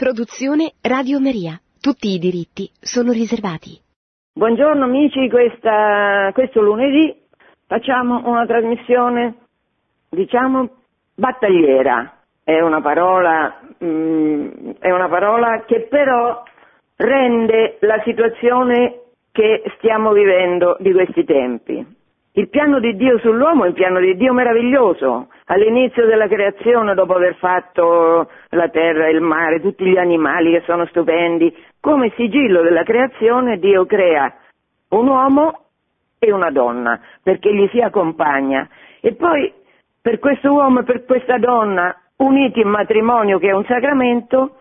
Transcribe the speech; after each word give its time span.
Produzione 0.00 0.72
Radio 0.80 1.20
Maria. 1.20 1.60
Tutti 1.78 2.08
i 2.08 2.18
diritti 2.18 2.70
sono 2.80 3.12
riservati. 3.12 3.78
Buongiorno 4.32 4.84
amici, 4.84 5.28
questa, 5.28 6.30
questo 6.32 6.62
lunedì 6.62 7.14
facciamo 7.66 8.26
una 8.26 8.46
trasmissione, 8.46 9.34
diciamo, 10.08 10.70
battagliera. 11.14 12.16
È 12.42 12.58
una 12.62 12.80
parola, 12.80 13.60
mm, 13.84 14.70
è 14.78 14.90
una 14.90 15.08
parola 15.10 15.64
che 15.66 15.86
però 15.90 16.44
rende 16.96 17.76
la 17.80 18.00
situazione 18.02 19.02
che 19.30 19.62
stiamo 19.76 20.12
vivendo 20.12 20.78
di 20.80 20.92
questi 20.92 21.24
tempi. 21.24 21.86
Il 22.34 22.48
piano 22.48 22.78
di 22.78 22.94
Dio 22.94 23.18
sull'uomo 23.18 23.64
è 23.64 23.68
un 23.68 23.74
piano 23.74 23.98
di 23.98 24.16
Dio 24.16 24.32
meraviglioso. 24.32 25.28
All'inizio 25.46 26.06
della 26.06 26.28
creazione, 26.28 26.94
dopo 26.94 27.14
aver 27.14 27.34
fatto 27.34 28.30
la 28.50 28.68
terra, 28.68 29.08
il 29.08 29.20
mare, 29.20 29.60
tutti 29.60 29.84
gli 29.84 29.96
animali 29.96 30.52
che 30.52 30.62
sono 30.64 30.86
stupendi, 30.86 31.52
come 31.80 32.12
sigillo 32.14 32.62
della 32.62 32.84
creazione 32.84 33.58
Dio 33.58 33.84
crea 33.84 34.32
un 34.90 35.08
uomo 35.08 35.64
e 36.20 36.30
una 36.30 36.50
donna 36.50 37.00
perché 37.20 37.52
gli 37.52 37.68
si 37.72 37.80
accompagna. 37.80 38.68
E 39.00 39.14
poi 39.14 39.52
per 40.00 40.20
questo 40.20 40.52
uomo 40.52 40.80
e 40.80 40.84
per 40.84 41.04
questa 41.04 41.36
donna, 41.38 41.96
uniti 42.18 42.60
in 42.60 42.68
matrimonio 42.68 43.38
che 43.38 43.48
è 43.48 43.52
un 43.52 43.64
sacramento, 43.64 44.58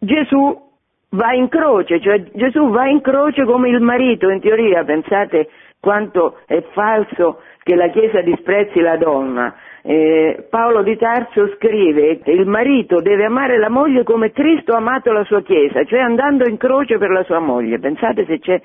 Gesù 0.00 0.68
va 1.10 1.32
in 1.32 1.48
croce, 1.48 2.00
cioè 2.00 2.22
Gesù 2.32 2.70
va 2.70 2.88
in 2.88 3.00
croce 3.00 3.44
come 3.44 3.68
il 3.68 3.80
marito 3.80 4.28
in 4.30 4.40
teoria, 4.40 4.82
pensate 4.82 5.48
quanto 5.80 6.38
è 6.46 6.62
falso 6.72 7.40
che 7.62 7.74
la 7.74 7.88
Chiesa 7.88 8.20
disprezzi 8.20 8.80
la 8.80 8.96
donna. 8.96 9.54
Eh, 9.82 10.46
Paolo 10.50 10.82
di 10.82 10.96
Tarso 10.96 11.48
scrive 11.56 12.18
che 12.18 12.30
il 12.32 12.46
marito 12.46 13.00
deve 13.00 13.24
amare 13.24 13.58
la 13.58 13.70
moglie 13.70 14.04
come 14.04 14.30
Cristo 14.30 14.74
ha 14.74 14.76
amato 14.76 15.10
la 15.10 15.24
sua 15.24 15.42
Chiesa, 15.42 15.84
cioè 15.84 16.00
andando 16.00 16.46
in 16.46 16.58
croce 16.58 16.98
per 16.98 17.10
la 17.10 17.24
sua 17.24 17.38
moglie. 17.38 17.78
Pensate 17.78 18.26
se 18.26 18.38
c'è 18.38 18.60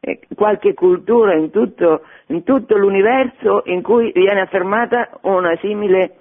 eh, 0.00 0.20
qualche 0.34 0.74
cultura 0.74 1.34
in 1.34 1.50
tutto, 1.50 2.02
in 2.26 2.44
tutto 2.44 2.76
l'universo 2.76 3.62
in 3.66 3.82
cui 3.82 4.12
viene 4.12 4.40
affermata 4.40 5.10
una 5.22 5.56
simile 5.56 6.18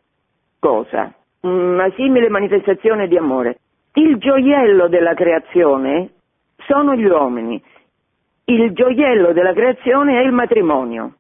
cosa, 0.60 1.14
una 1.42 1.90
simile 1.96 2.30
manifestazione 2.30 3.08
di 3.08 3.18
amore. 3.18 3.60
Il 3.94 4.18
gioiello 4.18 4.88
della 4.88 5.14
creazione 5.14 6.10
sono 6.58 6.96
gli 6.96 7.06
uomini 7.06 7.62
il 8.50 8.72
gioiello 8.74 9.32
della 9.32 9.54
creazione 9.54 10.20
è 10.20 10.24
il 10.24 10.32
matrimonio, 10.32 11.14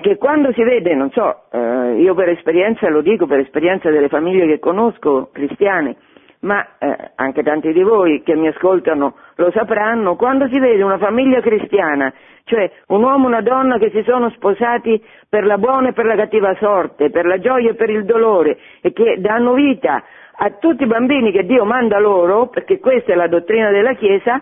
che 0.00 0.16
quando 0.16 0.50
si 0.52 0.62
vede, 0.62 0.94
non 0.94 1.10
so, 1.10 1.42
eh, 1.52 2.00
io 2.00 2.14
per 2.14 2.30
esperienza 2.30 2.88
lo 2.88 3.02
dico, 3.02 3.26
per 3.26 3.40
esperienza 3.40 3.90
delle 3.90 4.08
famiglie 4.08 4.46
che 4.46 4.58
conosco, 4.58 5.28
cristiane, 5.30 5.96
ma 6.40 6.66
eh, 6.78 7.10
anche 7.16 7.42
tanti 7.42 7.72
di 7.72 7.82
voi 7.82 8.22
che 8.22 8.34
mi 8.34 8.48
ascoltano 8.48 9.14
lo 9.36 9.50
sapranno, 9.50 10.16
quando 10.16 10.48
si 10.48 10.58
vede 10.58 10.82
una 10.82 10.98
famiglia 10.98 11.40
cristiana, 11.40 12.12
cioè 12.44 12.70
un 12.88 13.02
uomo 13.02 13.24
e 13.24 13.28
una 13.28 13.40
donna 13.42 13.78
che 13.78 13.90
si 13.90 14.02
sono 14.02 14.30
sposati 14.30 15.02
per 15.28 15.44
la 15.44 15.58
buona 15.58 15.88
e 15.88 15.92
per 15.92 16.06
la 16.06 16.16
cattiva 16.16 16.54
sorte, 16.56 17.10
per 17.10 17.26
la 17.26 17.38
gioia 17.38 17.70
e 17.70 17.74
per 17.74 17.90
il 17.90 18.04
dolore 18.04 18.58
e 18.80 18.92
che 18.92 19.16
danno 19.18 19.52
vita 19.52 20.02
a 20.36 20.50
tutti 20.58 20.82
i 20.82 20.86
bambini 20.86 21.30
che 21.30 21.44
Dio 21.44 21.64
manda 21.64 21.98
loro, 21.98 22.48
perché 22.48 22.80
questa 22.80 23.12
è 23.12 23.14
la 23.14 23.28
dottrina 23.28 23.70
della 23.70 23.94
Chiesa, 23.94 24.40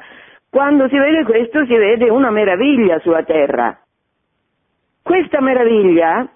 quando 0.52 0.86
si 0.88 0.98
vede 0.98 1.24
questo 1.24 1.64
si 1.64 1.74
vede 1.74 2.10
una 2.10 2.28
meraviglia 2.30 2.98
sulla 2.98 3.22
terra. 3.22 3.74
Questa 5.02 5.40
meraviglia 5.40 6.28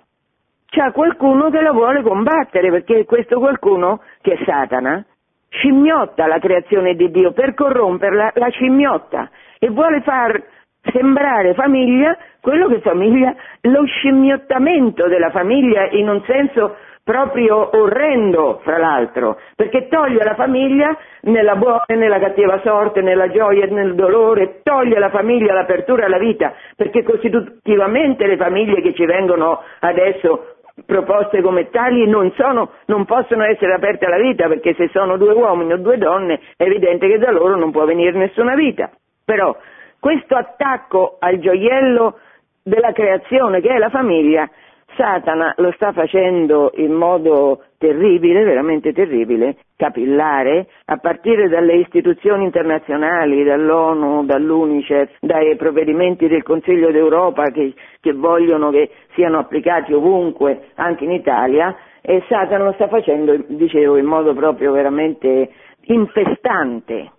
c'è 0.64 0.90
qualcuno 0.92 1.50
che 1.50 1.60
la 1.60 1.72
vuole 1.72 2.00
combattere, 2.00 2.70
perché 2.70 3.04
questo 3.04 3.38
qualcuno, 3.38 4.00
che 4.22 4.32
è 4.32 4.44
Satana, 4.46 5.04
scimmiotta 5.50 6.26
la 6.26 6.38
creazione 6.38 6.94
di 6.94 7.10
Dio, 7.10 7.32
per 7.32 7.52
corromperla 7.52 8.32
la 8.36 8.48
scimmiotta 8.48 9.28
e 9.58 9.68
vuole 9.68 10.00
far 10.00 10.42
sembrare 10.80 11.52
famiglia 11.52 12.16
quello 12.40 12.68
che 12.68 12.80
famiglia, 12.80 13.34
lo 13.62 13.84
scimmiottamento 13.84 15.08
della 15.08 15.30
famiglia 15.30 15.90
in 15.90 16.08
un 16.08 16.22
senso 16.24 16.76
proprio 17.06 17.70
orrendo, 17.78 18.58
fra 18.64 18.78
l'altro, 18.78 19.38
perché 19.54 19.86
toglie 19.86 20.24
la 20.24 20.34
famiglia 20.34 20.98
nella 21.20 21.54
buona 21.54 21.84
e 21.86 21.94
nella 21.94 22.18
cattiva 22.18 22.60
sorte, 22.64 23.00
nella 23.00 23.30
gioia 23.30 23.64
e 23.64 23.70
nel 23.70 23.94
dolore, 23.94 24.58
toglie 24.64 24.98
la 24.98 25.10
famiglia 25.10 25.54
l'apertura 25.54 26.06
alla 26.06 26.18
vita, 26.18 26.52
perché 26.74 27.04
costitutivamente 27.04 28.26
le 28.26 28.36
famiglie 28.36 28.82
che 28.82 28.92
ci 28.92 29.04
vengono 29.04 29.62
adesso 29.78 30.56
proposte 30.84 31.42
come 31.42 31.70
tali 31.70 32.08
non, 32.08 32.32
sono, 32.32 32.72
non 32.86 33.04
possono 33.04 33.44
essere 33.44 33.74
aperte 33.74 34.06
alla 34.06 34.18
vita, 34.18 34.48
perché 34.48 34.74
se 34.74 34.88
sono 34.88 35.16
due 35.16 35.32
uomini 35.32 35.74
o 35.74 35.78
due 35.78 35.98
donne 35.98 36.40
è 36.56 36.64
evidente 36.64 37.06
che 37.06 37.18
da 37.18 37.30
loro 37.30 37.54
non 37.54 37.70
può 37.70 37.84
venire 37.84 38.18
nessuna 38.18 38.56
vita. 38.56 38.90
Però 39.24 39.56
questo 40.00 40.34
attacco 40.34 41.18
al 41.20 41.38
gioiello 41.38 42.18
della 42.64 42.90
creazione 42.90 43.60
che 43.60 43.68
è 43.68 43.78
la 43.78 43.90
famiglia 43.90 44.50
Satana 44.94 45.52
lo 45.58 45.72
sta 45.72 45.92
facendo 45.92 46.72
in 46.76 46.92
modo 46.92 47.64
terribile, 47.78 48.44
veramente 48.44 48.92
terribile, 48.92 49.56
capillare, 49.76 50.68
a 50.86 50.96
partire 50.96 51.48
dalle 51.48 51.74
istituzioni 51.76 52.44
internazionali, 52.44 53.44
dall'ONU, 53.44 54.24
dall'UNICEF, 54.24 55.16
dai 55.20 55.54
provvedimenti 55.56 56.28
del 56.28 56.42
Consiglio 56.42 56.90
d'Europa 56.90 57.50
che, 57.50 57.74
che 58.00 58.12
vogliono 58.12 58.70
che 58.70 58.90
siano 59.14 59.38
applicati 59.38 59.92
ovunque, 59.92 60.68
anche 60.76 61.04
in 61.04 61.12
Italia, 61.12 61.76
e 62.00 62.22
Satana 62.28 62.64
lo 62.64 62.72
sta 62.72 62.88
facendo, 62.88 63.36
dicevo, 63.48 63.96
in 63.96 64.06
modo 64.06 64.32
proprio 64.32 64.72
veramente 64.72 65.50
infestante. 65.86 67.10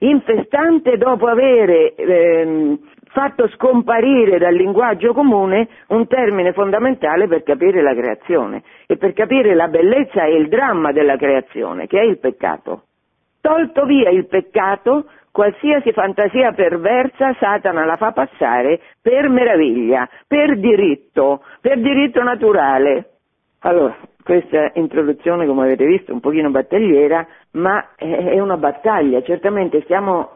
Infestante 0.00 0.96
dopo 0.96 1.26
avere 1.26 1.94
ehm, 1.96 2.78
fatto 3.08 3.48
scomparire 3.48 4.38
dal 4.38 4.54
linguaggio 4.54 5.12
comune 5.12 5.68
un 5.88 6.06
termine 6.06 6.52
fondamentale 6.52 7.26
per 7.26 7.42
capire 7.42 7.82
la 7.82 7.94
creazione 7.94 8.62
e 8.86 8.96
per 8.96 9.12
capire 9.12 9.54
la 9.54 9.68
bellezza 9.68 10.24
e 10.24 10.36
il 10.36 10.48
dramma 10.48 10.92
della 10.92 11.16
creazione, 11.16 11.86
che 11.86 12.00
è 12.00 12.04
il 12.04 12.18
peccato. 12.18 12.82
Tolto 13.40 13.84
via 13.84 14.10
il 14.10 14.26
peccato, 14.26 15.06
qualsiasi 15.30 15.92
fantasia 15.92 16.52
perversa 16.52 17.34
Satana 17.38 17.84
la 17.84 17.96
fa 17.96 18.12
passare 18.12 18.80
per 19.00 19.28
meraviglia, 19.28 20.08
per 20.26 20.58
diritto, 20.58 21.42
per 21.60 21.78
diritto 21.78 22.22
naturale. 22.22 23.10
Allora, 23.60 23.96
questa 24.22 24.72
introduzione, 24.74 25.46
come 25.46 25.62
avete 25.62 25.86
visto, 25.86 26.12
un 26.12 26.20
pochino 26.20 26.50
battagliera, 26.50 27.26
ma 27.52 27.94
è 27.96 28.38
una 28.38 28.56
battaglia, 28.56 29.22
certamente 29.22 29.80
stiamo 29.82 30.32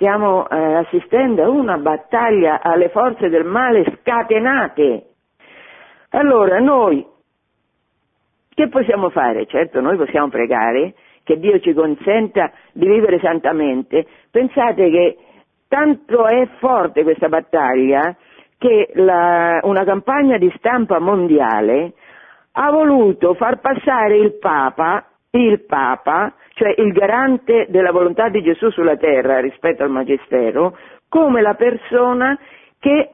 stiamo 0.00 0.48
eh, 0.48 0.56
assistendo 0.76 1.42
a 1.42 1.50
una 1.50 1.76
battaglia 1.76 2.62
alle 2.62 2.88
forze 2.88 3.28
del 3.28 3.44
male 3.44 3.84
scatenate. 4.00 5.08
Allora 6.12 6.58
noi 6.58 7.06
che 8.48 8.68
possiamo 8.68 9.10
fare? 9.10 9.44
Certo, 9.44 9.82
noi 9.82 9.98
possiamo 9.98 10.28
pregare 10.28 10.94
che 11.22 11.38
Dio 11.38 11.60
ci 11.60 11.74
consenta 11.74 12.50
di 12.72 12.86
vivere 12.86 13.18
santamente. 13.20 14.06
Pensate 14.30 14.88
che 14.88 15.18
tanto 15.68 16.24
è 16.24 16.48
forte 16.58 17.02
questa 17.02 17.28
battaglia 17.28 18.16
che 18.56 18.90
la, 18.94 19.60
una 19.64 19.84
campagna 19.84 20.38
di 20.38 20.50
stampa 20.56 20.98
mondiale 20.98 21.92
ha 22.52 22.70
voluto 22.70 23.34
far 23.34 23.60
passare 23.60 24.16
il 24.16 24.38
Papa, 24.38 25.09
il 25.32 25.64
Papa 25.64 26.34
cioè 26.60 26.74
il 26.76 26.92
garante 26.92 27.68
della 27.70 27.90
volontà 27.90 28.28
di 28.28 28.42
Gesù 28.42 28.68
sulla 28.68 28.98
terra 28.98 29.40
rispetto 29.40 29.82
al 29.82 29.88
Magistero, 29.88 30.76
come 31.08 31.40
la 31.40 31.54
persona 31.54 32.38
che 32.78 33.12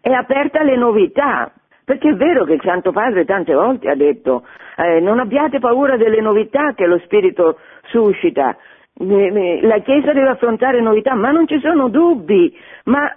è 0.00 0.12
aperta 0.12 0.60
alle 0.60 0.76
novità. 0.76 1.50
Perché 1.84 2.10
è 2.10 2.14
vero 2.14 2.44
che 2.44 2.52
il 2.52 2.62
Santo 2.62 2.92
Padre 2.92 3.24
tante 3.24 3.52
volte 3.52 3.90
ha 3.90 3.96
detto 3.96 4.46
eh, 4.76 5.00
non 5.00 5.18
abbiate 5.18 5.58
paura 5.58 5.96
delle 5.96 6.20
novità 6.20 6.72
che 6.74 6.86
lo 6.86 6.98
Spirito 6.98 7.58
suscita, 7.88 8.56
la 8.98 9.78
Chiesa 9.80 10.12
deve 10.12 10.28
affrontare 10.28 10.80
novità, 10.80 11.14
ma 11.14 11.32
non 11.32 11.48
ci 11.48 11.58
sono 11.58 11.88
dubbi, 11.88 12.56
ma 12.84 13.12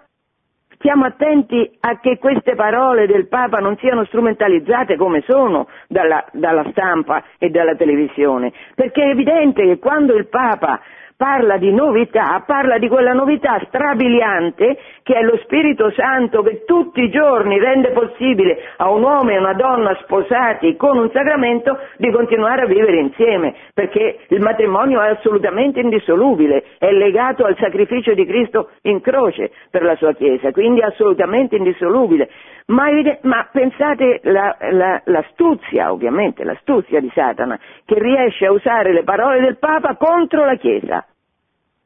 Stiamo 0.81 1.03
attenti 1.03 1.69
a 1.81 1.99
che 1.99 2.17
queste 2.19 2.55
parole 2.55 3.05
del 3.05 3.27
Papa 3.27 3.57
non 3.57 3.75
siano 3.79 4.05
strumentalizzate 4.05 4.95
come 4.95 5.21
sono 5.27 5.67
dalla, 5.89 6.23
dalla 6.31 6.65
stampa 6.71 7.21
e 7.37 7.49
dalla 7.49 7.75
televisione, 7.75 8.53
perché 8.75 9.03
è 9.03 9.09
evidente 9.09 9.65
che 9.65 9.77
quando 9.77 10.15
il 10.15 10.29
Papa 10.29 10.79
parla 11.19 11.57
di 11.57 11.73
novità, 11.73 12.41
parla 12.47 12.77
di 12.77 12.87
quella 12.87 13.11
novità 13.11 13.61
strabiliante 13.67 14.77
che 15.03 15.15
è 15.15 15.21
lo 15.21 15.35
Spirito 15.43 15.91
Santo 15.91 16.41
che 16.43 16.63
tutti 16.63 17.01
i 17.03 17.09
giorni 17.09 17.59
rende 17.59 17.89
possibile 17.89 18.57
a 18.77 18.89
un 18.89 19.03
uomo 19.03 19.29
e 19.29 19.35
a 19.35 19.39
una 19.39 19.53
donna 19.53 19.97
sposati 20.03 20.77
con 20.77 20.97
un 20.97 21.11
sacramento 21.11 21.77
di 21.97 22.09
continuare 22.09 22.61
a 22.61 22.67
vivere 22.67 23.01
insieme, 23.01 23.53
perché 23.73 24.19
il 24.29 24.39
matrimonio 24.39 25.01
è 25.01 25.09
assolutamente 25.09 25.81
indissolubile, 25.81 26.63
è 26.77 26.89
legato 26.89 27.43
al 27.43 27.57
sacrificio 27.59 28.13
di 28.13 28.25
Cristo 28.25 28.69
in 28.83 29.01
croce 29.01 29.51
per 29.69 29.83
la 29.83 29.97
sua 29.97 30.13
Chiesa, 30.13 30.53
quindi 30.53 30.79
è 30.79 30.85
assolutamente 30.85 31.57
indissolubile. 31.57 32.29
Ma, 32.67 32.85
ma 33.23 33.49
pensate 33.51 34.21
la, 34.23 34.55
la, 34.71 35.01
l'astuzia, 35.05 35.91
ovviamente, 35.91 36.45
l'astuzia 36.45 37.01
di 37.01 37.11
Satana, 37.13 37.59
che 37.83 37.99
riesce 37.99 38.45
a 38.45 38.51
usare 38.51 38.93
le 38.93 39.03
parole 39.03 39.41
del 39.41 39.57
Papa 39.57 39.95
contro 39.95 40.45
la 40.45 40.55
Chiesa. 40.55 41.03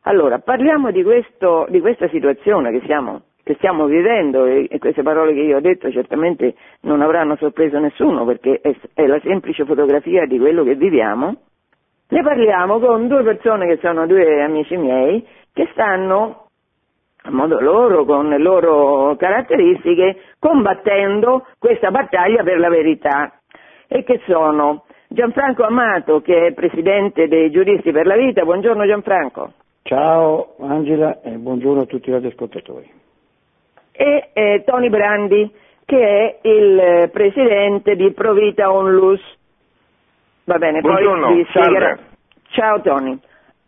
Allora, 0.06 0.40
parliamo 0.40 0.92
di, 0.92 1.02
questo, 1.02 1.66
di 1.70 1.80
questa 1.80 2.10
situazione 2.10 2.72
che, 2.72 2.86
siamo, 2.86 3.22
che 3.42 3.54
stiamo 3.56 3.86
vivendo 3.86 4.46
e, 4.46 4.68
queste 4.78 5.02
parole 5.02 5.34
che 5.34 5.40
io 5.40 5.58
ho 5.58 5.62
detto 5.62 5.90
certamente 5.92 6.56
non 6.82 7.02
avranno 7.02 7.38
sorpreso 7.38 7.80
nessuno 7.80 8.26
perché 8.26 8.60
è, 8.62 8.76
è 8.94 9.06
la 9.06 9.20
semplice 9.22 9.64
fotografia 9.64 10.26
di 10.26 10.38
quello 10.38 10.64
che 10.64 10.76
viviamo. 10.76 11.36
Ne 12.10 12.22
parliamo 12.22 12.80
con 12.80 13.08
due 13.08 13.24
persone 13.24 13.66
che 13.66 13.78
sono 13.82 14.06
due 14.06 14.44
amici 14.44 14.76
miei 14.76 15.26
che 15.54 15.70
stanno 15.72 16.48
a 17.26 17.32
modo 17.32 17.62
loro, 17.62 18.04
con 18.04 18.28
le 18.28 18.38
loro 18.38 19.16
caratteristiche, 19.16 20.18
combattendo 20.38 21.46
questa 21.58 21.92
battaglia 21.92 22.44
per 22.44 22.60
la 22.60 22.68
verità. 22.68 23.40
E 23.88 24.04
che 24.04 24.20
sono 24.28 24.84
Gianfranco 25.08 25.64
Amato, 25.64 26.20
che 26.20 26.48
è 26.48 26.54
presidente 26.54 27.30
dei 27.30 27.50
giuristi 27.52 27.94
per 27.94 28.06
la 28.06 28.18
vita. 28.18 28.44
Buongiorno 28.44 28.86
Gianfranco. 28.86 29.54
Ciao 29.86 30.56
Angela 30.60 31.20
e 31.22 31.32
buongiorno 31.32 31.82
a 31.82 31.86
tutti 31.86 32.08
i 32.08 32.14
radioascoltatori. 32.14 32.90
E 33.92 34.30
eh, 34.32 34.64
Tony 34.66 34.88
Brandi, 34.88 35.52
che 35.84 36.40
è 36.42 36.48
il 36.48 37.10
presidente 37.12 37.98
di 37.98 38.12
Provita 38.14 38.72
Onlus. 38.72 39.22
Va 40.46 40.58
bene, 40.58 40.80
buongiorno, 40.80 41.28
poi 41.28 41.46
spiegherà. 41.50 42.00
Ciao 42.52 42.80
Tony. 42.80 43.20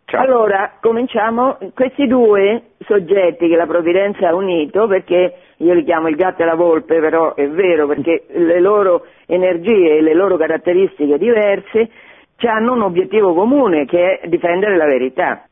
Ciao. 0.06 0.22
Allora, 0.22 0.78
cominciamo. 0.80 1.58
Questi 1.74 2.06
due 2.06 2.62
soggetti 2.86 3.46
che 3.46 3.56
la 3.56 3.66
Provvidenza 3.66 4.28
ha 4.28 4.34
unito, 4.34 4.86
perché 4.86 5.34
io 5.58 5.74
li 5.74 5.84
chiamo 5.84 6.08
il 6.08 6.16
gatto 6.16 6.40
e 6.40 6.46
la 6.46 6.54
volpe, 6.54 6.98
però 6.98 7.34
è 7.34 7.46
vero, 7.46 7.86
perché 7.86 8.24
le 8.28 8.60
loro 8.60 9.04
energie 9.26 9.98
e 9.98 10.00
le 10.00 10.14
loro 10.14 10.38
caratteristiche 10.38 11.18
diverse 11.18 11.90
hanno 12.38 12.72
un 12.72 12.82
obiettivo 12.82 13.34
comune, 13.34 13.84
che 13.84 14.20
è 14.20 14.28
difendere 14.28 14.76
la 14.76 14.86
verità. 14.86 15.46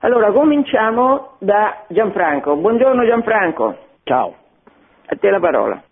Allora, 0.00 0.30
cominciamo 0.30 1.36
da 1.38 1.86
Gianfranco. 1.88 2.54
Buongiorno 2.54 3.06
Gianfranco. 3.06 3.76
Ciao. 4.02 4.34
A 5.06 5.16
te 5.16 5.30
la 5.30 5.40
parola. 5.40 5.82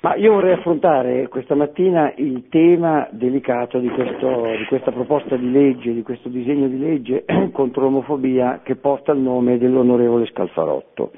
Ma 0.00 0.14
io 0.14 0.32
vorrei 0.32 0.54
affrontare 0.54 1.28
questa 1.28 1.54
mattina 1.54 2.10
il 2.16 2.48
tema 2.48 3.06
delicato 3.10 3.78
di, 3.78 3.90
questo, 3.90 4.46
di, 4.56 4.64
questa 4.66 4.92
proposta 4.92 5.36
di 5.36 5.50
legge, 5.50 5.92
di 5.92 6.02
questo 6.02 6.30
disegno 6.30 6.68
di 6.68 6.78
legge 6.78 7.26
contro 7.52 7.82
l'omofobia 7.82 8.60
che 8.62 8.76
porta 8.76 9.12
il 9.12 9.18
nome 9.18 9.58
dell'onorevole 9.58 10.24
Scalfarotto. 10.24 11.12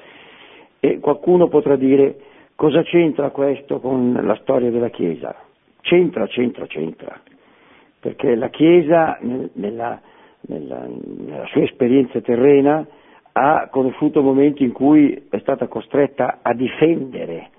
E 0.81 0.99
qualcuno 0.99 1.47
potrà 1.47 1.77
dire 1.77 2.17
cosa 2.55 2.81
c'entra 2.81 3.29
questo 3.29 3.79
con 3.79 4.19
la 4.21 4.35
storia 4.41 4.69
della 4.69 4.89
Chiesa? 4.89 5.33
C'entra, 5.79 6.27
c'entra, 6.27 6.65
c'entra. 6.67 7.17
Perché 8.01 8.35
la 8.35 8.49
Chiesa 8.49 9.17
nella, 9.21 10.01
nella, 10.47 10.85
nella 10.87 11.45
sua 11.47 11.63
esperienza 11.63 12.21
terrena 12.21 12.85
ha 13.33 13.67
conosciuto 13.71 14.21
momenti 14.21 14.63
in 14.63 14.71
cui 14.71 15.25
è 15.29 15.39
stata 15.39 15.67
costretta 15.67 16.39
a 16.41 16.53
difendere 16.53 17.49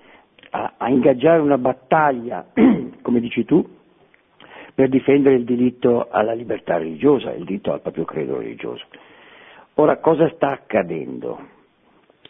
a, 0.55 0.73
a 0.77 0.89
ingaggiare 0.89 1.41
una 1.41 1.57
battaglia, 1.57 2.45
come 3.01 3.19
dici 3.19 3.43
tu, 3.43 3.63
per 4.73 4.89
difendere 4.89 5.35
il 5.35 5.43
diritto 5.43 6.07
alla 6.09 6.33
libertà 6.33 6.77
religiosa, 6.77 7.33
il 7.33 7.43
diritto 7.43 7.73
al 7.73 7.81
proprio 7.81 8.05
credo 8.05 8.37
religioso. 8.37 8.85
Ora, 9.75 9.97
cosa 9.97 10.29
sta 10.35 10.51
accadendo? 10.51 11.53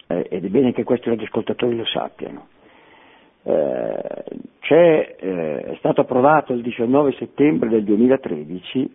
Eh, 0.08 0.26
ed 0.30 0.44
è 0.44 0.48
bene 0.48 0.72
che 0.72 0.84
questi 0.84 1.08
radioascoltatori 1.08 1.76
lo 1.76 1.84
sappiano. 1.84 2.46
Eh, 3.42 4.24
eh, 4.68 5.60
è 5.62 5.74
stato 5.78 6.00
approvato 6.00 6.52
il 6.52 6.62
19 6.62 7.12
settembre 7.12 7.68
del 7.68 7.84
2013 7.84 8.90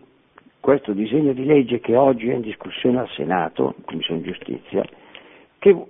questo 0.62 0.92
disegno 0.92 1.32
di 1.32 1.44
legge 1.44 1.80
che 1.80 1.96
oggi 1.96 2.30
è 2.30 2.34
in 2.34 2.40
discussione 2.40 3.00
al 3.00 3.08
Senato, 3.08 3.74
Commissione 3.84 4.22
Giustizia, 4.22 4.84
che 5.58 5.86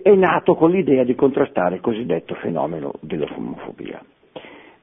è 0.00 0.14
nato 0.14 0.54
con 0.54 0.70
l'idea 0.70 1.02
di 1.02 1.16
contrastare 1.16 1.74
il 1.74 1.80
cosiddetto 1.80 2.36
fenomeno 2.36 2.92
dell'omofobia. 3.00 4.00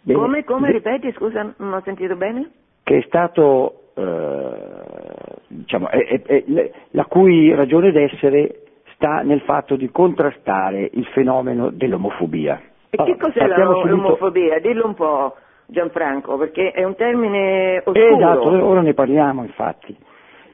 Bene, 0.01 0.19
come, 0.19 0.43
come, 0.43 0.71
ripeti, 0.71 1.09
scusa, 1.13 1.53
non 1.57 1.71
ho 1.71 1.81
sentito 1.85 2.17
bene? 2.17 2.49
Che 2.83 2.97
è 2.97 3.01
stato, 3.03 3.91
eh, 3.95 5.35
diciamo, 5.47 5.87
è, 5.87 6.21
è, 6.21 6.43
è, 6.43 6.71
la 6.91 7.05
cui 7.05 7.53
ragione 7.55 7.93
d'essere 7.93 8.63
sta 8.95 9.21
nel 9.21 9.41
fatto 9.41 9.77
di 9.77 9.89
contrastare 9.89 10.89
il 10.91 11.05
fenomeno 11.13 11.69
dell'omofobia. 11.69 12.61
E 12.89 12.97
allora, 12.97 13.15
che 13.15 13.19
cos'è 13.21 13.47
l'omofobia? 13.47 14.55
Subito... 14.55 14.67
Dillo 14.67 14.85
un 14.85 14.93
po', 14.95 15.35
Gianfranco, 15.71 16.37
perché 16.37 16.71
è 16.71 16.83
un 16.83 16.95
termine 16.95 17.77
oscuro. 17.77 18.15
Esatto, 18.15 18.65
ora 18.65 18.81
ne 18.81 18.93
parliamo 18.93 19.43
infatti, 19.43 19.95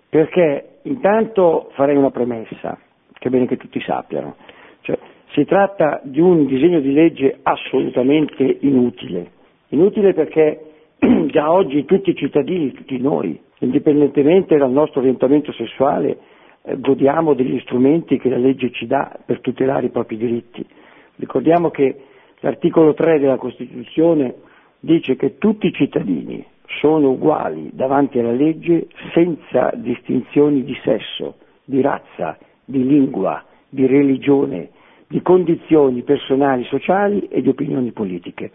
perché 0.09 0.79
intanto 0.83 1.69
farei 1.73 1.95
una 1.95 2.11
premessa 2.11 2.77
che 3.13 3.27
è 3.29 3.31
bene 3.31 3.47
che 3.47 3.57
tutti 3.57 3.79
sappiano. 3.81 4.35
Cioè, 4.81 4.97
si 5.31 5.45
tratta 5.45 6.01
di 6.03 6.19
un 6.19 6.45
disegno 6.45 6.79
di 6.79 6.91
legge 6.91 7.39
assolutamente 7.43 8.57
inutile, 8.61 9.31
inutile 9.69 10.13
perché 10.13 10.65
già 11.27 11.51
oggi 11.51 11.85
tutti 11.85 12.09
i 12.09 12.15
cittadini, 12.15 12.71
tutti 12.71 12.97
noi, 12.99 13.39
indipendentemente 13.59 14.57
dal 14.57 14.71
nostro 14.71 14.99
orientamento 14.99 15.53
sessuale, 15.53 16.17
eh, 16.61 16.77
godiamo 16.77 17.33
degli 17.33 17.59
strumenti 17.61 18.19
che 18.19 18.29
la 18.29 18.37
legge 18.37 18.71
ci 18.71 18.85
dà 18.85 19.17
per 19.25 19.39
tutelare 19.39 19.85
i 19.85 19.91
propri 19.91 20.17
diritti. 20.17 20.65
Ricordiamo 21.15 21.69
che 21.69 21.95
l'articolo 22.41 22.93
3 22.93 23.19
della 23.19 23.37
Costituzione 23.37 24.35
dice 24.85 25.15
che 25.15 25.39
tutti 25.39 25.67
i 25.67 25.73
cittadini 25.73 26.45
sono 26.79 27.09
uguali 27.09 27.71
davanti 27.73 28.19
alla 28.19 28.31
legge 28.31 28.87
senza 29.13 29.71
distinzioni 29.73 30.63
di 30.63 30.77
sesso, 30.83 31.37
di 31.63 31.81
razza, 31.81 32.37
di 32.63 32.85
lingua, 32.85 33.43
di 33.67 33.87
religione, 33.87 34.69
di 35.07 35.21
condizioni 35.23 36.03
personali, 36.03 36.63
sociali 36.65 37.27
e 37.29 37.41
di 37.41 37.49
opinioni 37.49 37.91
politiche. 37.91 38.51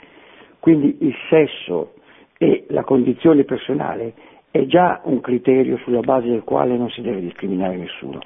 Quindi 0.60 0.98
il 1.00 1.14
sesso 1.28 1.94
e 2.38 2.66
la 2.68 2.84
condizione 2.84 3.42
personale 3.42 4.14
è 4.52 4.66
già 4.66 5.00
un 5.04 5.20
criterio 5.20 5.78
sulla 5.78 6.00
base 6.00 6.28
del 6.28 6.44
quale 6.44 6.76
non 6.76 6.90
si 6.90 7.00
deve 7.00 7.20
discriminare 7.20 7.76
nessuno. 7.76 8.20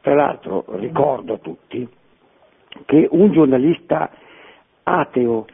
Tra 0.00 0.14
l'altro 0.14 0.64
ricordo 0.78 1.34
a 1.34 1.38
tutti 1.38 1.86
che 2.86 3.06
un 3.10 3.32
giornalista 3.32 4.10
ateo, 4.82 5.46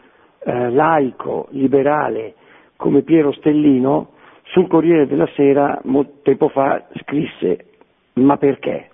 eh, 0.44 0.70
laico, 0.70 1.48
liberale 1.50 2.34
come 2.76 3.02
Piero 3.02 3.32
Stellino 3.32 4.12
sul 4.44 4.66
Corriere 4.66 5.06
della 5.06 5.28
Sera 5.34 5.80
tempo 6.22 6.48
fa 6.48 6.86
scrisse 7.02 7.66
ma 8.14 8.36
perché? 8.36 8.90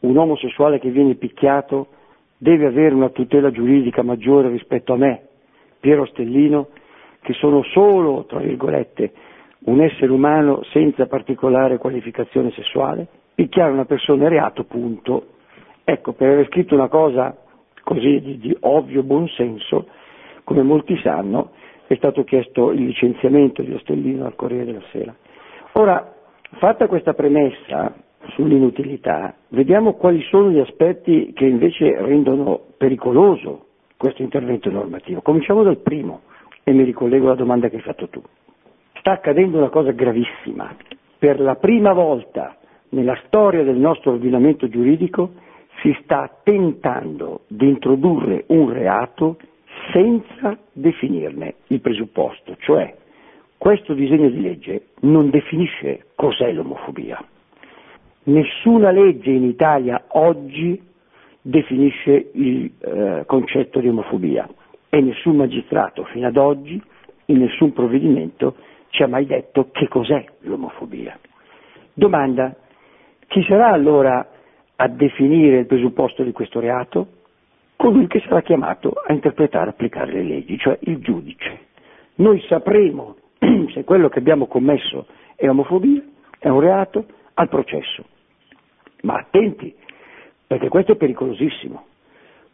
un 0.00 0.16
omosessuale 0.16 0.78
che 0.78 0.90
viene 0.90 1.14
picchiato 1.14 1.88
deve 2.38 2.66
avere 2.66 2.94
una 2.94 3.08
tutela 3.08 3.50
giuridica 3.50 4.02
maggiore 4.02 4.48
rispetto 4.48 4.92
a 4.92 4.96
me, 4.96 5.22
Piero 5.80 6.04
Stellino, 6.06 6.68
che 7.22 7.32
sono 7.34 7.62
solo, 7.64 8.24
tra 8.26 8.40
virgolette, 8.40 9.12
un 9.64 9.80
essere 9.80 10.12
umano 10.12 10.62
senza 10.70 11.06
particolare 11.06 11.78
qualificazione 11.78 12.50
sessuale? 12.52 13.06
Picchiare 13.34 13.72
una 13.72 13.84
persona 13.84 14.26
è 14.26 14.28
reato, 14.28 14.64
punto. 14.64 15.26
Ecco, 15.82 16.12
per 16.12 16.30
aver 16.30 16.46
scritto 16.46 16.74
una 16.74 16.88
cosa 16.88 17.36
così 17.82 18.20
di, 18.20 18.38
di 18.38 18.56
ovvio 18.60 19.02
buonsenso, 19.02 19.86
come 20.46 20.62
molti 20.62 20.96
sanno, 20.98 21.50
è 21.88 21.96
stato 21.96 22.22
chiesto 22.22 22.70
il 22.70 22.84
licenziamento 22.84 23.62
di 23.62 23.72
Ostellino 23.72 24.26
al 24.26 24.36
Corriere 24.36 24.66
della 24.66 24.82
Sera. 24.92 25.12
Ora, 25.72 26.14
fatta 26.52 26.86
questa 26.86 27.14
premessa, 27.14 27.92
sull'inutilità, 28.34 29.34
vediamo 29.48 29.94
quali 29.94 30.22
sono 30.22 30.52
gli 30.52 30.60
aspetti 30.60 31.32
che 31.34 31.46
invece 31.46 32.00
rendono 32.00 32.60
pericoloso 32.76 33.66
questo 33.96 34.22
intervento 34.22 34.70
normativo. 34.70 35.20
Cominciamo 35.20 35.64
dal 35.64 35.78
primo 35.78 36.20
e 36.62 36.72
mi 36.72 36.84
ricollego 36.84 37.26
alla 37.26 37.34
domanda 37.34 37.68
che 37.68 37.76
hai 37.76 37.82
fatto 37.82 38.08
tu. 38.08 38.22
Sta 39.00 39.12
accadendo 39.12 39.58
una 39.58 39.70
cosa 39.70 39.90
gravissima. 39.90 40.76
Per 41.18 41.40
la 41.40 41.56
prima 41.56 41.92
volta 41.92 42.56
nella 42.90 43.18
storia 43.26 43.64
del 43.64 43.78
nostro 43.78 44.12
ordinamento 44.12 44.68
giuridico 44.68 45.32
si 45.82 45.96
sta 46.04 46.30
tentando 46.44 47.40
di 47.48 47.66
introdurre 47.66 48.44
un 48.48 48.72
reato 48.72 49.38
senza 49.92 50.58
definirne 50.72 51.54
il 51.68 51.80
presupposto, 51.80 52.56
cioè 52.60 52.94
questo 53.56 53.94
disegno 53.94 54.28
di 54.28 54.40
legge 54.40 54.88
non 55.00 55.30
definisce 55.30 56.06
cos'è 56.14 56.52
l'omofobia 56.52 57.22
Nessuna 58.26 58.90
legge 58.90 59.30
in 59.30 59.44
Italia 59.44 60.02
oggi 60.08 60.82
definisce 61.40 62.30
il 62.32 62.72
eh, 62.80 63.22
concetto 63.24 63.78
di 63.78 63.86
omofobia 63.86 64.48
e 64.88 65.00
nessun 65.00 65.36
magistrato 65.36 66.02
fino 66.06 66.26
ad 66.26 66.36
oggi 66.36 66.82
in 67.26 67.38
nessun 67.38 67.72
provvedimento 67.72 68.56
ci 68.88 69.04
ha 69.04 69.06
mai 69.06 69.26
detto 69.26 69.68
che 69.70 69.86
cos'è 69.86 70.24
l'omofobia. 70.40 71.16
Domanda, 71.92 72.52
chi 73.28 73.44
sarà 73.44 73.68
allora 73.68 74.28
a 74.74 74.88
definire 74.88 75.58
il 75.58 75.66
presupposto 75.66 76.24
di 76.24 76.32
questo 76.32 76.58
reato? 76.58 77.06
Colui 77.76 78.06
che 78.06 78.20
sarà 78.20 78.42
chiamato 78.42 78.90
a 78.90 79.12
interpretare 79.12 79.66
e 79.66 79.70
applicare 79.70 80.12
le 80.12 80.22
leggi, 80.22 80.58
cioè 80.58 80.78
il 80.82 80.98
giudice. 80.98 81.58
Noi 82.16 82.40
sapremo 82.48 83.16
se 83.72 83.84
quello 83.84 84.08
che 84.08 84.18
abbiamo 84.18 84.46
commesso 84.46 85.06
è 85.34 85.48
omofobia, 85.48 86.02
è 86.38 86.48
un 86.48 86.60
reato, 86.60 87.04
al 87.34 87.48
processo. 87.48 88.04
Ma 89.02 89.14
attenti, 89.14 89.74
perché 90.46 90.68
questo 90.68 90.92
è 90.92 90.96
pericolosissimo. 90.96 91.84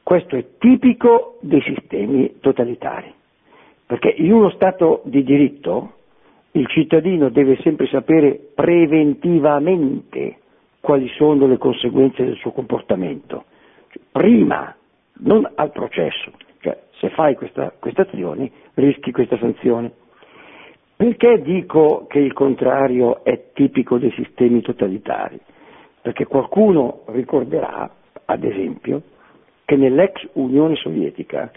Questo 0.03 0.37
è 0.37 0.45
tipico 0.59 1.39
dei 1.41 1.63
sistemi 1.63 2.41
totalitari, 2.41 3.13
perché 3.87 4.09
in 4.09 4.33
uno 4.33 4.51
Stato 4.51 5.03
di 5.05 5.23
diritto 5.23 5.93
il 6.53 6.67
cittadino 6.67 7.29
deve 7.29 7.57
sempre 7.63 7.87
sapere 7.87 8.39
preventivamente 8.55 10.39
quali 10.81 11.09
sono 11.17 11.47
le 11.47 11.57
conseguenze 11.57 12.25
del 12.25 12.37
suo 12.37 12.51
comportamento, 12.51 13.45
prima, 14.11 14.75
non 15.23 15.51
al 15.55 15.71
processo, 15.73 16.33
cioè 16.61 16.79
se 16.99 17.11
fai 17.11 17.35
questa, 17.35 17.73
questa 17.79 18.03
azione 18.03 18.51
rischi 18.75 19.13
questa 19.13 19.39
sanzione. 19.39 19.93
Perché 20.97 21.43
dico 21.43 22.07
che 22.09 22.21
il 22.21 22.33
contrario 22.33 23.25
è 23.25 23.51
tipico 23.53 23.99
dei 23.99 24.13
sistemi 24.13 24.63
totalitari? 24.63 25.41
Perché 26.01 26.27
qualcuno 26.27 27.03
ricorderà, 27.07 27.91
ad 28.25 28.45
esempio, 28.45 29.03
che 29.65 29.77
nell'ex 29.77 30.29
Unione 30.35 30.77
Sovietica 30.77 31.51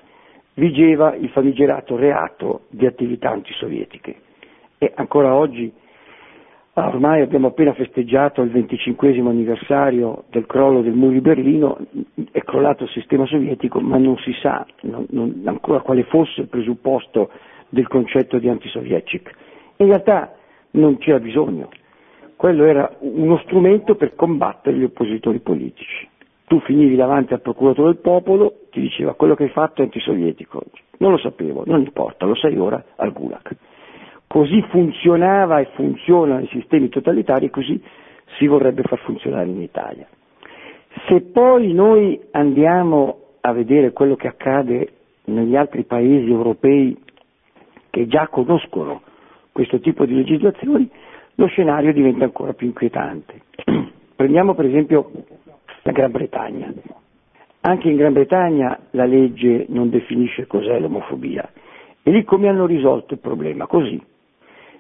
vigeva 0.56 1.16
il 1.16 1.30
famigerato 1.30 1.96
reato 1.96 2.62
di 2.70 2.86
attività 2.86 3.30
antisovietiche 3.30 4.16
e 4.78 4.92
ancora 4.96 5.36
oggi 5.36 5.72
ormai 6.84 7.22
abbiamo 7.22 7.48
appena 7.48 7.74
festeggiato 7.74 8.42
il 8.42 8.50
25 8.50 9.18
anniversario 9.20 10.26
del 10.30 10.46
crollo 10.46 10.82
del 10.82 10.94
muro 10.94 11.14
di 11.14 11.22
Berlino, 11.22 11.78
è 12.32 12.40
crollato 12.42 12.84
il 12.84 12.90
sistema 12.90 13.26
sovietico, 13.26 13.80
ma 13.80 13.98
non 13.98 14.18
si 14.18 14.34
sa 14.42 14.66
non, 14.82 15.06
non, 15.12 15.42
ancora 15.46 15.80
quale 15.80 16.04
fosse 16.04 16.42
il 16.42 16.48
presupposto 16.48 17.30
del 17.70 17.88
concetto 17.88 18.40
di 18.40 18.50
antisovietici. 18.50 19.22
In 19.78 19.88
realtà 19.88 20.36
non 20.72 20.98
c'era 20.98 21.20
bisogno, 21.20 21.70
quello 22.36 22.66
era 22.66 22.94
uno 23.00 23.38
strumento 23.40 23.96
per 23.96 24.14
combattere 24.16 24.78
gli 24.78 24.84
oppositori 24.84 25.40
politici. 25.40 26.10
Tu 26.48 26.60
finivi 26.60 26.96
davanti 26.96 27.34
al 27.34 27.42
procuratore 27.42 27.94
del 27.94 28.02
popolo, 28.02 28.54
ti 28.70 28.82
diceva 28.82 29.16
quello 29.16 29.36
che 29.36 29.44
hai 29.44 29.50
fatto 29.50 29.82
è 29.82 29.86
antisovietico. 29.86 30.62
Non 30.98 31.12
lo 31.12 31.18
sapevo, 31.18 31.64
non 31.66 31.80
importa, 31.80 32.26
lo 32.26 32.36
sai 32.36 32.58
ora 32.58 32.84
al 32.98 33.14
Gulag. 33.14 33.56
Così 34.28 34.62
funzionava 34.70 35.60
e 35.60 35.66
funzionano 35.76 36.42
i 36.42 36.48
sistemi 36.52 36.90
totalitari 36.90 37.46
e 37.46 37.50
così 37.50 37.82
si 38.38 38.48
vorrebbe 38.48 38.84
far 38.84 39.00
funzionare 39.00 39.48
in 39.48 39.62
Italia. 39.62 40.08
Se 41.08 41.22
poi 41.22 41.74
noi 41.74 42.20
andiamo 42.32 43.20
a 43.42 43.52
vedere 43.54 43.92
quello 43.92 44.16
che 44.16 44.28
accade 44.28 44.90
negli 45.26 45.56
altri 45.56 45.84
paesi 45.84 46.30
europei 46.30 46.98
che 47.90 48.08
già 48.08 48.28
conoscono 48.28 49.02
questo 49.52 49.80
tipo 49.80 50.06
di 50.06 50.16
legislazioni, 50.16 50.90
lo 51.36 51.46
scenario 51.48 51.94
diventa 51.94 52.24
ancora 52.26 52.54
più 52.54 52.68
inquietante. 52.68 53.42
Prendiamo 54.16 54.54
per 54.54 54.66
esempio 54.66 55.12
la 55.84 55.92
Gran 55.92 56.12
Bretagna. 56.12 56.74
Anche 57.62 57.90
in 57.90 57.96
Gran 57.98 58.14
Bretagna 58.14 58.80
la 58.92 59.06
legge 59.06 59.66
non 59.70 59.90
definisce 59.90 60.48
cos'è 60.48 60.80
l'omofobia. 60.80 61.50
E 62.04 62.12
lì 62.12 62.24
come 62.24 62.48
hanno 62.48 62.66
risolto 62.66 63.14
il 63.14 63.20
problema? 63.20 63.66
Così. 63.68 64.02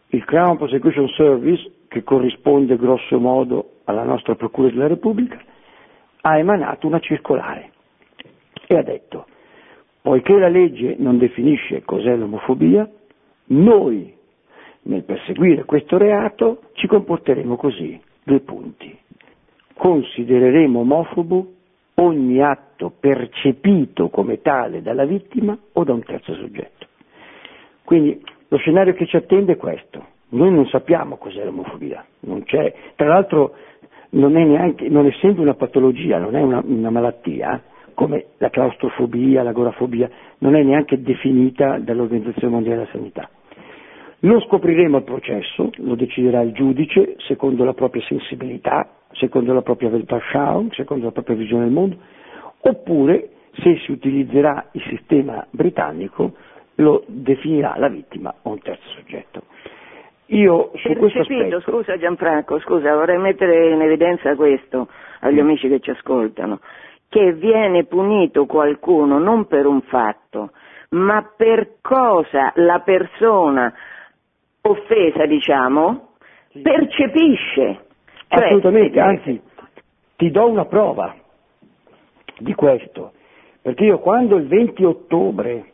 Il 0.09 0.23
Crown 0.25 0.57
Prosecution 0.57 1.07
Service, 1.09 1.71
che 1.87 2.03
corrisponde 2.03 2.77
grosso 2.77 3.19
modo 3.19 3.79
alla 3.85 4.03
nostra 4.03 4.35
Procura 4.35 4.69
della 4.69 4.87
Repubblica, 4.87 5.41
ha 6.21 6.37
emanato 6.37 6.87
una 6.87 6.99
circolare 6.99 7.71
e 8.67 8.77
ha 8.77 8.83
detto, 8.83 9.25
poiché 10.01 10.37
la 10.37 10.47
legge 10.47 10.95
non 10.97 11.17
definisce 11.17 11.83
cos'è 11.83 12.15
l'omofobia, 12.15 12.89
noi 13.47 14.13
nel 14.83 15.03
perseguire 15.03 15.65
questo 15.65 15.97
reato 15.97 16.61
ci 16.73 16.87
comporteremo 16.87 17.55
così, 17.55 17.99
due 18.23 18.39
punti. 18.39 18.97
Considereremo 19.73 20.79
omofobo 20.79 21.51
ogni 21.95 22.41
atto 22.41 22.93
percepito 22.99 24.09
come 24.09 24.41
tale 24.41 24.81
dalla 24.81 25.05
vittima 25.05 25.57
o 25.73 25.83
da 25.83 25.93
un 25.93 26.03
terzo 26.03 26.33
soggetto. 26.35 26.87
Quindi 27.83 28.21
lo 28.47 28.57
scenario 28.57 28.93
che 28.93 29.05
ci 29.05 29.15
attende 29.15 29.53
è 29.53 29.57
questo. 29.57 30.13
Noi 30.29 30.51
non 30.51 30.65
sappiamo 30.67 31.17
cos'è 31.17 31.43
l'omofobia, 31.43 32.03
tra 32.95 33.07
l'altro 33.07 33.53
non, 34.11 34.31
neanche, 34.33 34.89
non, 34.89 35.05
essendo 35.05 35.41
una 35.41 35.53
patologia, 35.53 36.17
non 36.17 36.35
è 36.35 36.41
una, 36.41 36.61
una 36.65 36.89
malattia, 36.89 37.61
come 37.93 38.25
la 38.37 38.49
claustrofobia, 38.49 39.43
l'agorafobia, 39.43 40.09
non 40.39 40.55
è 40.55 40.63
neanche 40.63 41.01
definita 41.01 41.77
dall'Organizzazione 41.79 42.53
Mondiale 42.53 42.77
della 42.79 42.91
Sanità. 42.91 43.29
Lo 44.19 44.39
scopriremo 44.41 44.97
al 44.97 45.03
processo, 45.03 45.69
lo 45.77 45.95
deciderà 45.95 46.41
il 46.41 46.51
giudice 46.53 47.15
secondo 47.19 47.63
la 47.63 47.73
propria 47.73 48.01
sensibilità, 48.03 48.89
secondo 49.11 49.53
la 49.53 49.61
propria 49.61 49.89
Weltanschauung, 49.89 50.73
secondo 50.73 51.05
la 51.05 51.11
propria 51.11 51.35
visione 51.35 51.65
del 51.65 51.73
mondo, 51.73 51.97
oppure 52.61 53.29
se 53.61 53.77
si 53.85 53.91
utilizzerà 53.91 54.69
il 54.71 54.81
sistema 54.89 55.45
britannico 55.51 56.33
lo 56.75 57.03
definirà 57.07 57.75
la 57.77 57.87
vittima 57.87 58.33
o 58.43 58.51
un 58.51 58.59
terzo 58.59 58.87
soggetto. 58.95 59.43
Io 60.27 60.71
su 60.75 60.93
questo 60.93 61.19
aspetto... 61.19 61.61
Scusa 61.61 61.97
Gianfranco, 61.97 62.59
scusa, 62.59 62.95
vorrei 62.95 63.17
mettere 63.17 63.69
in 63.69 63.81
evidenza 63.81 64.35
questo 64.35 64.87
agli 65.19 65.39
amici 65.39 65.67
che 65.67 65.79
ci 65.79 65.91
ascoltano, 65.91 66.59
che 67.09 67.33
viene 67.33 67.85
punito 67.85 68.45
qualcuno 68.45 69.19
non 69.19 69.45
per 69.45 69.67
un 69.67 69.81
fatto, 69.81 70.51
ma 70.89 71.31
per 71.35 71.75
cosa 71.81 72.51
la 72.55 72.79
persona 72.79 73.71
offesa, 74.61 75.25
diciamo, 75.25 76.13
sì. 76.49 76.61
percepisce. 76.61 77.85
Cioè, 78.27 78.45
Assolutamente, 78.45 78.99
anzi, 78.99 79.41
ti 80.15 80.31
do 80.31 80.49
una 80.49 80.65
prova 80.65 81.15
di 82.39 82.53
questo, 82.55 83.13
perché 83.61 83.85
io 83.85 83.99
quando 83.99 84.37
il 84.37 84.47
20 84.47 84.83
ottobre 84.83 85.73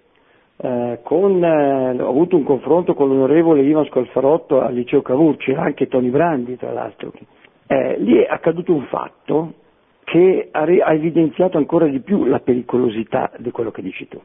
eh, 0.63 0.99
con, 1.01 1.43
eh, 1.43 1.99
ho 1.99 2.09
avuto 2.09 2.35
un 2.37 2.43
confronto 2.43 2.93
con 2.93 3.07
l'onorevole 3.07 3.63
Ivan 3.63 3.85
Scolfarotto 3.85 4.61
al 4.61 4.73
liceo 4.75 5.01
Cavour, 5.01 5.37
c'era 5.37 5.63
anche 5.63 5.87
Tony 5.87 6.09
Brandi 6.09 6.55
tra 6.55 6.71
l'altro, 6.71 7.11
eh, 7.65 7.97
lì 7.97 8.17
è 8.17 8.27
accaduto 8.29 8.71
un 8.73 8.85
fatto 8.85 9.53
che 10.03 10.49
ha, 10.51 10.63
re- 10.63 10.81
ha 10.81 10.93
evidenziato 10.93 11.57
ancora 11.57 11.87
di 11.87 11.99
più 12.01 12.25
la 12.25 12.39
pericolosità 12.39 13.31
di 13.37 13.49
quello 13.49 13.71
che 13.71 13.81
dici 13.81 14.07
tu. 14.07 14.21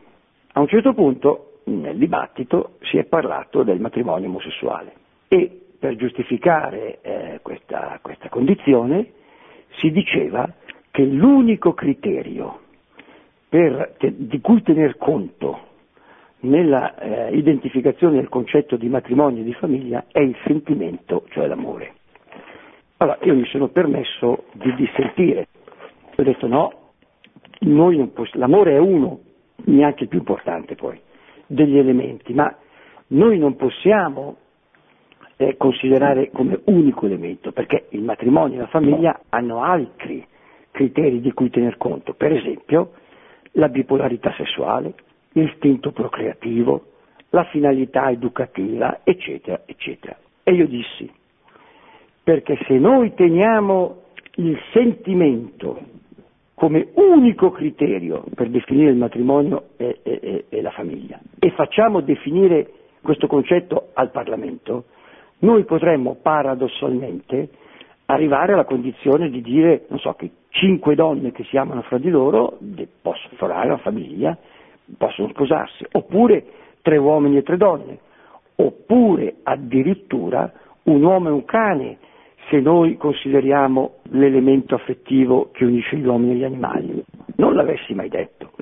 A 0.52 0.60
un 0.60 0.68
certo 0.68 0.92
punto 0.92 1.60
nel 1.64 1.96
dibattito 1.96 2.72
si 2.82 2.98
è 2.98 3.04
parlato 3.04 3.62
del 3.62 3.80
matrimonio 3.80 4.28
omosessuale 4.28 4.92
e 5.28 5.60
per 5.78 5.96
giustificare 5.96 6.98
eh, 7.00 7.38
questa, 7.42 7.98
questa 8.02 8.28
condizione 8.28 9.12
si 9.78 9.90
diceva 9.90 10.48
che 10.90 11.02
l'unico 11.02 11.72
criterio 11.72 12.60
te, 13.48 14.14
di 14.16 14.40
cui 14.40 14.62
tener 14.62 14.96
conto 14.96 15.65
nella 16.46 16.94
eh, 16.98 17.36
identificazione 17.36 18.16
del 18.16 18.28
concetto 18.28 18.76
di 18.76 18.88
matrimonio 18.88 19.42
e 19.42 19.44
di 19.44 19.52
famiglia 19.54 20.04
è 20.10 20.20
il 20.20 20.36
sentimento, 20.44 21.24
cioè 21.30 21.46
l'amore. 21.46 21.92
Allora 22.98 23.18
io 23.22 23.34
mi 23.34 23.44
sono 23.46 23.68
permesso 23.68 24.44
di 24.52 24.74
dissentire, 24.74 25.48
ho 26.16 26.22
detto 26.22 26.46
no, 26.46 26.72
poss- 28.14 28.34
l'amore 28.34 28.72
è 28.74 28.78
uno, 28.78 29.20
neanche 29.64 30.04
il 30.04 30.08
più 30.08 30.18
importante 30.18 30.74
poi 30.74 30.98
degli 31.46 31.76
elementi, 31.78 32.32
ma 32.32 32.54
noi 33.08 33.38
non 33.38 33.56
possiamo 33.56 34.36
eh, 35.36 35.56
considerare 35.56 36.30
come 36.30 36.60
unico 36.64 37.06
elemento, 37.06 37.52
perché 37.52 37.86
il 37.90 38.02
matrimonio 38.02 38.56
e 38.56 38.60
la 38.60 38.66
famiglia 38.68 39.20
hanno 39.28 39.62
altri 39.62 40.26
criteri 40.70 41.20
di 41.20 41.32
cui 41.32 41.50
tener 41.50 41.76
conto, 41.76 42.14
per 42.14 42.32
esempio 42.32 42.92
la 43.52 43.68
bipolarità 43.68 44.32
sessuale, 44.36 44.94
l'istinto 45.36 45.92
procreativo, 45.92 46.84
la 47.30 47.44
finalità 47.44 48.10
educativa, 48.10 49.00
eccetera, 49.04 49.62
eccetera. 49.66 50.16
E 50.42 50.52
io 50.52 50.66
dissi, 50.66 51.10
perché 52.22 52.58
se 52.66 52.78
noi 52.78 53.12
teniamo 53.14 54.02
il 54.36 54.58
sentimento 54.72 55.94
come 56.54 56.88
unico 56.94 57.50
criterio 57.50 58.24
per 58.34 58.48
definire 58.48 58.90
il 58.90 58.96
matrimonio 58.96 59.68
e, 59.76 59.98
e, 60.02 60.44
e, 60.48 60.62
la 60.62 60.70
famiglia 60.70 61.20
e 61.38 61.50
facciamo 61.50 62.00
definire 62.00 62.70
questo 63.02 63.26
concetto 63.26 63.90
al 63.92 64.10
Parlamento, 64.10 64.84
noi 65.40 65.64
potremmo 65.64 66.16
paradossalmente 66.20 67.50
arrivare 68.06 68.54
alla 68.54 68.64
condizione 68.64 69.28
di 69.28 69.42
dire, 69.42 69.84
non 69.88 69.98
so, 69.98 70.14
che 70.14 70.30
cinque 70.48 70.94
donne 70.94 71.32
che 71.32 71.44
si 71.44 71.58
amano 71.58 71.82
fra 71.82 71.98
di 71.98 72.08
loro 72.08 72.58
possono 73.02 73.34
formare 73.36 73.66
una 73.66 73.76
famiglia, 73.78 74.36
possono 74.96 75.28
sposarsi, 75.28 75.84
oppure 75.92 76.44
tre 76.82 76.96
uomini 76.96 77.38
e 77.38 77.42
tre 77.42 77.56
donne, 77.56 77.98
oppure 78.56 79.36
addirittura 79.42 80.52
un 80.84 81.02
uomo 81.02 81.28
e 81.28 81.32
un 81.32 81.44
cane, 81.44 81.98
se 82.48 82.60
noi 82.60 82.96
consideriamo 82.96 83.96
l'elemento 84.10 84.74
affettivo 84.74 85.50
che 85.52 85.64
unisce 85.64 85.96
gli 85.96 86.06
uomini 86.06 86.32
e 86.32 86.36
gli 86.36 86.44
animali. 86.44 87.04
Non 87.36 87.54
l'avessi 87.54 87.92
mai 87.94 88.08
detto. 88.08 88.52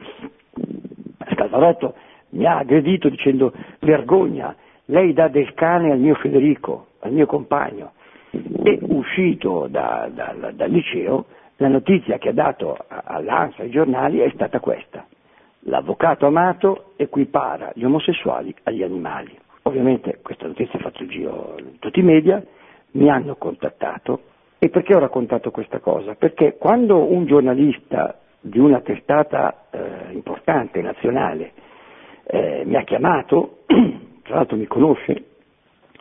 Scalvarotto 1.32 1.94
mi 2.30 2.46
ha 2.46 2.58
aggredito 2.58 3.08
dicendo 3.08 3.52
vergogna, 3.80 4.56
lei 4.86 5.12
dà 5.12 5.28
del 5.28 5.52
cane 5.54 5.92
al 5.92 5.98
mio 5.98 6.14
Federico, 6.14 6.86
al 7.00 7.12
mio 7.12 7.26
compagno. 7.26 7.92
E 8.30 8.78
uscito 8.82 9.66
da, 9.68 10.08
da, 10.12 10.34
dal 10.52 10.70
liceo, 10.70 11.26
la 11.56 11.68
notizia 11.68 12.18
che 12.18 12.30
ha 12.30 12.32
dato 12.32 12.76
all'ANSA 12.88 13.62
ai 13.62 13.70
giornali 13.70 14.18
è 14.18 14.30
stata 14.34 14.58
questa. 14.60 15.03
L'avvocato 15.66 16.26
amato 16.26 16.92
equipara 16.96 17.72
gli 17.74 17.84
omosessuali 17.84 18.54
agli 18.64 18.82
animali. 18.82 19.36
Ovviamente 19.62 20.18
questa 20.22 20.46
notizia 20.46 20.78
ha 20.78 20.82
fatto 20.82 21.02
il 21.02 21.08
giro 21.08 21.54
in 21.58 21.78
tutti 21.78 22.00
i 22.00 22.02
media, 22.02 22.42
mi 22.92 23.08
hanno 23.08 23.36
contattato 23.36 24.20
e 24.58 24.68
perché 24.68 24.94
ho 24.94 24.98
raccontato 24.98 25.50
questa 25.50 25.78
cosa? 25.78 26.14
Perché 26.14 26.56
quando 26.58 27.10
un 27.10 27.26
giornalista 27.26 28.18
di 28.40 28.58
una 28.58 28.80
testata 28.80 29.66
eh, 29.70 30.12
importante, 30.12 30.82
nazionale, 30.82 31.52
eh, 32.26 32.62
mi 32.66 32.76
ha 32.76 32.82
chiamato, 32.82 33.60
tra 34.22 34.36
l'altro 34.36 34.56
mi 34.56 34.66
conosce, 34.66 35.24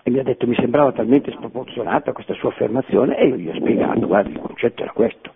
e 0.04 0.12
mi 0.12 0.20
ha 0.20 0.24
detto 0.24 0.46
mi 0.46 0.56
sembrava 0.56 0.92
talmente 0.92 1.32
sproporzionata 1.32 2.12
questa 2.12 2.34
sua 2.34 2.50
affermazione 2.50 3.18
e 3.18 3.28
io 3.28 3.38
gli 3.38 3.48
ho 3.48 3.56
spiegato, 3.56 4.06
guarda 4.06 4.30
il 4.30 4.40
concetto 4.40 4.84
era 4.84 4.92
questo, 4.92 5.32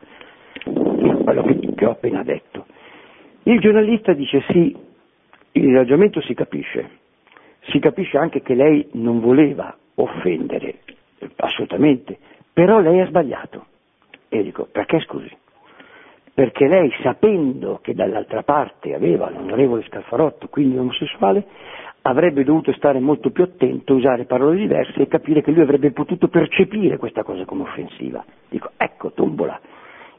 quello 0.64 1.44
che, 1.44 1.74
che 1.76 1.86
ho 1.86 1.92
appena 1.92 2.24
detto. 2.24 2.66
Il 3.48 3.62
giornalista 3.62 4.12
dice 4.12 4.44
sì, 4.50 4.76
il 5.54 5.74
ragionamento 5.74 6.20
si 6.20 6.34
capisce, 6.34 6.90
si 7.70 7.80
capisce 7.80 8.18
anche 8.18 8.42
che 8.42 8.54
lei 8.56 8.90
non 8.96 9.22
voleva 9.22 9.74
offendere, 9.96 10.80
assolutamente, 11.38 12.18
però 12.52 12.82
lei 12.82 13.00
ha 13.00 13.08
sbagliato. 13.08 13.68
E 14.28 14.40
io 14.40 14.44
dico, 14.44 14.68
perché 14.70 15.00
scusi? 15.00 15.34
Perché 16.34 16.68
lei, 16.68 16.92
sapendo 17.02 17.80
che 17.82 17.94
dall'altra 17.94 18.44
parte 18.44 18.94
aveva 18.94 19.30
l'onorevole 19.30 19.86
Scalfarotto, 19.88 20.50
quindi 20.50 20.78
omosessuale, 20.78 21.46
avrebbe 22.02 22.44
dovuto 22.44 22.74
stare 22.74 23.00
molto 23.00 23.30
più 23.30 23.46
attento, 23.46 23.96
usare 23.96 24.26
parole 24.26 24.58
diverse 24.58 25.04
e 25.04 25.08
capire 25.08 25.42
che 25.42 25.52
lui 25.52 25.62
avrebbe 25.62 25.92
potuto 25.92 26.28
percepire 26.28 26.98
questa 26.98 27.24
cosa 27.24 27.46
come 27.46 27.62
offensiva. 27.62 28.26
Dico, 28.50 28.72
ecco, 28.76 29.14
tombola. 29.14 29.58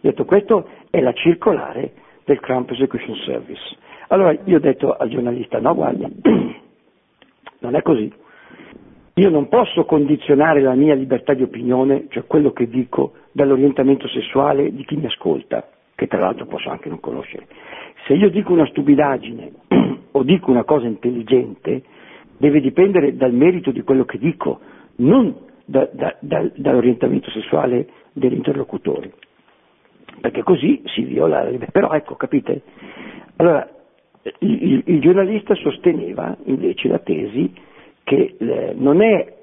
Io 0.00 0.08
ho 0.08 0.12
detto, 0.12 0.24
questa 0.24 0.64
è 0.88 1.00
la 1.02 1.12
circolare 1.12 2.06
del 2.28 2.40
Crown 2.40 2.66
Prosecution 2.66 3.16
Service. 3.24 3.76
Allora 4.08 4.36
io 4.44 4.56
ho 4.56 4.60
detto 4.60 4.94
al 4.94 5.08
giornalista, 5.08 5.58
no 5.60 5.74
guardi, 5.74 6.04
non 7.60 7.74
è 7.74 7.80
così. 7.80 8.12
Io 9.14 9.30
non 9.30 9.48
posso 9.48 9.84
condizionare 9.84 10.60
la 10.60 10.74
mia 10.74 10.94
libertà 10.94 11.32
di 11.32 11.42
opinione, 11.42 12.06
cioè 12.10 12.26
quello 12.26 12.52
che 12.52 12.68
dico, 12.68 13.14
dall'orientamento 13.32 14.06
sessuale 14.08 14.72
di 14.72 14.84
chi 14.84 14.96
mi 14.96 15.06
ascolta, 15.06 15.68
che 15.94 16.06
tra 16.06 16.20
l'altro 16.20 16.44
posso 16.44 16.68
anche 16.68 16.90
non 16.90 17.00
conoscere. 17.00 17.46
Se 18.06 18.12
io 18.12 18.28
dico 18.28 18.52
una 18.52 18.66
stupidaggine 18.66 19.52
o 20.12 20.22
dico 20.22 20.50
una 20.50 20.64
cosa 20.64 20.86
intelligente, 20.86 21.82
deve 22.36 22.60
dipendere 22.60 23.16
dal 23.16 23.32
merito 23.32 23.70
di 23.70 23.82
quello 23.82 24.04
che 24.04 24.18
dico, 24.18 24.60
non 24.96 25.34
da, 25.64 25.88
da, 25.92 26.14
da, 26.20 26.46
dall'orientamento 26.54 27.30
sessuale 27.30 27.88
dell'interlocutore. 28.12 29.12
Perché 30.20 30.42
così 30.42 30.82
si 30.86 31.02
viola 31.02 31.42
la 31.42 31.50
libertà. 31.50 31.72
Però 31.72 31.92
ecco, 31.92 32.16
capite? 32.16 32.62
Allora, 33.36 33.68
il, 34.40 34.82
il, 34.86 35.00
giornalista 35.00 35.54
sosteneva 35.54 36.36
invece 36.44 36.88
la 36.88 36.98
tesi 36.98 37.52
che 38.02 38.36
eh, 38.38 38.74
non 38.76 39.00
è, 39.00 39.34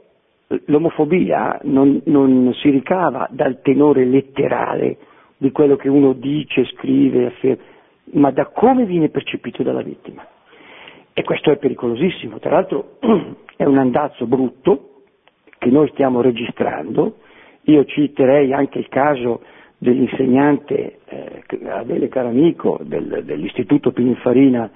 l'omofobia 0.66 1.60
non, 1.64 2.02
non 2.06 2.54
si 2.56 2.70
ricava 2.70 3.28
dal 3.32 3.62
tenore 3.62 4.06
letterale 4.06 4.98
di 5.38 5.52
quello 5.52 5.76
che 5.76 5.90
uno 5.90 6.14
dice, 6.14 6.66
scrive, 6.66 7.28
afferma, 7.28 7.64
ma 8.14 8.32
da 8.32 8.48
come 8.48 8.86
viene 8.86 9.10
percepito 9.10 9.64
dalla 9.64 9.82
vittima. 9.82 10.26
E 11.14 11.24
questo 11.24 11.52
è 11.52 11.58
pericolosissimo, 11.58 12.40
tra 12.40 12.52
l'altro 12.52 12.98
è 13.56 13.64
un 13.64 13.78
andazzo 13.78 14.28
brutto 14.28 15.04
che 15.58 15.70
noi 15.70 15.88
stiamo 15.90 16.22
registrando, 16.22 17.18
io 17.64 17.86
citerei 17.86 18.54
anche 18.54 18.80
il 18.80 18.90
caso 18.90 19.42
dell'insegnante 19.86 20.98
eh, 21.06 21.44
Adele 21.70 22.08
Caramico 22.10 22.80
del, 22.82 23.22
dell'Istituto 23.24 23.92
Pininfarina 23.92 24.70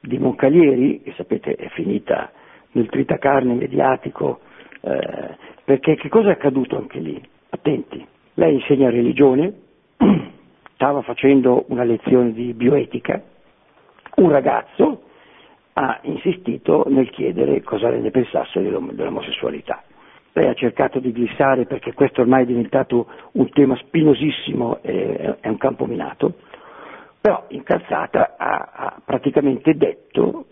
di 0.00 0.18
Moncalieri, 0.18 1.02
che 1.02 1.12
sapete 1.16 1.54
è 1.54 1.68
finita 1.68 2.32
nel 2.72 2.88
tritacarne 2.88 3.54
mediatico, 3.54 4.40
eh, 4.80 5.36
perché 5.64 5.94
che 5.94 6.08
cosa 6.08 6.28
è 6.28 6.32
accaduto 6.32 6.76
anche 6.76 6.98
lì? 6.98 7.20
Attenti, 7.50 8.04
lei 8.34 8.54
insegna 8.54 8.90
religione, 8.90 9.54
stava 10.74 11.00
facendo 11.02 11.64
una 11.68 11.84
lezione 11.84 12.32
di 12.32 12.52
bioetica, 12.52 13.22
un 14.16 14.30
ragazzo 14.30 15.02
ha 15.74 16.00
insistito 16.02 16.84
nel 16.88 17.08
chiedere 17.10 17.62
cosa 17.62 17.88
ne 17.90 18.10
pensasse 18.10 18.60
dell'omosessualità. 18.62 19.82
Lei 20.36 20.48
ha 20.48 20.52
cercato 20.54 20.98
di 20.98 21.12
glissare 21.12 21.64
perché 21.64 21.94
questo 21.94 22.20
ormai 22.20 22.42
è 22.42 22.46
diventato 22.46 23.06
un 23.32 23.48
tema 23.48 23.74
spinosissimo 23.76 24.80
e 24.82 25.38
è 25.40 25.48
un 25.48 25.56
campo 25.56 25.86
minato, 25.86 26.34
però 27.22 27.46
incalzata 27.48 28.34
ha, 28.36 28.70
ha 28.74 29.00
praticamente 29.02 29.74
detto 29.78 30.44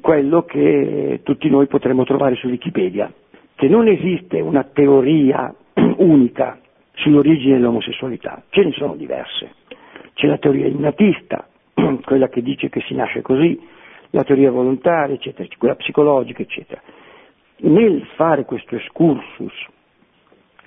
quello 0.00 0.44
che 0.44 1.18
tutti 1.24 1.50
noi 1.50 1.66
potremmo 1.66 2.04
trovare 2.04 2.36
su 2.36 2.46
Wikipedia, 2.46 3.12
che 3.56 3.66
non 3.66 3.88
esiste 3.88 4.38
una 4.38 4.62
teoria 4.72 5.52
unica 5.98 6.60
sull'origine 6.92 7.56
dell'omosessualità, 7.56 8.44
ce 8.50 8.62
ne 8.62 8.70
sono 8.70 8.94
diverse. 8.94 9.50
C'è 10.12 10.28
la 10.28 10.38
teoria 10.38 10.68
innatista, 10.68 11.48
quella 12.04 12.28
che 12.28 12.40
dice 12.40 12.68
che 12.68 12.82
si 12.82 12.94
nasce 12.94 13.20
così, 13.20 13.60
la 14.10 14.22
teoria 14.22 14.52
volontaria, 14.52 15.16
eccetera, 15.16 15.48
quella 15.58 15.74
psicologica, 15.74 16.40
eccetera. 16.40 16.80
Nel 17.56 18.04
fare 18.16 18.44
questo 18.44 18.74
excursus 18.74 19.52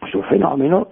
sul 0.09 0.23
fenomeno 0.25 0.91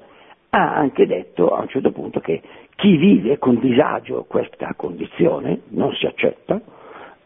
ha 0.50 0.76
anche 0.76 1.06
detto 1.06 1.50
a 1.56 1.62
un 1.62 1.68
certo 1.68 1.92
punto 1.92 2.20
che 2.20 2.42
chi 2.76 2.98
vive 2.98 3.38
con 3.38 3.60
disagio 3.60 4.26
questa 4.28 4.74
condizione, 4.76 5.62
non 5.70 5.94
si 5.94 6.06
accetta, 6.06 6.60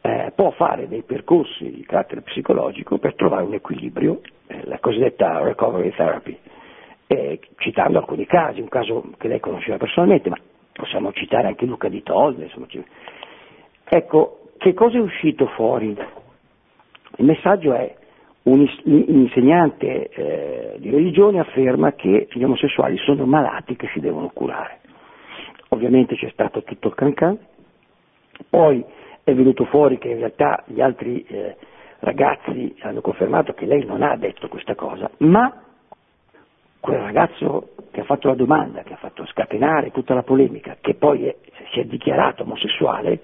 eh, 0.01 0.31
può 0.35 0.51
fare 0.51 0.87
dei 0.87 1.03
percorsi 1.03 1.71
di 1.71 1.83
carattere 1.83 2.21
psicologico 2.21 2.97
per 2.97 3.15
trovare 3.15 3.43
un 3.43 3.53
equilibrio, 3.53 4.21
eh, 4.47 4.61
la 4.65 4.79
cosiddetta 4.79 5.41
recovery 5.41 5.91
therapy, 5.91 6.37
eh, 7.07 7.39
citando 7.57 7.97
alcuni 7.99 8.25
casi, 8.25 8.61
un 8.61 8.69
caso 8.69 9.11
che 9.17 9.27
lei 9.27 9.39
conosceva 9.39 9.77
personalmente, 9.77 10.29
ma 10.29 10.37
possiamo 10.71 11.11
citare 11.11 11.47
anche 11.47 11.65
Luca 11.65 11.89
di 11.89 12.01
Tolde, 12.03 12.43
insomma. 12.43 12.67
Ecco, 13.83 14.51
che 14.57 14.73
cosa 14.73 14.97
è 14.97 15.01
uscito 15.01 15.47
fuori? 15.47 15.97
Il 17.17 17.25
messaggio 17.25 17.73
è 17.73 17.95
un 18.43 18.65
insegnante 18.83 20.09
eh, 20.09 20.75
di 20.77 20.89
religione 20.89 21.39
afferma 21.39 21.93
che 21.93 22.27
gli 22.31 22.43
omosessuali 22.43 22.97
sono 22.97 23.25
malati 23.25 23.75
che 23.75 23.89
si 23.93 23.99
devono 23.99 24.29
curare. 24.33 24.79
Ovviamente 25.69 26.15
c'è 26.15 26.29
stato 26.29 26.63
tutto 26.63 26.87
il 26.87 26.95
cancan, 26.95 27.37
poi 28.49 28.83
è 29.23 29.33
venuto 29.33 29.65
fuori 29.65 29.97
che 29.97 30.09
in 30.09 30.17
realtà 30.17 30.63
gli 30.65 30.81
altri 30.81 31.23
eh, 31.27 31.55
ragazzi 31.99 32.75
hanno 32.81 33.01
confermato 33.01 33.53
che 33.53 33.65
lei 33.65 33.85
non 33.85 34.01
ha 34.01 34.15
detto 34.15 34.47
questa 34.47 34.75
cosa, 34.75 35.09
ma 35.17 35.63
quel 36.79 36.99
ragazzo 36.99 37.71
che 37.91 38.01
ha 38.01 38.05
fatto 38.05 38.29
la 38.29 38.35
domanda, 38.35 38.83
che 38.83 38.93
ha 38.93 38.97
fatto 38.97 39.25
scatenare 39.25 39.91
tutta 39.91 40.13
la 40.13 40.23
polemica, 40.23 40.77
che 40.79 40.95
poi 40.95 41.25
è, 41.25 41.35
si 41.71 41.81
è 41.81 41.83
dichiarato 41.83 42.43
omosessuale, 42.43 43.19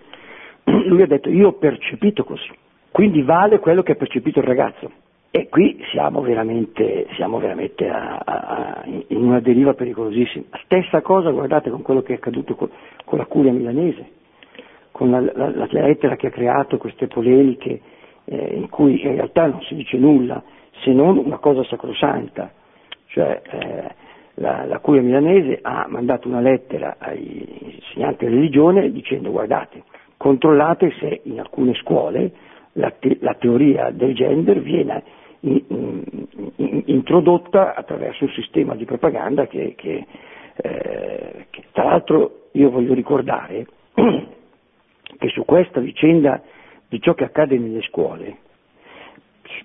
lui 0.65 1.01
ha 1.01 1.07
detto 1.07 1.29
io 1.29 1.47
ho 1.47 1.53
percepito 1.53 2.23
così, 2.23 2.51
quindi 2.91 3.21
vale 3.21 3.59
quello 3.59 3.81
che 3.81 3.93
ha 3.93 3.95
percepito 3.95 4.39
il 4.39 4.45
ragazzo. 4.45 4.91
E 5.37 5.49
qui 5.49 5.77
siamo 5.91 6.21
veramente, 6.21 7.07
siamo 7.15 7.39
veramente 7.39 7.89
a, 7.89 8.21
a, 8.23 8.83
in 8.85 9.21
una 9.21 9.41
deriva 9.41 9.73
pericolosissima. 9.73 10.45
Stessa 10.63 11.01
cosa, 11.01 11.29
guardate, 11.29 11.69
con 11.69 11.81
quello 11.81 12.01
che 12.03 12.13
è 12.13 12.15
accaduto 12.15 12.55
con, 12.55 12.69
con 13.03 13.17
la 13.17 13.25
curia 13.25 13.51
milanese, 13.51 14.11
con 14.93 15.11
la, 15.11 15.19
la, 15.19 15.49
la, 15.49 15.67
lettera 15.69 16.15
che 16.15 16.27
ha 16.27 16.29
creato 16.29 16.77
queste 16.77 17.07
polemiche 17.07 17.81
eh, 18.23 18.55
in 18.55 18.69
cui 18.69 18.93
in 19.01 19.13
realtà 19.15 19.47
non 19.47 19.61
si 19.63 19.75
dice 19.75 19.97
nulla 19.97 20.41
se 20.83 20.93
non 20.93 21.17
una 21.17 21.37
cosa 21.39 21.65
sacrosanta 21.65 22.53
cioè 23.07 23.41
eh, 23.45 23.93
la, 24.35 24.63
la 24.65 24.79
curia 24.79 25.01
milanese 25.01 25.59
ha 25.61 25.85
mandato 25.89 26.29
una 26.29 26.39
lettera 26.39 26.95
agli 26.97 27.43
insegnanti 27.75 28.25
di 28.25 28.33
religione 28.33 28.89
dicendo 28.89 29.31
guardate, 29.31 29.83
controllate 30.15 30.93
se 30.97 31.19
in 31.25 31.41
alcune 31.41 31.73
scuole 31.73 32.31
la, 32.73 32.91
te- 32.91 33.17
la 33.19 33.33
teoria 33.35 33.89
del 33.91 34.13
gender 34.15 34.61
viene 34.61 35.03
introdotta 36.85 37.75
attraverso 37.75 38.23
un 38.25 38.31
sistema 38.31 38.75
di 38.75 38.85
propaganda 38.85 39.47
che, 39.47 39.73
che, 39.75 40.05
eh, 40.55 41.45
che 41.49 41.63
tra 41.71 41.83
l'altro 41.83 42.47
io 42.53 42.69
voglio 42.69 42.93
ricordare 42.93 43.65
che 43.93 45.27
su 45.29 45.43
questa 45.45 45.79
vicenda 45.79 46.41
di 46.87 46.99
ciò 46.99 47.13
che 47.13 47.23
accade 47.25 47.57
nelle 47.57 47.81
scuole, 47.81 48.37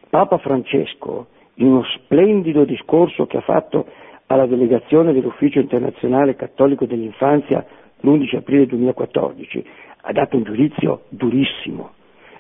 Papa 0.09 0.39
Francesco, 0.39 1.27
in 1.55 1.67
uno 1.67 1.85
splendido 1.85 2.65
discorso 2.65 3.27
che 3.27 3.37
ha 3.39 3.43
fatto 3.43 3.87
alla 4.27 4.47
delegazione 4.47 5.13
dell'Ufficio 5.13 5.59
internazionale 5.61 6.37
cattolico 6.37 6.87
dell'infanzia 6.87 7.65
l'11 8.01 8.37
aprile 8.37 8.67
2014, 8.67 9.65
ha 10.03 10.13
dato 10.13 10.37
un 10.37 10.45
giudizio 10.45 11.03
durissimo 11.09 11.91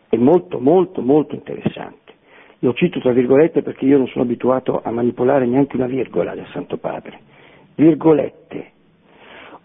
e 0.08 0.16
molto 0.16 0.58
molto 0.58 1.02
molto 1.02 1.34
interessante. 1.34 2.09
Lo 2.62 2.74
cito 2.74 3.00
tra 3.00 3.12
virgolette 3.12 3.62
perché 3.62 3.86
io 3.86 3.96
non 3.96 4.06
sono 4.08 4.24
abituato 4.24 4.82
a 4.82 4.90
manipolare 4.90 5.46
neanche 5.46 5.76
una 5.76 5.86
virgola 5.86 6.34
del 6.34 6.46
Santo 6.52 6.76
Padre. 6.76 7.18
Virgolette. 7.74 8.72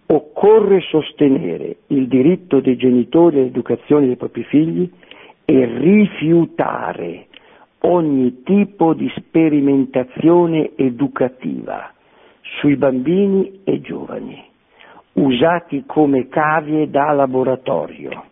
Occorre 0.08 0.80
sostenere 0.82 1.78
il 1.88 2.08
diritto 2.08 2.62
dei 2.62 2.78
genitori 2.78 3.40
all'educazione 3.40 4.06
dei 4.06 4.16
propri 4.16 4.44
figli 4.44 4.90
e 5.44 5.66
rifiutare 5.66 7.28
ogni 7.80 8.44
tipo 8.44 8.94
di 8.94 9.12
sperimentazione 9.16 10.72
educativa 10.76 11.92
sui 12.60 12.78
bambini 12.78 13.62
e 13.64 13.82
giovani, 13.82 14.42
usati 15.14 15.84
come 15.86 16.28
cavie 16.30 16.90
da 16.90 17.12
laboratorio, 17.12 18.24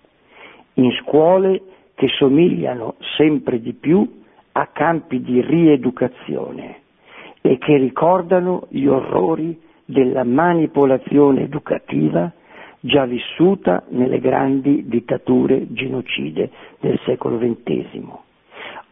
in 0.76 0.91
scuole 1.02 1.62
che 1.95 2.08
somigliano 2.08 2.95
sempre 3.17 3.60
di 3.60 3.73
più 3.73 4.21
a 4.54 4.68
campi 4.68 5.22
di 5.22 5.42
rieducazione 5.42 6.82
e 7.42 7.58
che 7.58 7.78
ricordano 7.78 8.68
gli 8.70 8.86
orrori 8.86 9.60
della 9.86 10.24
manipolazione 10.24 11.42
educativa 11.42 12.32
già 12.80 13.06
vissuta 13.06 13.84
nelle 13.89 14.20
grandi 14.20 14.88
dittature 14.88 15.72
genocide 15.74 16.50
del 16.80 17.00
secolo 17.06 17.38
XX, 17.38 18.02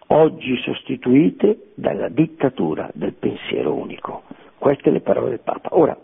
oggi 0.08 0.56
sostituite 0.58 1.72
dalla 1.76 2.10
dittatura 2.10 2.90
del 2.94 3.14
pensiero 3.14 3.74
unico. 3.74 4.24
Queste 4.58 4.92
le 4.92 5.02
parole 5.02 5.30
del 5.30 5.42
Papa. 5.44 5.70
Ora, 5.72 5.98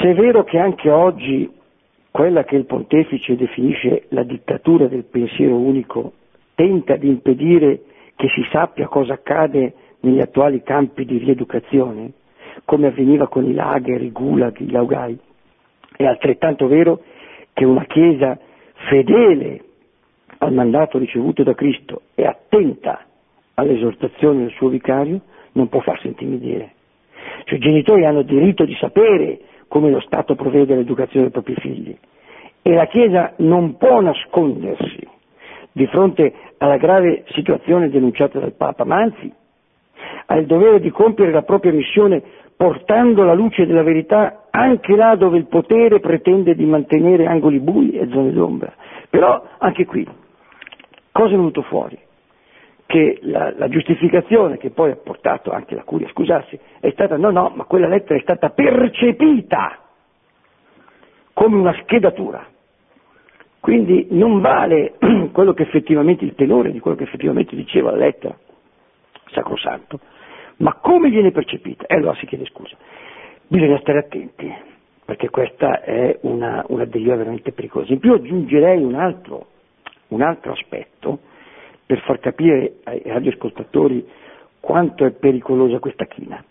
se 0.00 0.10
è 0.10 0.14
vero 0.14 0.42
che 0.44 0.58
anche 0.58 0.90
oggi 0.90 1.50
quella 2.10 2.44
che 2.44 2.56
il 2.56 2.66
pontefice 2.66 3.36
definisce 3.36 4.06
la 4.10 4.22
dittatura 4.22 4.86
del 4.86 5.04
pensiero 5.04 5.56
unico 5.56 6.12
tenta 6.54 6.96
di 6.96 7.08
impedire 7.08 7.82
che 8.16 8.28
si 8.28 8.46
sappia 8.50 8.86
cosa 8.86 9.14
accade 9.14 9.74
negli 10.00 10.20
attuali 10.20 10.62
campi 10.62 11.04
di 11.04 11.18
rieducazione, 11.18 12.12
come 12.64 12.88
avveniva 12.88 13.28
con 13.28 13.44
i 13.44 13.54
lager, 13.54 14.02
i 14.02 14.10
gulag, 14.10 14.58
i 14.60 14.70
laugai. 14.70 15.18
È 15.96 16.04
altrettanto 16.04 16.66
vero 16.66 17.00
che 17.52 17.64
una 17.64 17.84
Chiesa 17.84 18.38
fedele 18.88 19.60
al 20.38 20.52
mandato 20.52 20.98
ricevuto 20.98 21.42
da 21.42 21.54
Cristo 21.54 22.02
e 22.14 22.24
attenta 22.26 23.04
all'esortazione 23.54 24.40
del 24.40 24.52
suo 24.52 24.68
vicario 24.68 25.20
non 25.52 25.68
può 25.68 25.80
farsi 25.80 26.08
intimidire. 26.08 26.72
Cioè, 27.44 27.58
i 27.58 27.60
genitori 27.60 28.04
hanno 28.04 28.22
diritto 28.22 28.64
di 28.64 28.74
sapere 28.74 29.40
come 29.68 29.90
lo 29.90 30.00
Stato 30.00 30.34
provvede 30.34 30.74
all'educazione 30.74 31.30
dei 31.30 31.32
propri 31.32 31.54
figli 31.54 31.96
e 32.62 32.74
la 32.74 32.86
Chiesa 32.86 33.34
non 33.38 33.76
può 33.76 34.00
nascondersi 34.00 35.08
di 35.72 35.86
fronte 35.86 36.32
alla 36.58 36.76
grave 36.76 37.24
situazione 37.28 37.88
denunciata 37.88 38.38
dal 38.38 38.52
Papa, 38.52 38.84
ma 38.84 38.96
anzi 38.96 39.32
ha 40.26 40.36
il 40.36 40.46
dovere 40.46 40.80
di 40.80 40.90
compiere 40.90 41.32
la 41.32 41.42
propria 41.42 41.72
missione 41.72 42.22
portando 42.56 43.24
la 43.24 43.34
luce 43.34 43.66
della 43.66 43.82
verità 43.82 44.44
anche 44.50 44.94
là 44.94 45.16
dove 45.16 45.38
il 45.38 45.46
potere 45.46 46.00
pretende 46.00 46.54
di 46.54 46.64
mantenere 46.64 47.26
angoli 47.26 47.58
bui 47.58 47.90
e 47.92 48.08
zone 48.08 48.32
d'ombra. 48.32 48.72
Però 49.10 49.42
anche 49.58 49.84
qui, 49.84 50.06
cosa 51.10 51.32
è 51.32 51.36
venuto 51.36 51.62
fuori? 51.62 51.98
Che 52.86 53.18
la, 53.22 53.52
la 53.56 53.68
giustificazione 53.68 54.58
che 54.58 54.70
poi 54.70 54.90
ha 54.90 54.96
portato 54.96 55.50
anche 55.50 55.74
la 55.74 55.82
Curia 55.82 56.06
a 56.06 56.10
scusarsi 56.10 56.58
è 56.78 56.90
stata 56.90 57.16
no, 57.16 57.30
no, 57.30 57.50
ma 57.54 57.64
quella 57.64 57.88
lettera 57.88 58.18
è 58.18 58.22
stata 58.22 58.50
percepita 58.50 59.78
come 61.32 61.56
una 61.56 61.74
schedatura. 61.82 62.46
Quindi 63.62 64.08
non 64.10 64.40
vale 64.40 64.94
quello 65.30 65.54
che 65.54 65.62
effettivamente 65.62 66.24
il 66.24 66.34
tenore 66.34 66.72
di 66.72 66.80
quello 66.80 66.96
che 66.96 67.04
effettivamente 67.04 67.54
diceva 67.54 67.92
la 67.92 67.98
lettera, 67.98 68.36
sacrosanto, 69.30 70.00
ma 70.56 70.74
come 70.74 71.10
viene 71.10 71.30
percepita? 71.30 71.86
E 71.86 71.94
allora 71.94 72.16
si 72.16 72.26
chiede 72.26 72.44
scusa. 72.46 72.74
Bisogna 73.46 73.78
stare 73.78 74.00
attenti, 74.00 74.52
perché 75.04 75.30
questa 75.30 75.80
è 75.80 76.18
una, 76.22 76.64
una 76.70 76.86
deriva 76.86 77.14
veramente 77.14 77.52
pericolosa. 77.52 77.92
In 77.92 78.00
più 78.00 78.14
aggiungerei 78.14 78.82
un 78.82 78.96
altro, 78.96 79.46
un 80.08 80.22
altro 80.22 80.50
aspetto 80.50 81.20
per 81.86 82.00
far 82.00 82.18
capire 82.18 82.78
ai 82.82 83.02
radioascoltatori 83.04 84.04
quanto 84.58 85.04
è 85.04 85.12
pericolosa 85.12 85.78
questa 85.78 86.06
china. 86.06 86.44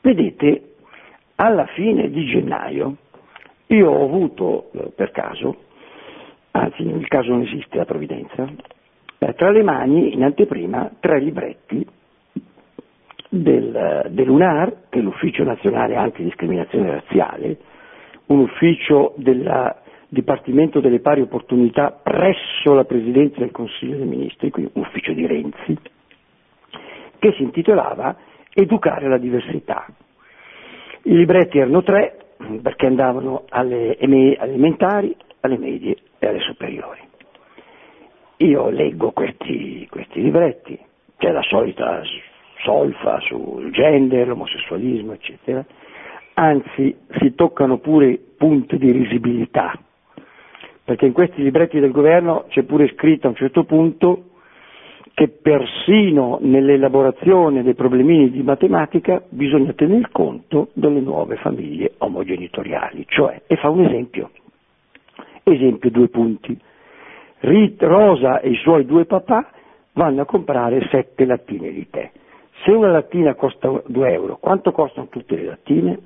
Vedete, 0.00 0.74
alla 1.36 1.66
fine 1.66 2.10
di 2.10 2.26
gennaio 2.26 2.96
io 3.68 3.90
ho 3.92 4.04
avuto 4.04 4.70
eh, 4.72 4.90
per 4.92 5.12
caso 5.12 5.70
anzi 6.52 6.82
nel 6.84 7.08
caso 7.08 7.30
non 7.30 7.42
esiste 7.42 7.76
la 7.76 7.84
provvidenza, 7.84 8.46
eh, 9.18 9.34
tra 9.34 9.50
le 9.50 9.62
mani 9.62 10.14
in 10.14 10.22
anteprima 10.22 10.90
tre 11.00 11.20
libretti 11.20 11.86
del, 13.28 14.06
dell'UNAR, 14.10 14.88
che 14.88 14.98
è 14.98 15.02
l'Ufficio 15.02 15.44
Nazionale 15.44 15.96
Antidiscriminazione 15.96 16.90
Razziale, 16.90 17.56
un 18.26 18.40
ufficio 18.40 19.14
del 19.16 19.76
Dipartimento 20.08 20.80
delle 20.80 21.00
Pari 21.00 21.22
Opportunità 21.22 21.90
presso 21.90 22.74
la 22.74 22.84
Presidenza 22.84 23.38
del 23.38 23.50
Consiglio 23.50 23.96
dei 23.96 24.06
Ministri, 24.06 24.50
quindi 24.50 24.70
un 24.74 24.82
ufficio 24.82 25.12
di 25.12 25.26
Renzi, 25.26 25.78
che 27.18 27.32
si 27.32 27.42
intitolava 27.42 28.16
Educare 28.54 29.08
la 29.08 29.16
diversità. 29.16 29.86
I 31.04 31.16
libretti 31.16 31.56
erano 31.56 31.82
tre, 31.82 32.18
perché 32.60 32.84
andavano 32.84 33.44
alle 33.48 33.96
elementari, 33.96 35.16
alle 35.42 35.58
medie 35.58 35.96
e 36.18 36.26
alle 36.26 36.40
superiori. 36.40 37.00
Io 38.38 38.70
leggo 38.70 39.12
questi, 39.12 39.86
questi 39.88 40.20
libretti, 40.22 40.78
c'è 41.18 41.30
la 41.30 41.42
solita 41.42 42.02
solfa 42.64 43.20
sul 43.20 43.70
gender, 43.70 44.26
l'omosessualismo, 44.26 45.12
eccetera, 45.12 45.64
anzi 46.34 46.96
si 47.18 47.34
toccano 47.34 47.78
pure 47.78 48.18
punti 48.36 48.78
di 48.78 48.90
risibilità, 48.90 49.78
perché 50.84 51.06
in 51.06 51.12
questi 51.12 51.42
libretti 51.42 51.78
del 51.78 51.92
governo 51.92 52.46
c'è 52.48 52.62
pure 52.62 52.88
scritto 52.94 53.26
a 53.26 53.30
un 53.30 53.36
certo 53.36 53.64
punto 53.64 54.24
che 55.14 55.28
persino 55.28 56.38
nell'elaborazione 56.40 57.62
dei 57.62 57.74
problemini 57.74 58.30
di 58.30 58.42
matematica 58.42 59.22
bisogna 59.28 59.72
tener 59.74 60.10
conto 60.10 60.70
delle 60.72 61.00
nuove 61.00 61.36
famiglie 61.36 61.92
omogenitoriali, 61.98 63.04
cioè, 63.08 63.42
e 63.46 63.56
fa 63.56 63.68
un 63.68 63.84
esempio, 63.84 64.30
Esempio, 65.42 65.90
due 65.90 66.08
punti. 66.08 66.58
Rosa 67.78 68.40
e 68.40 68.50
i 68.50 68.56
suoi 68.56 68.84
due 68.86 69.04
papà 69.04 69.50
vanno 69.94 70.22
a 70.22 70.26
comprare 70.26 70.86
sette 70.90 71.24
lattine 71.24 71.72
di 71.72 71.88
tè. 71.90 72.10
Se 72.64 72.70
una 72.70 72.90
lattina 72.90 73.34
costa 73.34 73.82
2 73.84 74.12
euro, 74.12 74.36
quanto 74.36 74.70
costano 74.70 75.08
tutte 75.08 75.34
le 75.34 75.44
lattine? 75.44 75.98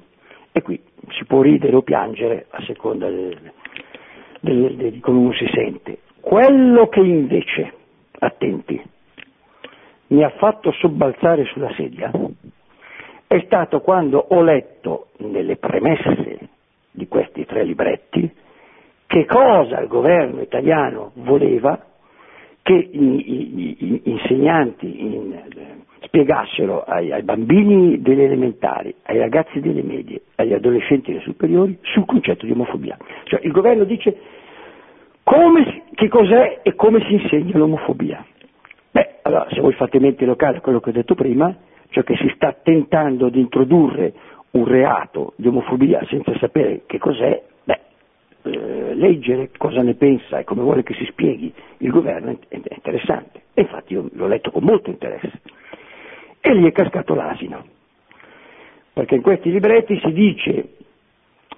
E 0.52 0.62
qui 0.62 0.80
si 1.10 1.24
può 1.26 1.42
ridere 1.42 1.76
o 1.76 1.82
piangere 1.82 2.46
a 2.48 2.62
seconda 2.62 3.08
di 3.10 5.00
come 5.00 5.18
uno 5.18 5.32
si 5.34 5.46
sente. 5.52 5.98
Quello 6.20 6.88
che 6.88 7.00
invece, 7.00 7.72
attenti, 8.18 8.82
mi 10.08 10.24
ha 10.24 10.30
fatto 10.30 10.72
sobbalzare 10.72 11.44
sulla 11.44 11.72
sedia 11.74 12.10
è 13.28 13.42
stato 13.44 13.80
quando 13.80 14.24
ho 14.28 14.40
letto 14.42 15.08
nelle 15.18 15.56
premesse 15.56 16.38
di 16.92 17.08
questi 17.08 17.44
tre 17.44 17.64
libretti 17.64 18.30
che 19.16 19.24
cosa 19.24 19.80
il 19.80 19.88
governo 19.88 20.42
italiano 20.42 21.12
voleva 21.14 21.82
che 22.60 22.74
i, 22.74 23.32
i, 23.32 23.76
i 23.78 24.00
insegnanti 24.04 25.06
in, 25.06 25.34
spiegassero 26.00 26.82
ai, 26.82 27.12
ai, 27.12 27.22
bambini 27.22 28.02
delle 28.02 28.24
elementari, 28.24 28.94
ai 29.04 29.18
ragazzi 29.18 29.60
delle 29.60 29.82
medie, 29.82 30.20
agli 30.34 30.52
adolescenti 30.52 31.12
delle 31.12 31.22
superiori 31.22 31.78
sul 31.80 32.04
concetto 32.04 32.44
di 32.44 32.52
omofobia. 32.52 32.98
Cioè 33.24 33.40
il 33.42 33.52
governo 33.52 33.84
dice 33.84 34.14
come, 35.22 35.84
che 35.94 36.08
cos'è 36.08 36.60
e 36.62 36.74
come 36.74 37.00
si 37.06 37.14
insegna 37.14 37.56
l'omofobia. 37.56 38.22
Beh, 38.90 39.20
allora 39.22 39.46
se 39.50 39.62
voi 39.62 39.72
fate 39.72 39.98
mente 39.98 40.26
locale 40.26 40.58
a 40.58 40.60
quello 40.60 40.80
che 40.80 40.90
ho 40.90 40.92
detto 40.92 41.14
prima, 41.14 41.56
cioè 41.88 42.04
che 42.04 42.16
si 42.16 42.30
sta 42.34 42.52
tentando 42.52 43.30
di 43.30 43.40
introdurre 43.40 44.12
un 44.50 44.66
reato 44.66 45.32
di 45.36 45.48
omofobia 45.48 46.04
senza 46.06 46.36
sapere 46.38 46.82
che 46.84 46.98
cos'è, 46.98 47.42
eh, 48.46 48.94
leggere 48.94 49.50
cosa 49.56 49.82
ne 49.82 49.94
pensa 49.94 50.38
e 50.38 50.44
come 50.44 50.62
vuole 50.62 50.82
che 50.82 50.94
si 50.94 51.04
spieghi 51.06 51.52
il 51.78 51.90
governo 51.90 52.38
è 52.48 52.56
interessante. 52.74 53.42
E 53.54 53.62
infatti 53.62 53.92
io 53.94 54.08
l'ho 54.12 54.26
letto 54.26 54.50
con 54.50 54.64
molto 54.64 54.90
interesse. 54.90 55.40
E 56.40 56.54
lì 56.54 56.66
è 56.66 56.72
cascato 56.72 57.14
l'asino. 57.14 57.64
Perché 58.92 59.16
in 59.16 59.22
questi 59.22 59.50
libretti 59.50 59.98
si 60.00 60.12
dice, 60.12 60.68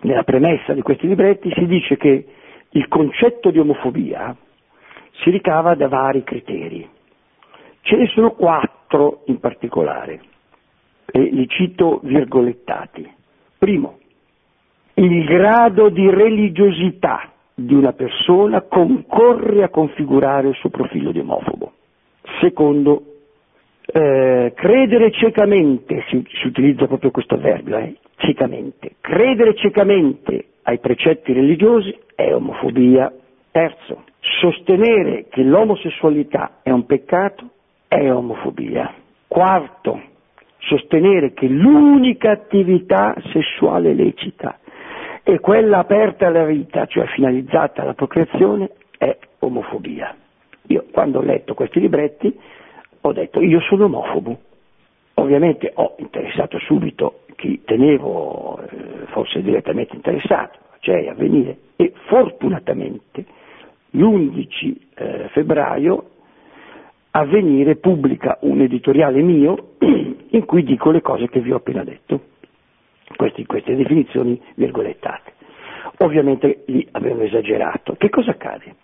nella 0.01 0.25
premessa 0.25 0.73
di 0.73 0.83
questi 0.83 1.07
libretti, 1.07 1.53
si 1.55 1.67
dice 1.67 1.97
che 1.97 2.27
il 2.71 2.89
concetto 2.89 3.51
di 3.51 3.59
omofobia 3.59 4.37
si 5.23 5.31
ricava 5.31 5.75
da 5.75 5.89
vari 5.89 6.25
criteri. 6.25 6.89
Ce 7.83 7.97
ne 7.97 8.07
sono 8.09 8.33
quattro 8.33 9.23
in 9.27 9.39
particolare, 9.39 10.21
e 11.11 11.21
li 11.21 11.49
cito 11.49 12.01
virgolettati. 12.03 13.09
Primo, 13.59 13.98
il 14.99 15.25
grado 15.25 15.91
di 15.91 16.11
religiosità 16.11 17.31
di 17.55 17.75
una 17.75 17.93
persona 17.93 18.63
concorre 18.63 19.63
a 19.63 19.69
configurare 19.69 20.49
il 20.49 20.55
suo 20.57 20.71
profilo 20.71 21.13
di 21.13 21.21
omofobo. 21.21 21.73
Secondo, 22.41 23.03
eh, 23.87 24.53
credere 24.57 25.13
ciecamente, 25.13 26.05
si, 26.09 26.25
si, 26.41 26.47
utilizza 26.47 26.87
proprio 26.87 27.13
questo 27.13 27.35
avverbio, 27.35 27.77
eh, 27.79 27.97
ciecamente, 28.17 28.97
credere 29.01 29.55
ciecamente 29.55 30.47
ai 30.63 30.79
precetti 30.79 31.33
religiosi 31.33 31.97
è 32.15 32.35
omofobia. 32.35 33.13
Terzo, 33.51 34.03
sostenere 34.41 35.27
che 35.31 35.43
l'omosessualità 35.43 36.59
è 36.63 36.71
un 36.71 36.87
peccato 36.87 37.49
è 37.87 38.13
omofobia. 38.13 38.93
Quarto, 39.27 40.01
sostenere 40.59 41.33
che 41.33 41.47
l'unica 41.47 42.33
attività 42.33 43.15
sessuale 43.33 43.95
lecita 43.95 44.59
è 45.33 45.41
quella 45.41 45.79
aperta 45.79 46.27
alla 46.29 46.47
vita, 46.47 46.87
cioè 46.87 47.05
finalizzata 47.09 47.83
alla 47.83 47.93
procreazione, 47.93 48.71
è 48.97 49.15
omofobia. 49.41 50.17
Io 50.69 50.87
quando 50.91 51.19
ho 51.19 51.23
letto 51.23 51.53
questi 51.53 51.81
libretti 51.81 52.35
ho 53.03 53.13
detto 53.13 53.43
io 53.43 53.61
sono 53.61 53.85
omofobo. 53.85 54.39
Ovviamente 55.15 55.71
ho 55.75 55.97
interessato 55.99 56.59
subito 56.61 57.25
chi 57.37 57.63
tenevo 57.63 58.59
eh, 58.61 59.07
fosse 59.09 59.43
direttamente 59.43 59.95
interessato, 59.95 60.59
cioè 60.81 61.09
a 61.09 61.15
venire 61.15 61.59
e 61.77 61.93
fortunatamente 62.07 63.25
l'11 63.91 64.77
eh, 64.95 65.29
febbraio 65.33 66.11
Avvenire 67.11 67.77
pubblica 67.77 68.37
un 68.43 68.61
editoriale 68.61 69.21
mio 69.23 69.75
in 69.81 70.45
cui 70.45 70.63
dico 70.63 70.91
le 70.91 71.01
cose 71.01 71.29
che 71.29 71.41
vi 71.41 71.51
ho 71.53 71.57
appena 71.57 71.83
detto, 71.83 72.21
queste, 73.19 73.45
queste 73.47 73.75
definizioni 73.75 74.41
virgolettate. 74.55 75.33
Ovviamente 75.99 76.63
lì 76.67 76.87
abbiamo 76.93 77.23
esagerato. 77.23 77.97
Che 77.99 78.09
cosa 78.11 78.31
accade? 78.31 78.77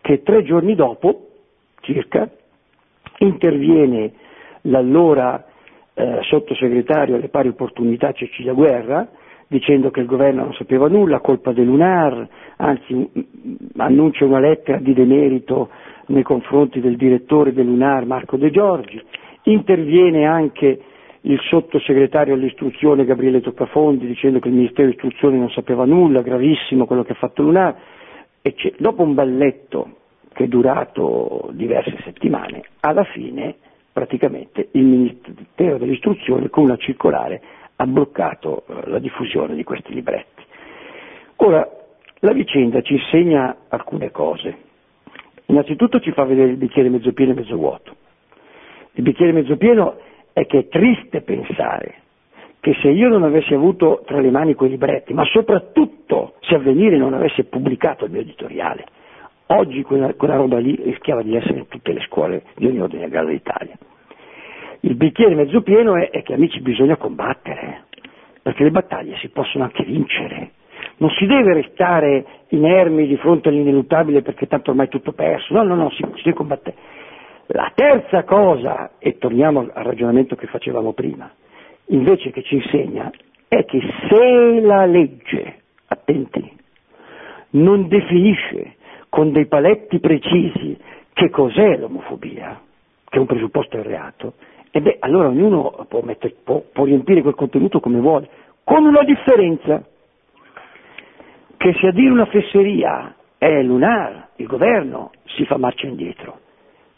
Che 0.00 0.22
tre 0.22 0.42
giorni 0.42 0.74
dopo, 0.74 1.28
circa, 1.82 2.30
interviene 3.18 4.12
l'allora 4.62 5.44
eh, 5.92 6.20
sottosegretario 6.22 7.16
alle 7.16 7.28
pari 7.28 7.48
opportunità 7.48 8.12
Cecilia 8.12 8.54
Guerra, 8.54 9.06
dicendo 9.46 9.90
che 9.90 10.00
il 10.00 10.06
governo 10.06 10.44
non 10.44 10.54
sapeva 10.54 10.88
nulla, 10.88 11.20
colpa 11.20 11.52
dell'UNAR, 11.52 12.26
anzi 12.56 13.10
annuncia 13.76 14.24
una 14.24 14.40
lettera 14.40 14.78
di 14.78 14.94
demerito 14.94 15.68
nei 16.06 16.22
confronti 16.22 16.80
del 16.80 16.96
direttore 16.96 17.52
dell'UNAR 17.52 18.06
Marco 18.06 18.38
De 18.38 18.50
Giorgi, 18.50 19.02
interviene 19.42 20.24
anche 20.24 20.80
il 21.22 21.38
sottosegretario 21.48 22.34
all'istruzione 22.34 23.04
Gabriele 23.04 23.40
Toccafondi 23.40 24.06
dicendo 24.06 24.38
che 24.38 24.48
il 24.48 24.54
Ministero 24.54 24.84
dell'Istruzione 24.84 25.36
non 25.36 25.50
sapeva 25.50 25.84
nulla, 25.84 26.22
gravissimo 26.22 26.86
quello 26.86 27.02
che 27.02 27.12
ha 27.12 27.16
fatto 27.16 27.42
l'UNAR, 27.42 27.76
e 28.40 28.54
dopo 28.78 29.02
un 29.02 29.14
balletto 29.14 29.96
che 30.32 30.44
è 30.44 30.46
durato 30.48 31.48
diverse 31.52 31.96
settimane, 32.04 32.62
alla 32.80 33.04
fine 33.04 33.56
praticamente 33.92 34.68
il 34.72 34.84
Ministero 34.84 35.78
dell'Istruzione 35.78 36.48
con 36.48 36.64
una 36.64 36.76
circolare 36.76 37.42
ha 37.76 37.86
bloccato 37.86 38.64
eh, 38.66 38.88
la 38.88 38.98
diffusione 38.98 39.54
di 39.54 39.64
questi 39.64 39.92
libretti. 39.92 40.42
Ora, 41.36 41.68
la 42.20 42.32
vicenda 42.32 42.80
ci 42.82 42.94
insegna 42.94 43.56
alcune 43.68 44.10
cose. 44.10 44.56
Innanzitutto 45.46 46.00
ci 46.00 46.12
fa 46.12 46.24
vedere 46.24 46.50
il 46.50 46.56
bicchiere 46.56 46.88
mezzo 46.88 47.12
pieno 47.12 47.32
e 47.32 47.34
mezzo 47.34 47.56
vuoto. 47.56 47.96
Il 48.92 49.02
bicchiere 49.02 49.32
mezzo 49.32 49.56
pieno 49.56 49.96
è 50.38 50.46
che 50.46 50.58
è 50.58 50.68
triste 50.68 51.22
pensare 51.22 51.94
che 52.60 52.74
se 52.80 52.88
io 52.88 53.08
non 53.08 53.22
avessi 53.22 53.54
avuto 53.54 54.02
tra 54.04 54.20
le 54.20 54.30
mani 54.30 54.54
quei 54.54 54.70
libretti, 54.70 55.14
ma 55.14 55.24
soprattutto 55.24 56.34
se 56.40 56.56
Avvenire 56.56 56.96
non 56.96 57.14
avesse 57.14 57.44
pubblicato 57.44 58.04
il 58.04 58.10
mio 58.10 58.20
editoriale, 58.20 58.84
oggi 59.46 59.82
quella, 59.82 60.12
quella 60.14 60.36
roba 60.36 60.58
lì 60.58 60.78
rischiava 60.82 61.22
di 61.22 61.36
essere 61.36 61.58
in 61.58 61.68
tutte 61.68 61.92
le 61.92 62.00
scuole 62.00 62.42
di 62.56 62.66
ogni 62.66 62.80
ordine 62.80 63.04
e 63.04 63.08
grado 63.08 63.28
d'Italia. 63.28 63.76
Il 64.80 64.94
bicchiere 64.96 65.34
mezzo 65.34 65.62
pieno 65.62 65.96
è, 65.96 66.10
è 66.10 66.22
che 66.22 66.34
amici 66.34 66.60
bisogna 66.60 66.96
combattere, 66.96 67.84
perché 68.42 68.64
le 68.64 68.70
battaglie 68.70 69.16
si 69.16 69.28
possono 69.28 69.64
anche 69.64 69.84
vincere. 69.84 70.50
Non 70.98 71.10
si 71.10 71.26
deve 71.26 71.54
restare 71.54 72.24
inermi 72.48 73.06
di 73.06 73.16
fronte 73.16 73.48
all'ineluttabile 73.48 74.22
perché 74.22 74.46
tanto 74.46 74.70
ormai 74.70 74.86
è 74.86 74.90
tutto 74.90 75.12
perso, 75.12 75.54
no, 75.54 75.62
no, 75.62 75.74
no, 75.74 75.90
si, 75.90 76.04
si 76.16 76.22
deve 76.22 76.36
combattere. 76.36 76.76
La 77.52 77.72
terza 77.74 78.24
cosa, 78.24 78.90
e 78.98 79.16
torniamo 79.16 79.60
al 79.72 79.84
ragionamento 79.84 80.36
che 80.36 80.46
facevamo 80.48 80.92
prima, 80.92 81.30
invece 81.86 82.30
che 82.30 82.42
ci 82.42 82.56
insegna, 82.56 83.10
è 83.48 83.64
che 83.64 83.80
se 84.08 84.60
la 84.60 84.84
legge, 84.84 85.60
attenti, 85.86 86.56
non 87.50 87.88
definisce 87.88 88.74
con 89.08 89.32
dei 89.32 89.46
paletti 89.46 89.98
precisi 89.98 90.76
che 91.14 91.30
cos'è 91.30 91.78
l'omofobia, 91.78 92.60
che 93.08 93.16
è 93.16 93.20
un 93.20 93.26
presupposto 93.26 93.76
del 93.76 93.86
reato, 93.86 94.34
e 94.70 94.82
beh, 94.82 94.98
allora 95.00 95.28
ognuno 95.28 95.86
può, 95.88 96.02
mettere, 96.02 96.34
può, 96.44 96.62
può 96.70 96.84
riempire 96.84 97.22
quel 97.22 97.34
contenuto 97.34 97.80
come 97.80 97.98
vuole, 97.98 98.28
con 98.62 98.84
una 98.84 99.04
differenza, 99.04 99.82
che 101.56 101.74
se 101.80 101.86
a 101.86 101.92
dire 101.92 102.10
una 102.10 102.26
fesseria 102.26 103.14
è 103.38 103.62
l'UNAR, 103.62 104.28
il 104.36 104.46
governo, 104.46 105.12
si 105.24 105.46
fa 105.46 105.56
marcia 105.56 105.86
indietro, 105.86 106.40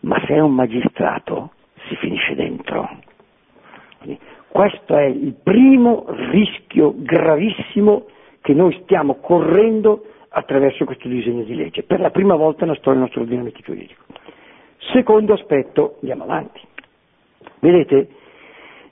ma 0.01 0.19
se 0.27 0.35
è 0.35 0.41
un 0.41 0.55
magistrato 0.55 1.53
si 1.89 1.97
finisce 1.97 2.35
dentro. 2.35 2.89
Quindi, 3.99 4.19
questo 4.49 4.97
è 4.97 5.05
il 5.05 5.35
primo 5.35 6.07
rischio 6.09 6.95
gravissimo 6.97 8.07
che 8.41 8.55
noi 8.55 8.79
stiamo 8.83 9.17
correndo 9.17 10.05
attraverso 10.31 10.85
questo 10.85 11.09
disegno 11.09 11.43
di 11.43 11.55
legge, 11.55 11.83
per 11.83 12.01
la 12.01 12.11
prima 12.11 12.35
volta 12.35 12.65
nella 12.65 12.77
storia 12.79 12.95
del 12.95 13.03
nostro 13.03 13.23
ordinamento 13.23 13.61
giuridico. 13.63 14.03
Secondo 14.93 15.35
aspetto, 15.35 15.97
andiamo 16.01 16.25
avanti. 16.25 16.61
Vedete, 17.61 18.09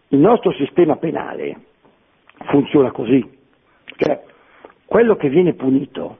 il 0.09 0.18
nostro 0.18 0.53
sistema 0.53 0.97
penale 0.97 1.57
funziona 2.51 2.90
così, 2.90 3.27
cioè 3.97 4.23
quello 4.85 5.16
che 5.16 5.29
viene 5.29 5.55
punito 5.55 6.18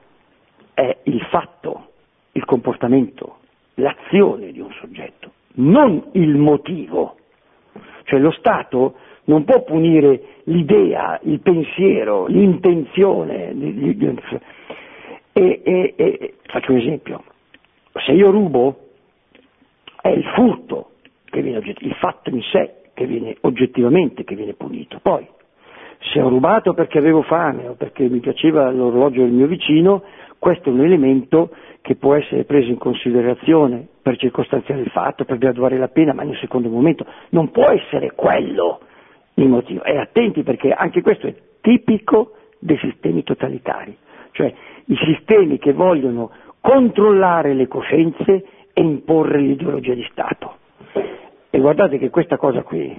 è 0.73 0.97
il 1.03 1.21
fatto, 1.29 1.87
il 2.33 2.45
comportamento, 2.45 3.38
l'azione 3.79 4.51
di 4.51 4.59
un 4.59 4.71
soggetto, 4.79 5.31
non 5.55 6.09
il 6.13 6.35
motivo. 6.35 7.15
Cioè 8.03 8.19
lo 8.19 8.31
Stato 8.31 8.95
non 9.25 9.43
può 9.45 9.63
punire 9.63 10.41
l'idea, 10.45 11.19
il 11.23 11.39
pensiero, 11.39 12.25
l'intenzione. 12.25 13.51
E, 15.31 15.61
e, 15.63 15.93
e, 15.95 16.33
faccio 16.43 16.71
un 16.71 16.77
esempio, 16.79 17.23
se 18.05 18.11
io 18.11 18.31
rubo 18.31 18.87
è 20.01 20.09
il 20.09 20.23
furto 20.35 20.91
che 21.25 21.41
viene 21.41 21.61
il 21.79 21.93
fatto 21.95 22.29
in 22.29 22.41
sé 22.41 22.73
che 22.93 23.05
viene 23.05 23.37
oggettivamente 23.41 24.23
che 24.23 24.35
viene 24.35 24.53
punito. 24.53 24.99
Poi, 25.01 25.25
se 26.11 26.19
ho 26.21 26.27
rubato 26.27 26.73
perché 26.73 26.97
avevo 26.97 27.21
fame 27.21 27.67
o 27.67 27.73
perché 27.75 28.09
mi 28.09 28.19
piaceva 28.19 28.71
l'orologio 28.71 29.21
del 29.21 29.31
mio 29.31 29.47
vicino, 29.47 30.03
questo 30.37 30.69
è 30.69 30.73
un 30.73 30.81
elemento 30.81 31.51
che 31.89 31.95
può 31.95 32.13
essere 32.13 32.43
preso 32.43 32.69
in 32.69 32.77
considerazione 32.77 33.87
per 34.03 34.15
circostanziare 34.15 34.81
il 34.81 34.91
fatto, 34.91 35.25
per 35.25 35.39
graduare 35.39 35.75
la 35.79 35.87
pena, 35.87 36.13
ma 36.13 36.21
in 36.21 36.29
un 36.29 36.35
secondo 36.35 36.69
momento 36.69 37.03
non 37.29 37.49
può 37.49 37.67
essere 37.67 38.11
quello 38.13 38.79
il 39.33 39.47
motivo. 39.49 39.83
E 39.83 39.97
attenti 39.97 40.43
perché 40.43 40.71
anche 40.71 41.01
questo 41.01 41.25
è 41.25 41.33
tipico 41.61 42.33
dei 42.59 42.77
sistemi 42.77 43.23
totalitari, 43.23 43.97
cioè 44.33 44.53
i 44.85 44.95
sistemi 44.97 45.57
che 45.57 45.73
vogliono 45.73 46.29
controllare 46.61 47.55
le 47.55 47.67
coscienze 47.67 48.45
e 48.71 48.81
imporre 48.83 49.39
l'ideologia 49.39 49.95
di 49.95 50.05
Stato. 50.11 50.57
E 51.49 51.59
guardate 51.59 51.97
che 51.97 52.11
questa 52.11 52.37
cosa 52.37 52.61
qui 52.61 52.95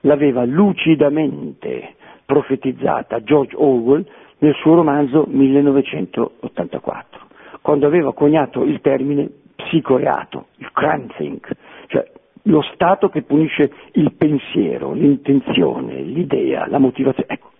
l'aveva 0.00 0.44
lucidamente 0.44 1.94
profetizzata 2.26 3.22
George 3.22 3.56
Orwell 3.56 4.04
nel 4.40 4.52
suo 4.56 4.74
romanzo 4.74 5.24
1984, 5.26 7.27
quando 7.60 7.86
aveva 7.86 8.12
coniato 8.12 8.62
il 8.62 8.80
termine 8.80 9.28
psicoreato, 9.56 10.46
il 10.56 10.70
think, 11.16 11.50
cioè 11.86 12.10
lo 12.42 12.62
Stato 12.72 13.08
che 13.08 13.22
punisce 13.22 13.70
il 13.92 14.12
pensiero, 14.14 14.92
l'intenzione, 14.92 16.00
l'idea, 16.00 16.66
la 16.66 16.78
motivazione. 16.78 17.28
Ecco, 17.28 17.50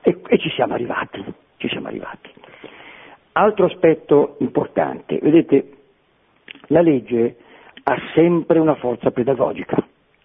e, 0.00 0.20
e 0.26 0.38
ci 0.38 0.48
siamo 0.50 0.74
arrivati, 0.74 1.22
ci 1.56 1.68
siamo 1.68 1.88
arrivati. 1.88 2.30
Altro 3.32 3.66
aspetto 3.66 4.36
importante, 4.40 5.18
vedete, 5.20 5.72
la 6.68 6.80
legge 6.80 7.36
ha 7.82 7.96
sempre 8.14 8.58
una 8.58 8.74
forza 8.74 9.10
pedagogica, 9.10 9.76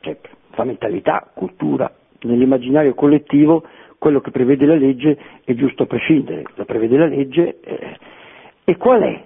sempre. 0.01 0.31
Fa 0.51 0.63
mentalità, 0.63 1.29
cultura, 1.33 1.91
nell'immaginario 2.21 2.93
collettivo 2.93 3.63
quello 4.03 4.19
che 4.19 4.31
prevede 4.31 4.65
la 4.65 4.75
legge 4.75 5.17
è 5.45 5.53
giusto 5.53 5.83
a 5.83 5.85
prescindere, 5.85 6.43
lo 6.55 6.65
prevede 6.65 6.97
la 6.97 7.05
legge. 7.05 7.59
Eh, 7.61 7.97
e 8.65 8.77
qual 8.77 9.01
è 9.01 9.23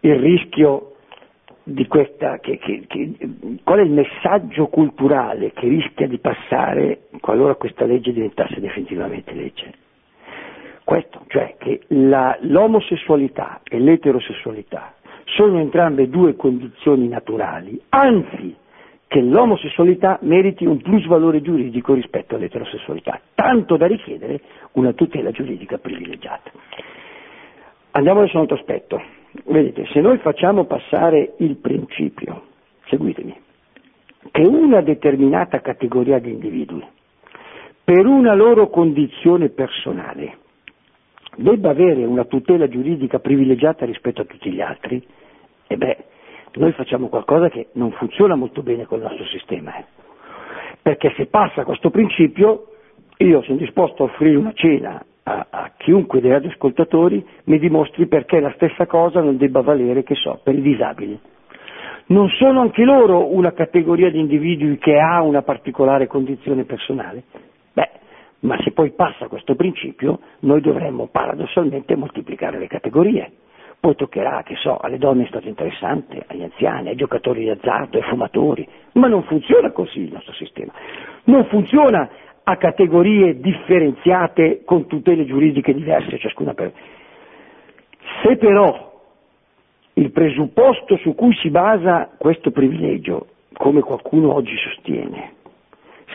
il 0.00 0.16
rischio 0.16 0.94
di 1.62 1.86
questa, 1.86 2.38
che, 2.38 2.58
che, 2.58 2.84
che, 2.86 3.12
qual 3.62 3.78
è 3.78 3.82
il 3.82 3.90
messaggio 3.90 4.66
culturale 4.66 5.52
che 5.52 5.66
rischia 5.68 6.06
di 6.06 6.18
passare 6.18 7.08
qualora 7.20 7.54
questa 7.54 7.86
legge 7.86 8.12
diventasse 8.12 8.60
definitivamente 8.60 9.32
legge? 9.32 9.72
Questo, 10.84 11.22
cioè 11.28 11.54
che 11.58 11.80
la, 11.88 12.36
l'omosessualità 12.42 13.62
e 13.64 13.78
l'eterosessualità 13.78 14.92
sono 15.24 15.58
entrambe 15.58 16.10
due 16.10 16.36
condizioni 16.36 17.08
naturali, 17.08 17.80
anzi 17.88 18.54
che 19.06 19.20
l'omosessualità 19.20 20.18
meriti 20.22 20.66
un 20.66 20.82
plus 20.82 21.06
valore 21.06 21.40
giuridico 21.40 21.94
rispetto 21.94 22.34
all'eterosessualità, 22.34 23.20
tanto 23.34 23.76
da 23.76 23.86
richiedere 23.86 24.40
una 24.72 24.92
tutela 24.92 25.30
giuridica 25.30 25.78
privilegiata. 25.78 26.50
Andiamo 27.96 28.20
adesso 28.20 28.34
a 28.34 28.40
un 28.40 28.42
altro 28.42 28.56
aspetto. 28.56 29.00
Vedete, 29.44 29.86
se 29.92 30.00
noi 30.00 30.18
facciamo 30.18 30.64
passare 30.64 31.34
il 31.38 31.56
principio, 31.58 32.42
seguitemi, 32.86 33.40
che 34.32 34.42
una 34.42 34.80
determinata 34.80 35.60
categoria 35.60 36.18
di 36.18 36.30
individui, 36.30 36.84
per 37.84 38.04
una 38.06 38.34
loro 38.34 38.68
condizione 38.68 39.50
personale, 39.50 40.38
debba 41.36 41.70
avere 41.70 42.04
una 42.04 42.24
tutela 42.24 42.68
giuridica 42.68 43.20
privilegiata 43.20 43.84
rispetto 43.84 44.22
a 44.22 44.24
tutti 44.24 44.50
gli 44.50 44.60
altri, 44.60 45.00
e 45.68 45.76
beh, 45.76 46.04
noi 46.54 46.72
facciamo 46.72 47.06
qualcosa 47.06 47.48
che 47.48 47.68
non 47.74 47.92
funziona 47.92 48.34
molto 48.34 48.62
bene 48.62 48.86
con 48.86 48.98
il 48.98 49.04
nostro 49.04 49.26
sistema. 49.26 49.76
Eh. 49.76 49.84
Perché 50.82 51.12
se 51.16 51.26
passa 51.26 51.64
questo 51.64 51.90
principio, 51.90 52.72
io 53.18 53.42
sono 53.42 53.58
disposto 53.58 54.02
a 54.02 54.06
offrire 54.06 54.36
una 54.36 54.52
cena 54.52 55.04
a, 55.24 55.46
a 55.50 55.72
chiunque 55.76 56.20
dei 56.20 56.30
radioascoltatori 56.30 57.24
mi 57.44 57.58
dimostri 57.58 58.06
perché 58.06 58.40
la 58.40 58.52
stessa 58.54 58.86
cosa 58.86 59.20
non 59.20 59.36
debba 59.36 59.62
valere, 59.62 60.02
che 60.02 60.14
so, 60.14 60.40
per 60.42 60.54
i 60.54 60.62
disabili. 60.62 61.18
Non 62.06 62.28
sono 62.28 62.60
anche 62.60 62.84
loro 62.84 63.34
una 63.34 63.52
categoria 63.52 64.10
di 64.10 64.20
individui 64.20 64.76
che 64.76 64.98
ha 64.98 65.22
una 65.22 65.42
particolare 65.42 66.06
condizione 66.06 66.64
personale? 66.64 67.22
Beh, 67.72 67.90
ma 68.40 68.58
se 68.62 68.72
poi 68.72 68.90
passa 68.90 69.28
questo 69.28 69.54
principio, 69.54 70.20
noi 70.40 70.60
dovremmo 70.60 71.06
paradossalmente 71.06 71.96
moltiplicare 71.96 72.58
le 72.58 72.66
categorie. 72.66 73.32
Poi 73.80 73.94
toccherà, 73.96 74.42
che 74.42 74.54
so, 74.56 74.78
alle 74.78 74.98
donne 74.98 75.24
è 75.24 75.28
stato 75.28 75.48
interessante, 75.48 76.24
agli 76.26 76.42
anziani, 76.42 76.88
ai 76.88 76.96
giocatori 76.96 77.40
di 77.40 77.50
azzardo, 77.50 77.98
ai 77.98 78.04
fumatori, 78.04 78.66
ma 78.92 79.08
non 79.08 79.22
funziona 79.24 79.72
così 79.72 80.00
il 80.00 80.12
nostro 80.12 80.32
sistema. 80.34 80.72
Non 81.24 81.44
funziona 81.46 82.08
a 82.44 82.56
categorie 82.56 83.40
differenziate 83.40 84.62
con 84.64 84.86
tutele 84.86 85.24
giuridiche 85.24 85.74
diverse 85.74 86.18
ciascuna 86.18 86.52
per. 86.52 86.72
Se 88.22 88.36
però 88.36 88.92
il 89.94 90.10
presupposto 90.10 90.96
su 90.98 91.14
cui 91.14 91.34
si 91.36 91.50
basa 91.50 92.10
questo 92.18 92.50
privilegio, 92.50 93.28
come 93.54 93.80
qualcuno 93.80 94.34
oggi 94.34 94.56
sostiene, 94.56 95.32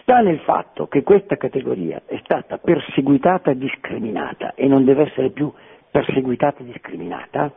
sta 0.02 0.20
nel 0.20 0.40
fatto 0.40 0.88
che 0.88 1.02
questa 1.02 1.36
categoria 1.36 2.02
è 2.06 2.20
stata 2.24 2.58
perseguitata 2.58 3.52
e 3.52 3.58
discriminata 3.58 4.54
e 4.54 4.68
non 4.68 4.86
deve 4.86 5.04
essere 5.04 5.32
più 5.32 5.52
perseguitata 5.90 6.60
e 6.60 6.66
discriminata, 6.66 7.52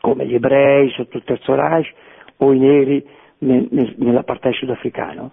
come 0.00 0.26
gli 0.26 0.34
ebrei 0.34 0.88
sotto 0.90 1.18
il 1.18 1.24
Terzo 1.24 1.54
Reich 1.54 1.92
o 2.38 2.52
i 2.52 2.58
neri 2.58 3.06
nell'apartheid 3.38 4.54
sudafricano, 4.54 5.32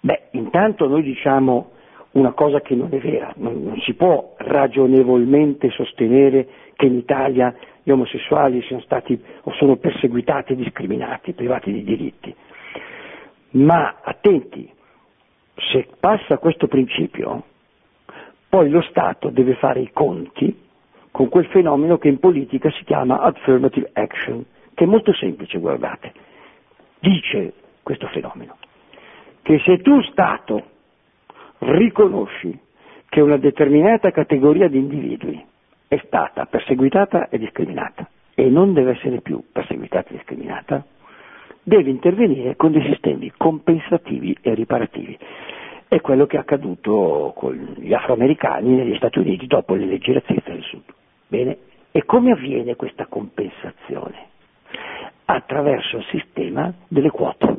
beh, 0.00 0.28
intanto 0.32 0.88
noi 0.88 1.02
diciamo 1.02 1.72
una 2.12 2.32
cosa 2.32 2.60
che 2.60 2.74
non 2.74 2.88
è 2.92 2.98
vera, 2.98 3.32
non, 3.36 3.62
non, 3.62 3.78
si 3.80 3.94
può 3.94 4.34
ragionevolmente 4.38 5.70
sostenere 5.70 6.48
che 6.74 6.86
in 6.86 6.94
Italia 6.94 7.54
gli 7.82 7.90
omosessuali 7.90 8.62
siano 8.62 8.82
stati 8.82 9.20
o 9.42 9.52
sono 9.52 9.76
perseguitati 9.76 10.56
discriminati, 10.56 11.32
privati 11.32 11.72
di 11.72 11.84
diritti. 11.84 12.34
Ma 13.50 14.00
attenti, 14.02 14.68
se 15.54 15.86
passa 15.98 16.38
questo 16.38 16.66
principio, 16.66 17.44
poi 18.48 18.70
lo 18.70 18.82
Stato 18.82 19.30
deve 19.30 19.54
fare 19.54 19.80
i 19.80 19.90
conti 19.92 20.68
con 21.12 21.28
quel 21.28 21.46
fenomeno 21.46 21.98
che 21.98 22.08
in 22.08 22.18
politica 22.18 22.70
si 22.72 22.84
chiama 22.84 23.20
affirmative 23.20 23.90
action, 23.92 24.44
che 24.74 24.84
è 24.84 24.86
molto 24.86 25.12
semplice, 25.12 25.58
guardate. 25.58 26.12
Dice 26.98 27.52
questo 27.82 28.08
fenomeno 28.08 28.56
che 29.42 29.60
se 29.64 29.78
tu 29.78 30.00
Stato 30.02 30.69
riconosci 31.60 32.58
che 33.08 33.20
una 33.20 33.36
determinata 33.36 34.10
categoria 34.10 34.68
di 34.68 34.78
individui 34.78 35.44
è 35.88 36.00
stata 36.04 36.46
perseguitata 36.46 37.28
e 37.28 37.38
discriminata 37.38 38.08
e 38.34 38.48
non 38.48 38.72
deve 38.72 38.92
essere 38.92 39.20
più 39.20 39.42
perseguitata 39.52 40.10
e 40.10 40.16
discriminata, 40.16 40.84
devi 41.62 41.90
intervenire 41.90 42.56
con 42.56 42.72
dei 42.72 42.82
sistemi 42.84 43.32
compensativi 43.36 44.36
e 44.40 44.54
riparativi. 44.54 45.18
È 45.88 46.00
quello 46.00 46.26
che 46.26 46.36
è 46.36 46.40
accaduto 46.40 47.32
con 47.36 47.74
gli 47.76 47.92
afroamericani 47.92 48.76
negli 48.76 48.96
Stati 48.96 49.18
Uniti 49.18 49.46
dopo 49.46 49.74
le 49.74 49.86
leggi 49.86 50.12
razziste 50.12 50.52
del 50.52 50.62
Sud. 50.62 50.82
Bene, 51.26 51.58
e 51.90 52.04
come 52.04 52.30
avviene 52.30 52.76
questa 52.76 53.06
compensazione? 53.06 54.28
Attraverso 55.24 55.96
il 55.98 56.04
sistema 56.10 56.72
delle 56.86 57.10
quote. 57.10 57.56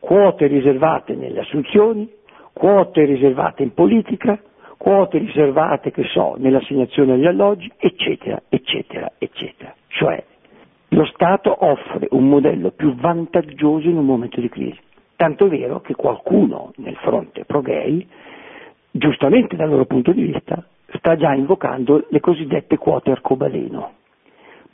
Quote 0.00 0.46
riservate 0.46 1.14
nelle 1.14 1.40
assunzioni, 1.40 2.10
quote 2.52 3.04
riservate 3.04 3.62
in 3.62 3.74
politica, 3.74 4.38
quote 4.76 5.18
riservate, 5.18 5.90
che 5.90 6.04
so, 6.04 6.34
nell'assegnazione 6.38 7.14
agli 7.14 7.26
alloggi, 7.26 7.70
eccetera, 7.76 8.42
eccetera, 8.48 9.12
eccetera. 9.18 9.74
Cioè, 9.88 10.24
lo 10.88 11.04
Stato 11.06 11.54
offre 11.64 12.08
un 12.10 12.28
modello 12.28 12.70
più 12.70 12.94
vantaggioso 12.94 13.88
in 13.88 13.96
un 13.98 14.04
momento 14.04 14.40
di 14.40 14.48
crisi. 14.48 14.78
Tanto 15.16 15.46
è 15.46 15.48
vero 15.48 15.80
che 15.80 15.94
qualcuno 15.94 16.72
nel 16.76 16.96
fronte 16.96 17.44
pro-gay, 17.44 18.06
giustamente 18.90 19.56
dal 19.56 19.68
loro 19.68 19.84
punto 19.84 20.12
di 20.12 20.22
vista, 20.22 20.64
sta 20.94 21.16
già 21.16 21.34
invocando 21.34 22.06
le 22.08 22.20
cosiddette 22.20 22.78
quote 22.78 23.10
arcobaleno, 23.10 23.92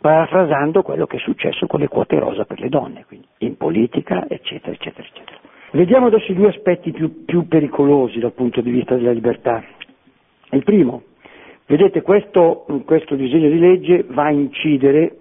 parafrasando 0.01 0.83
quello 0.83 1.07
che 1.07 1.17
è 1.17 1.21
successo 1.21 1.67
con 1.67 1.81
le 1.81 1.89
quote 1.89 2.19
rosa 2.19 2.45
per 2.45 2.61
le 2.61 2.69
donne, 2.69 3.05
quindi 3.07 3.27
in 3.39 3.57
politica, 3.57 4.27
eccetera, 4.29 4.73
eccetera, 4.73 5.07
eccetera. 5.09 5.39
Vediamo 5.75 6.07
adesso 6.07 6.31
i 6.31 6.37
due 6.37 6.51
aspetti 6.51 6.93
più, 6.93 7.25
più 7.25 7.49
pericolosi 7.49 8.21
dal 8.21 8.33
punto 8.33 8.61
di 8.61 8.71
vista 8.71 8.95
della 8.95 9.11
libertà. 9.11 9.61
Il 10.53 10.63
primo, 10.63 11.03
vedete 11.67 12.01
questo, 12.01 12.65
questo 12.85 13.17
disegno 13.17 13.49
di 13.49 13.59
legge 13.59 14.05
va 14.09 14.27
a 14.27 14.31
incidere 14.31 15.19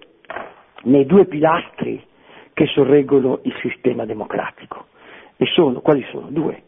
nei 0.84 1.06
due 1.06 1.24
pilastri 1.24 2.00
che 2.52 2.66
sorreggono 2.66 3.40
il 3.42 3.54
sistema 3.62 4.04
democratico. 4.04 4.86
E 5.36 5.46
sono, 5.46 5.80
quali 5.80 6.06
sono? 6.12 6.28
Due. 6.30 6.62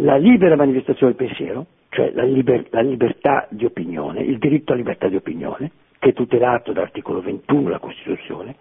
La 0.00 0.16
libera 0.16 0.56
manifestazione 0.56 1.14
del 1.14 1.28
pensiero, 1.28 1.66
cioè 1.90 2.10
la, 2.14 2.24
liber, 2.24 2.66
la, 2.70 2.80
libertà 2.80 3.46
di 3.50 3.64
opinione, 3.64 4.20
il 4.20 4.38
diritto 4.38 4.72
alla 4.72 4.80
libertà 4.80 5.06
di 5.06 5.14
opinione, 5.14 5.70
che 6.00 6.08
è 6.08 6.12
tutelato 6.12 6.72
dall'articolo 6.72 7.20
21 7.20 7.62
della 7.62 7.78
Costituzione, 7.78 8.56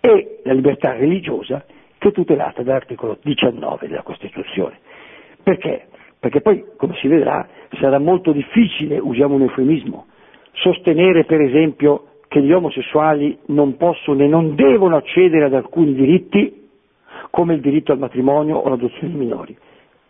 e 0.00 0.40
la 0.42 0.54
libertà 0.54 0.96
religiosa, 0.96 1.64
che 1.98 2.08
è 2.08 2.12
tutelata 2.12 2.62
dall'articolo 2.62 3.18
19 3.22 3.88
della 3.88 4.02
Costituzione. 4.02 4.78
Perché? 5.42 5.86
Perché 6.18 6.40
poi, 6.40 6.64
come 6.76 6.94
si 6.96 7.08
vedrà, 7.08 7.46
sarà 7.80 7.98
molto 7.98 8.32
difficile, 8.32 8.98
usiamo 8.98 9.34
un 9.34 9.42
eufemismo, 9.42 10.06
sostenere 10.52 11.24
per 11.24 11.40
esempio 11.40 12.04
che 12.28 12.40
gli 12.42 12.52
omosessuali 12.52 13.38
non 13.46 13.76
possono 13.76 14.22
e 14.22 14.26
non 14.26 14.54
devono 14.54 14.96
accedere 14.96 15.44
ad 15.44 15.54
alcuni 15.54 15.94
diritti 15.94 16.66
come 17.30 17.54
il 17.54 17.60
diritto 17.60 17.92
al 17.92 17.98
matrimonio 17.98 18.56
o 18.56 18.68
l'adozione 18.68 19.12
di 19.12 19.18
minori. 19.18 19.56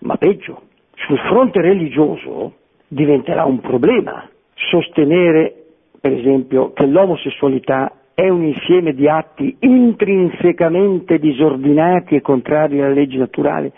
Ma 0.01 0.17
peggio, 0.17 0.63
sul 0.95 1.19
fronte 1.19 1.61
religioso 1.61 2.55
diventerà 2.89 3.45
un 3.45 3.61
problema 3.61 4.29
sostenere, 4.55 5.55
per 6.01 6.13
esempio, 6.13 6.73
che 6.73 6.87
l'omosessualità 6.87 7.93
è 8.19 8.29
un 8.29 8.43
insieme 8.43 8.95
di 8.95 9.09
atti 9.09 9.59
intrinsecamente 9.61 11.21
disordinati 11.21 12.17
e 12.17 12.21
contrari 12.21 12.81
alla 12.81 12.93
legge 12.93 13.17
naturale, 13.17 13.71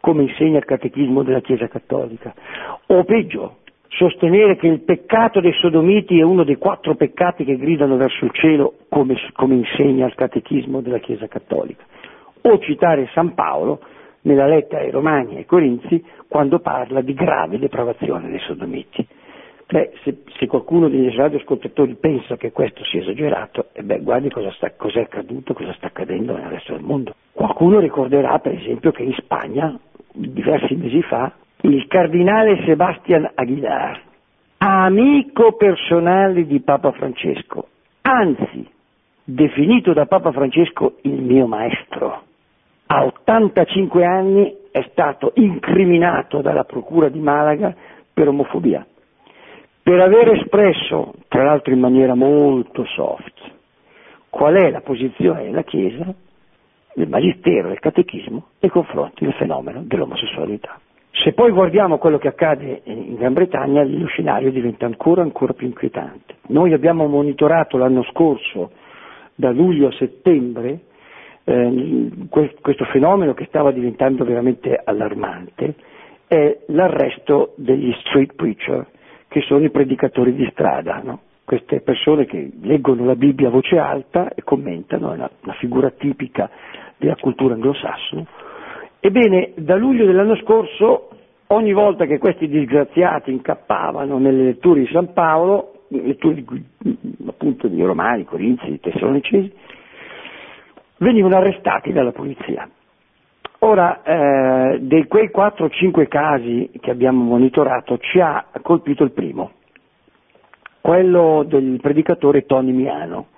come 0.00 0.24
insegna 0.24 0.58
il 0.58 0.66
catechismo 0.66 1.22
della 1.22 1.40
Chiesa 1.40 1.66
Cattolica. 1.66 2.34
O 2.88 3.04
peggio, 3.04 3.60
sostenere 3.88 4.56
che 4.56 4.66
il 4.66 4.80
peccato 4.80 5.40
dei 5.40 5.54
sodomiti 5.54 6.18
è 6.18 6.22
uno 6.22 6.44
dei 6.44 6.56
quattro 6.56 6.94
peccati 6.94 7.46
che 7.46 7.56
gridano 7.56 7.96
verso 7.96 8.26
il 8.26 8.32
cielo, 8.34 8.74
come, 8.90 9.16
come 9.32 9.54
insegna 9.54 10.04
il 10.04 10.14
catechismo 10.14 10.82
della 10.82 10.98
Chiesa 10.98 11.26
Cattolica. 11.26 11.82
O 12.42 12.58
citare 12.58 13.08
San 13.14 13.32
Paolo 13.32 13.80
nella 14.24 14.46
lettera 14.46 14.82
ai 14.82 14.90
Romani 14.90 15.36
e 15.36 15.38
ai 15.38 15.46
Corinzi 15.46 16.04
quando 16.28 16.58
parla 16.58 17.00
di 17.00 17.14
grave 17.14 17.58
depravazione 17.58 18.28
dei 18.28 18.40
sodomiti. 18.40 19.06
Beh, 19.68 19.92
se, 20.04 20.22
se, 20.38 20.46
qualcuno 20.46 20.88
degli 20.88 21.12
radioascoltatori 21.12 21.96
pensa 21.96 22.36
che 22.36 22.52
questo 22.52 22.84
sia 22.84 23.00
esagerato, 23.00 23.66
eh 23.72 23.82
beh, 23.82 24.00
guardi 24.00 24.30
cosa 24.30 24.52
sta, 24.52 24.70
cosa 24.76 25.00
è 25.00 25.02
accaduto, 25.02 25.54
cosa 25.54 25.72
sta 25.72 25.88
accadendo 25.88 26.36
nel 26.36 26.48
resto 26.48 26.72
del 26.72 26.82
mondo. 26.82 27.14
Qualcuno 27.32 27.80
ricorderà 27.80 28.38
per 28.38 28.54
esempio 28.54 28.92
che 28.92 29.02
in 29.02 29.12
Spagna, 29.14 29.76
diversi 30.12 30.76
mesi 30.76 31.02
fa, 31.02 31.32
il 31.62 31.84
cardinale 31.88 32.62
Sebastian 32.64 33.28
Aguilar, 33.34 34.00
amico 34.58 35.56
personale 35.56 36.46
di 36.46 36.60
Papa 36.60 36.92
Francesco, 36.92 37.66
anzi 38.02 38.68
definito 39.24 39.92
da 39.92 40.06
Papa 40.06 40.30
Francesco 40.30 40.98
il 41.02 41.20
mio 41.20 41.48
maestro, 41.48 42.22
a 42.86 43.04
85 43.04 44.04
anni 44.04 44.56
è 44.70 44.86
stato 44.92 45.32
incriminato 45.34 46.40
dalla 46.40 46.62
Procura 46.62 47.08
di 47.08 47.18
Malaga 47.18 47.74
per 48.12 48.28
omofobia, 48.28 48.86
per 49.86 50.00
aver 50.00 50.32
espresso, 50.32 51.14
tra 51.28 51.44
l'altro 51.44 51.72
in 51.72 51.78
maniera 51.78 52.16
molto 52.16 52.84
soft, 52.86 53.34
qual 54.28 54.56
è 54.56 54.68
la 54.68 54.80
posizione 54.80 55.44
della 55.44 55.62
Chiesa, 55.62 56.12
del 56.92 57.08
Magistero, 57.08 57.68
del 57.68 57.78
Catechismo 57.78 58.46
nei 58.58 58.70
confronti 58.72 59.24
del 59.24 59.34
fenomeno 59.34 59.82
dell'omosessualità. 59.84 60.80
Se 61.12 61.34
poi 61.34 61.52
guardiamo 61.52 61.98
quello 61.98 62.18
che 62.18 62.26
accade 62.26 62.80
in 62.82 63.14
Gran 63.14 63.32
Bretagna, 63.32 63.84
lo 63.84 64.06
scenario 64.06 64.50
diventa 64.50 64.86
ancora, 64.86 65.22
ancora 65.22 65.52
più 65.52 65.68
inquietante. 65.68 66.34
Noi 66.48 66.72
abbiamo 66.72 67.06
monitorato 67.06 67.76
l'anno 67.76 68.02
scorso, 68.10 68.72
da 69.36 69.52
luglio 69.52 69.86
a 69.86 69.92
settembre, 69.92 70.80
eh, 71.44 72.10
questo 72.28 72.84
fenomeno 72.86 73.34
che 73.34 73.44
stava 73.44 73.70
diventando 73.70 74.24
veramente 74.24 74.80
allarmante 74.82 75.76
è 76.26 76.58
l'arresto 76.70 77.52
degli 77.54 77.94
street 78.00 78.34
preacher, 78.34 78.84
che 79.36 79.42
sono 79.42 79.66
i 79.66 79.70
predicatori 79.70 80.34
di 80.34 80.48
strada, 80.50 81.02
no? 81.04 81.20
queste 81.44 81.82
persone 81.82 82.24
che 82.24 82.52
leggono 82.62 83.04
la 83.04 83.16
Bibbia 83.16 83.48
a 83.48 83.50
voce 83.50 83.76
alta 83.76 84.30
e 84.32 84.42
commentano, 84.42 85.10
è 85.10 85.16
una, 85.16 85.30
una 85.42 85.52
figura 85.58 85.90
tipica 85.90 86.48
della 86.96 87.16
cultura 87.16 87.52
anglosassone. 87.52 88.26
Ebbene, 88.98 89.52
da 89.56 89.76
luglio 89.76 90.06
dell'anno 90.06 90.36
scorso, 90.36 91.10
ogni 91.48 91.74
volta 91.74 92.06
che 92.06 92.16
questi 92.16 92.48
disgraziati 92.48 93.30
incappavano 93.30 94.16
nelle 94.16 94.42
letture 94.42 94.80
di 94.80 94.88
San 94.90 95.12
Paolo, 95.12 95.82
letture 95.88 96.42
appunto 97.26 97.68
di 97.68 97.82
Romani, 97.82 98.24
Corinzi, 98.24 98.80
Tessalonicesi, 98.80 99.52
venivano 100.96 101.36
arrestati 101.36 101.92
dalla 101.92 102.12
polizia. 102.12 102.66
Ora, 103.60 104.02
eh, 104.02 104.78
di 104.80 105.06
quei 105.06 105.30
4-5 105.34 106.08
casi 106.08 106.70
che 106.78 106.90
abbiamo 106.90 107.22
monitorato 107.22 107.98
ci 107.98 108.20
ha 108.20 108.46
colpito 108.62 109.02
il 109.02 109.12
primo, 109.12 109.52
quello 110.80 111.42
del 111.46 111.78
predicatore 111.80 112.44
Tony 112.44 112.72
Miano, 112.72 113.28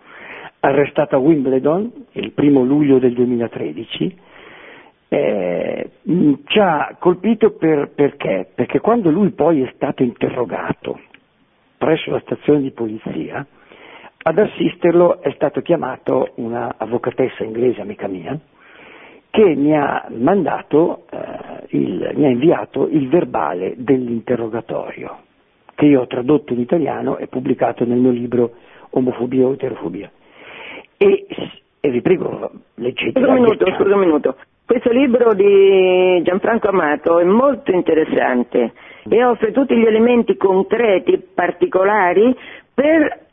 arrestato 0.60 1.14
a 1.16 1.18
Wimbledon 1.18 1.90
il 2.12 2.32
primo 2.32 2.62
luglio 2.62 2.98
del 2.98 3.12
2013. 3.14 4.18
Eh, 5.10 5.90
ci 6.44 6.58
ha 6.58 6.96
colpito 6.98 7.52
per, 7.52 7.90
perché? 7.94 8.50
Perché 8.54 8.80
quando 8.80 9.10
lui 9.10 9.30
poi 9.30 9.62
è 9.62 9.70
stato 9.74 10.02
interrogato 10.02 11.00
presso 11.78 12.10
la 12.10 12.20
stazione 12.20 12.60
di 12.60 12.72
polizia, 12.72 13.46
ad 14.20 14.38
assisterlo 14.38 15.22
è 15.22 15.30
stato 15.32 15.62
chiamato 15.62 16.32
una 16.34 16.74
avvocatessa 16.76 17.44
inglese, 17.44 17.80
amica 17.80 18.08
mia, 18.08 18.38
che 19.38 19.54
mi 19.54 19.72
ha 19.72 20.04
mandato, 20.10 21.04
eh, 21.10 21.76
il, 21.76 22.10
mi 22.14 22.24
ha 22.24 22.28
inviato 22.28 22.88
il 22.88 23.08
verbale 23.08 23.74
dell'interrogatorio, 23.76 25.18
che 25.76 25.86
io 25.86 26.00
ho 26.00 26.06
tradotto 26.08 26.54
in 26.54 26.58
italiano 26.58 27.18
e 27.18 27.28
pubblicato 27.28 27.84
nel 27.84 27.98
mio 27.98 28.10
libro 28.10 28.50
Omofobia 28.90 29.46
o 29.46 29.52
Eterofobia. 29.52 30.10
E, 30.96 31.26
e 31.78 31.88
vi 31.88 32.00
prego, 32.00 32.50
leggete. 32.74 33.20
Scusa 33.20 33.30
un 33.30 33.34
minuto, 33.34 33.66
scusa 33.76 33.94
un 33.94 34.00
minuto. 34.00 34.36
Questo 34.66 34.90
libro 34.90 35.32
di 35.34 36.20
Gianfranco 36.24 36.70
Amato 36.70 37.20
è 37.20 37.24
molto 37.24 37.70
interessante 37.70 38.72
e 39.08 39.24
offre 39.24 39.52
tutti 39.52 39.76
gli 39.76 39.86
elementi 39.86 40.36
concreti, 40.36 41.16
particolari, 41.32 42.36
per 42.74 43.26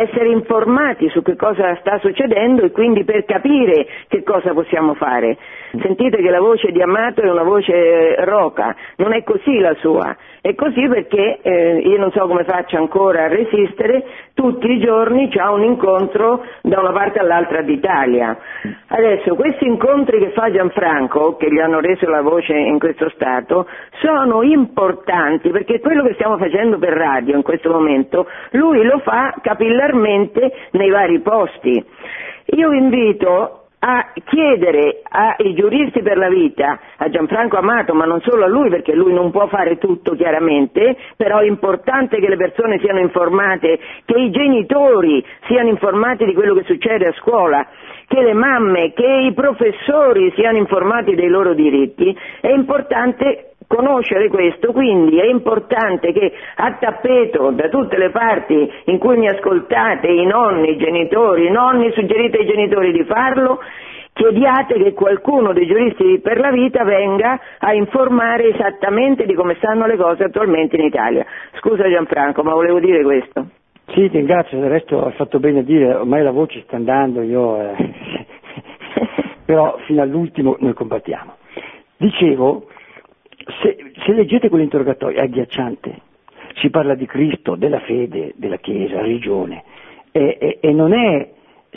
essere 0.00 0.28
informati 0.28 1.08
su 1.08 1.22
che 1.22 1.36
cosa 1.36 1.76
sta 1.80 1.98
succedendo 1.98 2.62
e 2.62 2.70
quindi 2.70 3.04
per 3.04 3.24
capire 3.24 3.86
che 4.08 4.22
cosa 4.22 4.52
possiamo 4.52 4.94
fare. 4.94 5.36
Sentite 5.70 6.16
che 6.18 6.30
la 6.30 6.40
voce 6.40 6.70
di 6.70 6.80
Amato 6.80 7.20
è 7.20 7.30
una 7.30 7.42
voce 7.42 8.14
roca, 8.24 8.74
non 8.96 9.12
è 9.12 9.22
così 9.22 9.58
la 9.58 9.74
sua, 9.80 10.16
è 10.40 10.54
così 10.54 10.88
perché 10.88 11.40
eh, 11.42 11.78
io 11.78 11.98
non 11.98 12.10
so 12.10 12.26
come 12.26 12.44
faccia 12.44 12.78
ancora 12.78 13.24
a 13.24 13.28
resistere, 13.28 14.04
tutti 14.32 14.70
i 14.70 14.80
giorni 14.80 15.28
c'è 15.28 15.44
un 15.44 15.64
incontro 15.64 16.42
da 16.62 16.80
una 16.80 16.92
parte 16.92 17.18
all'altra 17.18 17.60
d'Italia. 17.60 18.38
Adesso 18.86 19.34
questi 19.34 19.66
incontri 19.66 20.18
che 20.18 20.30
fa 20.30 20.50
Gianfranco, 20.50 21.36
che 21.36 21.52
gli 21.52 21.58
hanno 21.58 21.80
reso 21.80 22.08
la 22.08 22.22
voce 22.22 22.54
in 22.54 22.78
questo 22.78 23.10
stato, 23.10 23.66
sono 24.00 24.42
importanti 24.42 25.50
perché 25.50 25.80
quello 25.80 26.02
che 26.02 26.14
stiamo 26.14 26.38
facendo 26.38 26.78
per 26.78 26.94
radio 26.94 27.36
in 27.36 27.42
questo 27.42 27.70
momento, 27.70 28.26
lui 28.52 28.82
lo 28.84 29.00
fa 29.00 29.34
capillarmente 29.42 30.50
nei 30.72 30.88
vari 30.88 31.20
posti. 31.20 31.84
Io 32.56 32.70
vi 32.70 32.78
invito 32.78 33.67
a 33.80 34.12
chiedere 34.24 35.02
ai 35.08 35.54
giuristi 35.54 36.02
per 36.02 36.16
la 36.16 36.28
vita, 36.28 36.78
a 36.96 37.08
Gianfranco 37.08 37.56
Amato, 37.56 37.94
ma 37.94 38.04
non 38.04 38.20
solo 38.22 38.44
a 38.44 38.48
lui 38.48 38.68
perché 38.70 38.92
lui 38.94 39.12
non 39.12 39.30
può 39.30 39.46
fare 39.46 39.78
tutto 39.78 40.14
chiaramente, 40.14 40.96
però 41.16 41.38
è 41.38 41.46
importante 41.46 42.18
che 42.18 42.28
le 42.28 42.36
persone 42.36 42.78
siano 42.80 42.98
informate, 42.98 43.78
che 44.04 44.18
i 44.18 44.30
genitori 44.30 45.24
siano 45.46 45.68
informati 45.68 46.24
di 46.24 46.34
quello 46.34 46.54
che 46.54 46.64
succede 46.64 47.06
a 47.06 47.12
scuola, 47.12 47.66
che 48.08 48.20
le 48.20 48.32
mamme, 48.32 48.92
che 48.94 49.06
i 49.06 49.32
professori 49.32 50.32
siano 50.34 50.58
informati 50.58 51.14
dei 51.14 51.28
loro 51.28 51.54
diritti, 51.54 52.16
è 52.40 52.48
importante 52.48 53.52
conoscere 53.68 54.28
questo, 54.28 54.72
quindi 54.72 55.20
è 55.20 55.26
importante 55.26 56.12
che 56.12 56.32
a 56.56 56.72
tappeto 56.80 57.50
da 57.50 57.68
tutte 57.68 57.98
le 57.98 58.10
parti 58.10 58.68
in 58.86 58.98
cui 58.98 59.16
mi 59.18 59.28
ascoltate, 59.28 60.08
i 60.08 60.24
nonni, 60.24 60.70
i 60.70 60.76
genitori, 60.78 61.46
i 61.46 61.50
nonni 61.50 61.92
suggerite 61.92 62.38
ai 62.38 62.46
genitori 62.46 62.92
di 62.92 63.04
farlo, 63.04 63.60
chiediate 64.14 64.82
che 64.82 64.94
qualcuno 64.94 65.52
dei 65.52 65.66
giuristi 65.66 66.18
per 66.20 66.40
la 66.40 66.50
vita 66.50 66.82
venga 66.82 67.38
a 67.58 67.72
informare 67.74 68.48
esattamente 68.54 69.26
di 69.26 69.34
come 69.34 69.54
stanno 69.56 69.86
le 69.86 69.96
cose 69.96 70.24
attualmente 70.24 70.76
in 70.76 70.84
Italia. 70.84 71.24
Scusa 71.58 71.88
Gianfranco, 71.88 72.42
ma 72.42 72.52
volevo 72.52 72.80
dire 72.80 73.02
questo. 73.04 73.46
Sì, 73.88 74.10
ti 74.10 74.16
ringrazio, 74.16 74.58
del 74.58 74.70
resto 74.70 75.04
hai 75.04 75.12
fatto 75.12 75.38
bene 75.38 75.60
a 75.60 75.62
dire, 75.62 75.94
ormai 75.94 76.22
la 76.22 76.30
voce 76.30 76.62
sta 76.62 76.76
andando, 76.76 77.22
io, 77.22 77.60
eh, 77.60 77.76
però 79.46 79.78
fino 79.86 80.02
all'ultimo 80.02 80.56
noi 80.58 80.74
combattiamo. 80.74 81.36
Dicevo, 81.96 82.66
se, 83.62 83.92
se 84.04 84.12
leggete 84.12 84.48
quell'interrogatorio 84.48 85.18
è 85.18 85.22
agghiacciante, 85.22 86.00
si 86.56 86.70
parla 86.70 86.94
di 86.94 87.06
Cristo, 87.06 87.54
della 87.54 87.80
fede, 87.80 88.32
della 88.36 88.58
Chiesa, 88.58 89.00
religione, 89.00 89.64
e, 90.12 90.36
e, 90.40 90.58
e 90.60 90.72
non 90.72 90.92
è, 90.92 91.30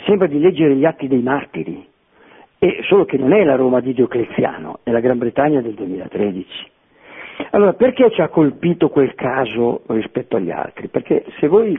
sembra 0.04 0.26
di 0.26 0.38
leggere 0.38 0.74
gli 0.74 0.84
atti 0.84 1.08
dei 1.08 1.22
martiri, 1.22 1.86
e 2.58 2.78
solo 2.82 3.04
che 3.04 3.16
non 3.16 3.32
è 3.32 3.42
la 3.42 3.56
Roma 3.56 3.80
di 3.80 3.92
Diocleziano, 3.92 4.80
è 4.82 4.90
la 4.90 5.00
Gran 5.00 5.18
Bretagna 5.18 5.60
del 5.60 5.74
2013. 5.74 6.70
Allora, 7.50 7.72
perché 7.72 8.10
ci 8.10 8.20
ha 8.20 8.28
colpito 8.28 8.88
quel 8.88 9.14
caso 9.14 9.82
rispetto 9.86 10.36
agli 10.36 10.50
altri? 10.50 10.88
Perché 10.88 11.24
se 11.38 11.48
voi 11.48 11.76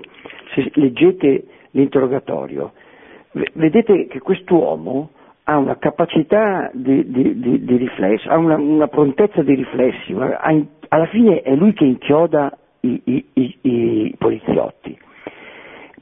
se 0.54 0.70
leggete 0.74 1.46
l'interrogatorio, 1.72 2.74
vedete 3.54 4.08
che 4.08 4.20
quest'uomo 4.20 5.12
ha 5.46 5.58
una 5.58 5.78
capacità 5.78 6.70
di, 6.74 7.10
di, 7.10 7.39
di, 7.39 7.64
di 7.64 7.76
riflesso, 7.76 8.30
ha 8.30 8.38
una, 8.38 8.56
una, 8.56 8.88
prontezza 8.88 9.41
di 9.41 9.56
riflessi, 9.56 10.14
una, 10.14 10.39
alla 10.39 11.06
fine 11.08 11.41
è 11.41 11.54
lui 11.56 11.74
che 11.74 11.84
inchioda 11.84 12.58
i, 12.82 13.02
i, 13.04 13.26
i, 13.34 13.58
i 13.62 14.16
poliziotti. 14.18 14.98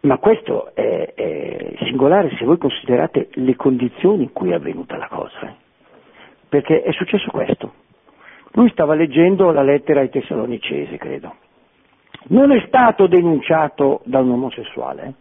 Ma 0.01 0.17
questo 0.17 0.73
è, 0.73 1.13
è, 1.13 1.73
singolare 1.83 2.35
se 2.37 2.45
voi 2.45 2.57
considerate 2.57 3.29
le 3.33 3.55
condizioni 3.55 4.23
in 4.23 4.31
cui 4.31 4.51
è 4.51 4.55
avvenuta 4.55 4.97
la 4.97 5.07
cosa, 5.07 5.41
eh? 5.41 5.53
perché 6.49 6.81
è 6.81 6.91
successo 6.91 7.29
questo. 7.31 7.73
Lui 8.53 8.69
stava 8.71 8.95
leggendo 8.95 9.51
la 9.51 9.61
lettera 9.63 10.01
ai 10.01 10.09
Tessalonicesi, 10.09 10.97
credo. 10.97 11.35
Non 12.29 12.51
è 12.51 12.63
stato 12.67 13.07
denunciato 13.07 14.01
da 14.03 14.19
un 14.19 14.31
omosessuale, 14.31 15.03
eh? 15.03 15.13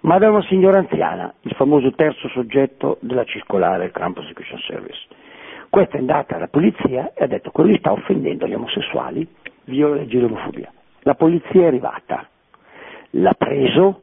Ma 0.00 0.18
da 0.18 0.30
una 0.30 0.42
signora 0.42 0.78
anziana, 0.78 1.32
il 1.42 1.54
famoso 1.54 1.90
terzo 1.92 2.28
soggetto 2.28 2.98
della 3.00 3.24
circolare 3.24 3.78
del 3.78 3.90
Crime 3.90 4.12
Prosecution 4.12 4.58
Service. 4.60 5.06
Questa 5.68 5.96
è 5.96 6.00
andata 6.00 6.36
alla 6.36 6.48
polizia 6.48 7.12
e 7.14 7.24
ha 7.24 7.26
detto 7.26 7.50
quello 7.50 7.76
sta 7.76 7.92
offendendo 7.92 8.46
gli 8.46 8.54
omosessuali, 8.54 9.26
viola 9.64 9.96
la 9.96 10.00
legge 10.00 10.16
dell'omofobia. 10.16 10.72
La 11.00 11.14
polizia 11.14 11.62
è 11.62 11.66
arrivata, 11.66 12.26
l'ha 13.10 13.34
preso, 13.34 14.02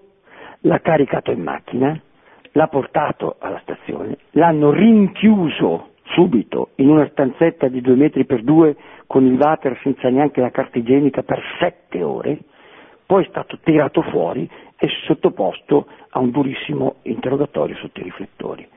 l'ha 0.62 0.80
caricato 0.80 1.32
in 1.32 1.42
macchina, 1.42 2.00
l'ha 2.52 2.68
portato 2.68 3.38
alla 3.40 3.60
stazione, 3.64 4.18
l'hanno 4.32 4.72
rinchiuso 4.72 5.94
subito 6.10 6.70
in 6.76 6.90
una 6.90 7.08
stanzetta 7.10 7.68
di 7.68 7.82
due 7.82 7.96
metri 7.96 8.26
per 8.26 8.44
due 8.44 8.76
con 9.08 9.26
il 9.26 9.38
water 9.40 9.78
senza 9.82 10.10
neanche 10.10 10.42
la 10.42 10.52
carta 10.52 10.78
igienica 10.78 11.24
per 11.24 11.42
sette 11.60 12.04
ore, 12.04 12.40
poi 13.06 13.24
è 13.24 13.28
stato 13.28 13.60
tirato 13.64 14.02
fuori 14.04 14.50
e 14.78 14.88
sottoposto 15.06 15.88
a 16.10 16.20
un 16.20 16.32
durissimo 16.32 16.96
interrogatorio 17.04 17.76
sotto 17.78 18.00
i 18.00 18.04
riflettori. 18.04 18.68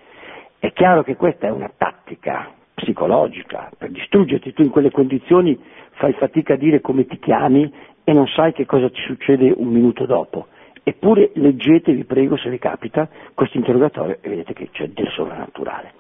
È 0.58 0.72
chiaro 0.72 1.02
che 1.02 1.16
questa 1.16 1.46
è 1.46 1.50
una 1.50 1.70
tattica 1.76 2.52
psicologica 2.74 3.70
per 3.76 3.90
distruggerti, 3.90 4.52
tu 4.52 4.62
in 4.62 4.70
quelle 4.70 4.90
condizioni 4.90 5.58
fai 5.92 6.12
fatica 6.12 6.54
a 6.54 6.56
dire 6.56 6.80
come 6.80 7.06
ti 7.06 7.18
chiami 7.18 7.72
e 8.04 8.12
non 8.12 8.26
sai 8.28 8.52
che 8.52 8.66
cosa 8.66 8.88
ti 8.88 9.00
succede 9.02 9.52
un 9.54 9.68
minuto 9.68 10.06
dopo. 10.06 10.46
Eppure 10.82 11.32
leggete, 11.34 11.92
vi 11.92 12.04
prego, 12.04 12.36
se 12.36 12.48
vi 12.48 12.58
capita, 12.58 13.08
questo 13.34 13.58
interrogatorio 13.58 14.18
e 14.20 14.28
vedete 14.28 14.54
che 14.54 14.70
c'è 14.70 14.88
del 14.88 15.08
sovrannaturale. 15.10 15.92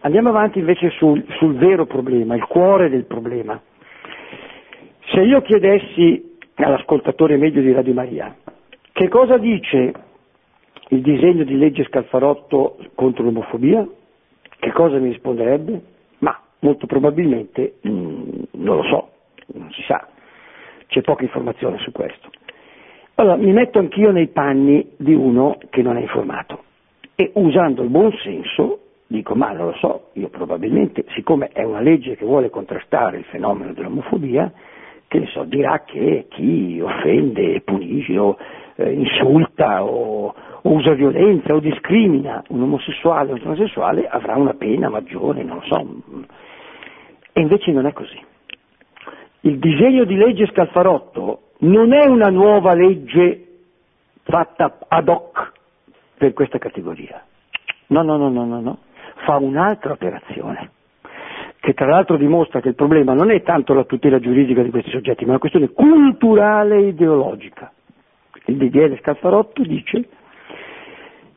Andiamo 0.00 0.28
avanti 0.28 0.58
invece 0.58 0.90
sul, 0.90 1.24
sul 1.38 1.54
vero 1.54 1.86
problema, 1.86 2.36
il 2.36 2.44
cuore 2.44 2.90
del 2.90 3.04
problema. 3.04 3.60
Se 5.06 5.20
io 5.20 5.40
chiedessi 5.40 6.36
all'ascoltatore 6.56 7.36
medio 7.36 7.62
di 7.62 7.72
Radio 7.72 7.94
Maria 7.94 8.36
che 8.98 9.06
cosa 9.06 9.38
dice 9.38 9.92
il 10.88 11.02
disegno 11.02 11.44
di 11.44 11.56
legge 11.56 11.84
Scalfarotto 11.84 12.78
contro 12.96 13.22
l'omofobia, 13.22 13.86
che 14.58 14.72
cosa 14.72 14.98
mi 14.98 15.10
risponderebbe? 15.10 15.82
Ma 16.18 16.36
molto 16.58 16.86
probabilmente 16.86 17.74
mh, 17.80 17.90
mm, 17.90 18.30
non 18.54 18.76
lo 18.78 18.82
so, 18.82 19.10
non 19.54 19.70
si 19.70 19.82
sa, 19.82 20.04
c'è 20.88 21.00
poca 21.02 21.22
informazione 21.22 21.78
su 21.78 21.92
questo. 21.92 22.28
Allora 23.14 23.36
mi 23.36 23.52
metto 23.52 23.78
anch'io 23.78 24.10
nei 24.10 24.26
panni 24.26 24.84
di 24.96 25.14
uno 25.14 25.58
che 25.70 25.80
non 25.80 25.96
è 25.96 26.00
informato 26.00 26.64
e 27.14 27.30
usando 27.34 27.82
il 27.84 27.90
buon 27.90 28.10
senso 28.24 28.80
dico 29.06 29.36
ma 29.36 29.52
non 29.52 29.66
lo 29.66 29.74
so, 29.74 30.08
io 30.14 30.28
probabilmente, 30.28 31.04
siccome 31.14 31.50
è 31.52 31.62
una 31.62 31.80
legge 31.80 32.16
che 32.16 32.24
vuole 32.24 32.50
contrastare 32.50 33.18
il 33.18 33.24
fenomeno 33.26 33.72
dell'omofobia, 33.74 34.52
che 35.06 35.20
ne 35.20 35.26
so, 35.26 35.44
dirà 35.44 35.84
che 35.84 36.26
chi 36.28 36.80
offende, 36.82 37.60
punisce 37.60 38.18
o 38.18 38.36
eh, 38.78 38.92
insulta 38.92 39.82
o, 39.84 40.32
o, 40.62 40.70
usa 40.70 40.92
violenza 40.94 41.52
o 41.52 41.58
discrimina 41.58 42.42
un 42.48 42.62
omosessuale 42.62 43.32
o 43.32 43.34
un 43.34 43.40
transessuale 43.40 44.06
avrà 44.06 44.36
una 44.36 44.54
pena 44.54 44.88
maggiore, 44.88 45.42
non 45.42 45.56
lo 45.56 45.62
so. 45.62 45.86
E 47.32 47.40
invece 47.40 47.72
non 47.72 47.86
è 47.86 47.92
così. 47.92 48.20
Il 49.40 49.58
disegno 49.58 50.04
di 50.04 50.14
legge 50.14 50.46
Scalfarotto 50.46 51.50
non 51.58 51.92
è 51.92 52.06
una 52.06 52.28
nuova 52.28 52.74
legge 52.74 53.46
fatta 54.22 54.78
ad 54.86 55.08
hoc 55.08 55.52
per 56.16 56.32
questa 56.32 56.58
categoria. 56.58 57.24
No, 57.88 58.02
no, 58.02 58.16
no, 58.16 58.28
no, 58.28 58.44
no, 58.44 58.60
no. 58.60 58.78
Fa 59.24 59.36
un'altra 59.38 59.92
operazione 59.92 60.70
che 61.60 61.74
tra 61.74 61.86
l'altro 61.86 62.16
dimostra 62.16 62.60
che 62.60 62.68
il 62.68 62.74
problema 62.74 63.14
non 63.14 63.30
è 63.32 63.42
tanto 63.42 63.74
la 63.74 63.84
tutela 63.84 64.20
giuridica 64.20 64.62
di 64.62 64.70
questi 64.70 64.90
soggetti, 64.90 65.24
ma 65.24 65.30
una 65.30 65.40
questione 65.40 65.70
culturale 65.70 66.76
e 66.76 66.88
ideologica. 66.88 67.72
Il 68.48 68.56
DDL 68.56 68.98
Scalfarotto 69.00 69.62
dice 69.62 70.08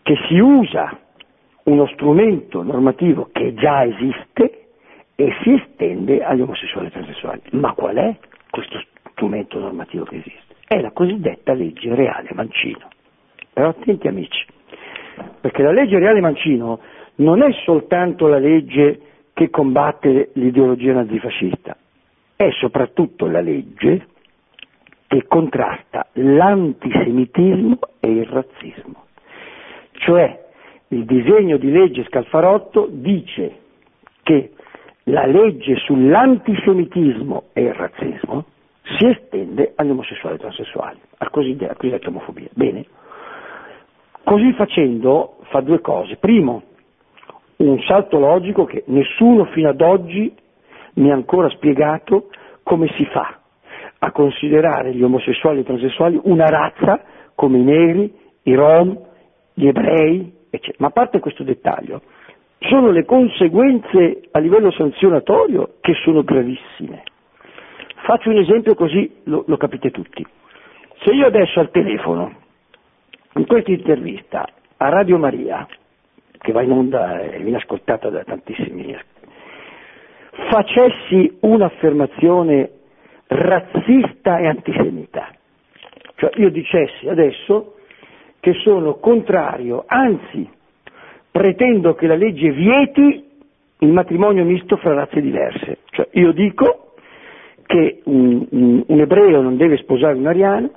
che 0.01 0.15
si 0.29 0.39
usa 0.39 0.97
uno 1.63 1.85
strumento 1.87 2.63
normativo 2.63 3.29
che 3.33 3.53
già 3.53 3.83
esiste 3.83 4.69
e 5.15 5.33
si 5.43 5.53
estende 5.53 6.23
agli 6.23 6.39
omosessuali 6.39 6.87
e 6.87 6.91
transessuali. 6.91 7.41
Ma 7.51 7.73
qual 7.73 7.97
è 7.97 8.15
questo 8.49 8.81
strumento 9.11 9.59
normativo 9.59 10.05
che 10.05 10.15
esiste? 10.15 10.55
È 10.65 10.79
la 10.79 10.91
cosiddetta 10.91 11.53
legge 11.53 11.93
reale 11.93 12.29
Mancino. 12.33 12.87
Però 13.51 13.67
attenti 13.67 14.07
amici, 14.07 14.45
perché 15.41 15.63
la 15.63 15.73
legge 15.73 15.99
reale 15.99 16.21
Mancino 16.21 16.79
non 17.15 17.41
è 17.41 17.51
soltanto 17.65 18.27
la 18.27 18.39
legge 18.39 19.01
che 19.33 19.49
combatte 19.49 20.29
l'ideologia 20.35 20.93
nazifascista, 20.93 21.75
è 22.37 22.49
soprattutto 22.51 23.27
la 23.27 23.41
legge 23.41 24.07
che 25.11 25.27
contrasta 25.27 26.07
l'antisemitismo 26.13 27.79
e 27.99 28.09
il 28.09 28.25
razzismo. 28.27 29.07
Cioè 29.91 30.45
il 30.87 31.03
disegno 31.03 31.57
di 31.57 31.69
legge 31.69 32.05
Scalfarotto 32.05 32.87
dice 32.89 33.57
che 34.23 34.51
la 35.05 35.25
legge 35.25 35.75
sull'antisemitismo 35.75 37.43
e 37.51 37.61
il 37.61 37.73
razzismo 37.73 38.45
si 38.97 39.07
estende 39.07 39.73
agli 39.75 39.89
omosessuali 39.89 40.35
e 40.35 40.39
transessuali, 40.39 40.99
al 41.17 41.29
cosiddetto, 41.29 41.73
cosiddetta 41.73 42.07
omofobia. 42.07 42.47
Bene, 42.53 42.85
così 44.23 44.53
facendo 44.53 45.39
fa 45.49 45.59
due 45.59 45.81
cose. 45.81 46.15
Primo, 46.15 46.63
un 47.57 47.81
salto 47.81 48.17
logico 48.17 48.63
che 48.63 48.85
nessuno 48.87 49.43
fino 49.47 49.67
ad 49.67 49.81
oggi 49.81 50.33
mi 50.93 51.11
ha 51.11 51.13
ancora 51.15 51.49
spiegato 51.49 52.29
come 52.63 52.87
si 52.95 53.03
fa 53.07 53.40
a 54.03 54.11
considerare 54.11 54.93
gli 54.93 55.03
omosessuali 55.03 55.59
e 55.59 55.61
i 55.61 55.65
transessuali 55.65 56.19
una 56.23 56.45
razza 56.45 57.03
come 57.35 57.59
i 57.59 57.63
neri, 57.63 58.11
i 58.43 58.55
rom, 58.55 58.97
gli 59.53 59.67
ebrei, 59.67 60.33
eccetera. 60.49 60.77
Ma 60.79 60.87
a 60.87 60.91
parte 60.91 61.19
questo 61.19 61.43
dettaglio, 61.43 62.01
sono 62.59 62.89
le 62.89 63.05
conseguenze 63.05 64.21
a 64.31 64.39
livello 64.39 64.71
sanzionatorio 64.71 65.75
che 65.81 65.93
sono 66.03 66.23
gravissime. 66.23 67.03
Faccio 68.03 68.29
un 68.29 68.37
esempio 68.37 68.73
così 68.73 69.21
lo, 69.25 69.43
lo 69.45 69.57
capite 69.57 69.91
tutti. 69.91 70.25
Se 71.03 71.13
io 71.13 71.27
adesso 71.27 71.59
al 71.59 71.69
telefono, 71.69 72.33
in 73.35 73.45
questa 73.45 73.69
intervista 73.69 74.47
a 74.77 74.89
Radio 74.89 75.19
Maria, 75.19 75.67
che 76.39 76.51
va 76.51 76.63
in 76.63 76.71
onda 76.71 77.19
e 77.19 77.37
viene 77.39 77.57
ascoltata 77.57 78.09
da 78.09 78.23
tantissimi, 78.23 78.97
facessi 80.49 81.37
un'affermazione 81.41 82.71
razzista 83.33 84.39
e 84.39 84.47
antisemita. 84.47 85.29
Cioè 86.15 86.31
io 86.35 86.49
dicessi 86.49 87.07
adesso 87.07 87.75
che 88.39 88.53
sono 88.55 88.95
contrario, 88.95 89.85
anzi 89.87 90.47
pretendo 91.31 91.93
che 91.95 92.07
la 92.07 92.15
legge 92.15 92.51
vieti 92.51 93.29
il 93.79 93.91
matrimonio 93.91 94.43
misto 94.43 94.75
fra 94.77 94.93
razze 94.93 95.21
diverse. 95.21 95.79
Cioè 95.91 96.09
io 96.11 96.33
dico 96.33 96.93
che 97.65 98.01
un, 98.03 98.45
un, 98.49 98.83
un 98.85 98.99
ebreo 98.99 99.41
non 99.41 99.55
deve 99.55 99.77
sposare 99.77 100.17
un 100.17 100.27
ariano, 100.27 100.69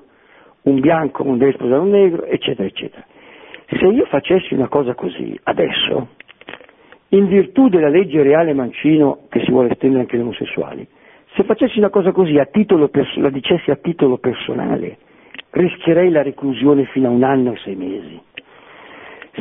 un 0.62 0.80
bianco 0.80 1.24
non 1.24 1.38
deve 1.38 1.52
sposare 1.52 1.80
un 1.80 1.90
negro, 1.90 2.24
eccetera, 2.24 2.68
eccetera. 2.68 3.05
Se 3.66 3.84
io 3.84 4.05
facessi 4.07 4.55
una 4.55 4.68
cosa 4.68 4.94
così 4.94 5.38
adesso, 5.42 6.09
in 7.09 7.26
virtù 7.26 7.68
della 7.68 7.88
legge 7.88 8.22
reale 8.22 8.52
Mancino 8.52 9.26
che 9.28 9.40
si 9.40 9.50
vuole 9.50 9.72
estendere 9.72 10.02
anche 10.02 10.14
agli 10.14 10.22
omosessuali, 10.22 10.86
se 11.35 11.43
facessi 11.45 11.78
una 11.78 11.91
cosa 11.91 12.12
così, 12.12 12.41
pers- 12.91 13.16
la 13.16 13.30
dicessi 13.30 13.70
a 13.70 13.76
titolo 13.76 14.18
personale, 14.18 14.99
rischierei 15.51 16.11
la 16.11 16.22
reclusione 16.22 16.85
fino 16.87 17.09
a 17.09 17.11
un 17.11 17.24
anno 17.24 17.53
e 17.53 17.59
sei 17.59 17.74
mesi. 17.74 18.20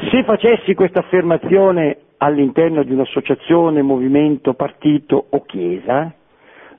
Se 0.10 0.24
facessi 0.24 0.74
questa 0.74 1.00
affermazione 1.00 1.98
all'interno 2.18 2.82
di 2.84 2.94
un'associazione, 2.94 3.84
movimento, 3.84 4.56
partito 4.56 5.24
o 5.30 5.44
chiesa, 5.44 6.12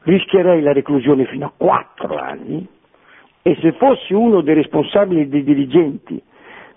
rischierei 0.02 0.60
la 0.62 0.72
reclusione 0.72 1.26
fino 1.26 1.46
a 1.46 1.52
quattro 1.56 2.16
anni 2.16 2.66
e 3.42 3.56
se 3.60 3.72
fossi 3.72 4.14
uno 4.14 4.40
dei 4.40 4.54
responsabili 4.54 5.28
dei 5.28 5.44
dirigenti 5.44 6.20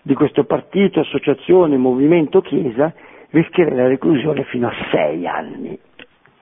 di 0.03 0.13
questo 0.13 0.43
partito, 0.43 0.99
associazione, 0.99 1.75
movimento, 1.75 2.41
chiesa, 2.41 2.93
rischierei 3.31 3.75
la 3.75 3.87
reclusione 3.87 4.43
fino 4.43 4.67
a 4.67 4.73
sei 4.91 5.25
anni. 5.25 5.77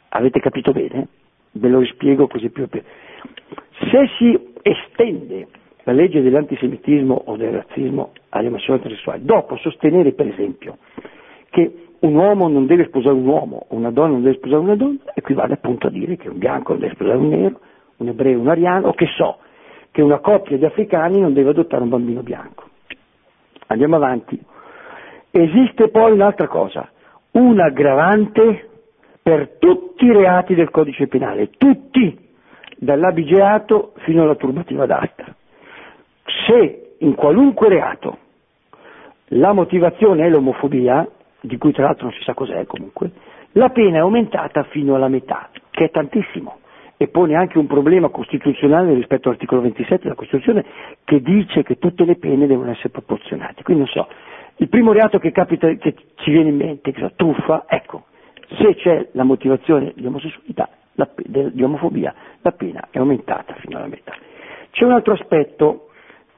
Avete 0.10 0.40
capito 0.42 0.72
bene? 0.72 1.08
Ve 1.56 1.70
lo 1.70 1.80
rispiego 1.80 2.28
così 2.28 2.50
più. 2.50 2.68
Se 2.70 4.08
si 4.18 4.54
estende 4.62 5.48
la 5.84 5.94
legge 5.94 6.22
dell'antisemitismo 6.22 7.14
o 7.26 7.38
del 7.38 7.52
razzismo 7.52 8.12
alle 8.30 8.48
omosessuali 8.48 8.82
transessuali, 8.82 9.26
dopo 9.26 9.56
sostenere 9.58 10.14
per 10.14 10.28
esempio 10.28 10.78
che 11.50 11.84
un 12.00 12.16
uomo 12.16 12.48
non 12.48 12.66
deve 12.66 12.86
sposare 12.86 13.16
un 13.16 13.26
uomo 13.26 13.66
una 13.70 13.92
donna 13.92 14.14
non 14.14 14.24
deve 14.24 14.36
sposare 14.36 14.62
una 14.62 14.76
donna, 14.76 14.98
equivale 15.14 15.54
appunto 15.54 15.88
a 15.88 15.90
dire 15.90 16.18
che 16.18 16.30
un 16.30 16.38
bianco 16.38 16.72
non 16.74 16.82
deve 16.82 16.94
sposare 16.96 17.18
un 17.18 17.28
nero, 17.30 17.60
un 17.98 18.08
ebreo 18.08 18.40
un 18.40 18.48
ariano, 18.50 18.88
o 18.90 18.94
che 18.94 19.06
so, 19.16 19.38
che 19.92 20.02
una 20.02 20.20
coppia 20.20 20.58
di 20.58 20.66
africani 20.66 21.20
non 21.20 21.34
deve 21.34 21.52
adottare 21.52 21.84
un 21.84 21.90
bambino 21.90 22.22
bianco. 22.22 22.64
Andiamo 23.68 23.96
avanti. 23.96 24.40
Esiste 25.32 25.90
poi 25.90 26.12
un'altra 26.12 26.48
cosa, 26.48 26.90
un 27.32 27.60
aggravante 27.60 28.70
per 29.26 29.56
tutti 29.58 30.06
i 30.06 30.12
reati 30.12 30.54
del 30.54 30.70
codice 30.70 31.08
penale, 31.08 31.50
tutti, 31.58 32.16
dall'abigeato 32.78 33.94
fino 34.04 34.22
alla 34.22 34.36
turbativa 34.36 34.86
d'asta. 34.86 35.34
Se 36.46 36.98
in 37.00 37.16
qualunque 37.16 37.68
reato 37.68 38.20
la 39.30 39.52
motivazione 39.52 40.28
è 40.28 40.30
l'omofobia, 40.30 41.10
di 41.42 41.58
cui 41.58 41.72
tra 41.72 41.86
l'altro 41.86 42.06
non 42.06 42.14
si 42.14 42.22
sa 42.22 42.36
cos'è 42.36 42.68
comunque, 42.68 43.10
la 43.54 43.70
pena 43.70 43.98
è 43.98 44.02
aumentata 44.02 44.62
fino 44.66 44.94
alla 44.94 45.08
metà, 45.08 45.50
che 45.72 45.86
è 45.86 45.90
tantissimo, 45.90 46.60
e 46.96 47.08
pone 47.08 47.34
anche 47.34 47.58
un 47.58 47.66
problema 47.66 48.10
costituzionale 48.10 48.94
rispetto 48.94 49.30
all'articolo 49.30 49.62
27 49.62 50.04
della 50.04 50.14
Costituzione 50.14 50.64
che 51.04 51.20
dice 51.24 51.64
che 51.64 51.80
tutte 51.80 52.06
le 52.06 52.18
pene 52.18 52.46
devono 52.46 52.70
essere 52.70 52.90
proporzionate. 52.90 53.64
Quindi 53.64 53.86
non 53.86 53.92
so, 53.92 54.08
il 54.58 54.70
primo 54.70 54.92
reato 54.92 55.18
che, 55.18 55.32
capita, 55.32 55.68
che 55.74 55.96
ci 56.18 56.30
viene 56.30 56.50
in 56.50 56.58
mente, 56.58 56.92
che 56.92 57.00
so, 57.00 57.12
truffa, 57.16 57.66
ecco, 57.68 58.04
se 58.48 58.76
c'è 58.76 59.10
la 59.14 59.24
motivazione 59.24 59.94
di 59.96 60.06
omosessualità, 60.06 60.70
la, 60.94 61.10
di 61.16 61.64
omofobia, 61.64 62.14
la 62.42 62.52
pena 62.52 62.88
è 62.92 63.00
aumentata 63.00 63.54
fino 63.56 63.78
alla 63.78 63.88
metà. 63.88 64.14
C'è 64.72 64.84
un 64.84 64.92
altro 64.92 65.14
aspetto 65.14 65.90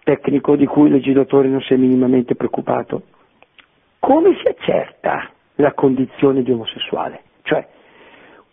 tecnico 0.03 0.55
di 0.55 0.65
cui 0.65 0.87
il 0.87 0.93
legislatore 0.93 1.47
non 1.47 1.61
si 1.61 1.73
è 1.73 1.77
minimamente 1.77 2.35
preoccupato. 2.35 3.03
Come 3.99 4.37
si 4.41 4.47
accerta 4.47 5.29
la 5.55 5.73
condizione 5.73 6.43
di 6.43 6.51
omosessuale. 6.51 7.21
Cioè, 7.41 7.67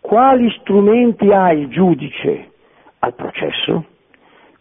quali 0.01 0.49
strumenti 0.59 1.31
ha 1.31 1.51
il 1.51 1.67
giudice 1.67 2.51
al 2.99 3.13
processo 3.13 3.85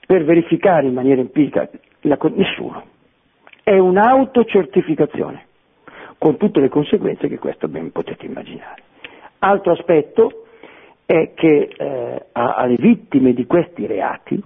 per 0.06 0.24
verificare 0.24 0.86
in 0.86 0.94
maniera 0.94 1.20
empirica 1.20 1.68
la, 2.02 2.18
nessuno. 2.34 2.84
È 3.62 3.76
un'autocertificazione, 3.76 5.46
con 6.18 6.36
tutte 6.36 6.60
le 6.60 6.68
conseguenze 6.68 7.28
che 7.28 7.38
questo 7.38 7.68
ben 7.68 7.92
potete 7.92 8.26
immaginare. 8.26 8.82
Altro 9.40 9.72
aspetto 9.72 10.44
è 11.06 11.32
che 11.34 11.68
eh, 11.76 12.26
alle 12.32 12.76
vittime 12.78 13.34
di 13.34 13.46
questi 13.46 13.86
reati 13.86 14.42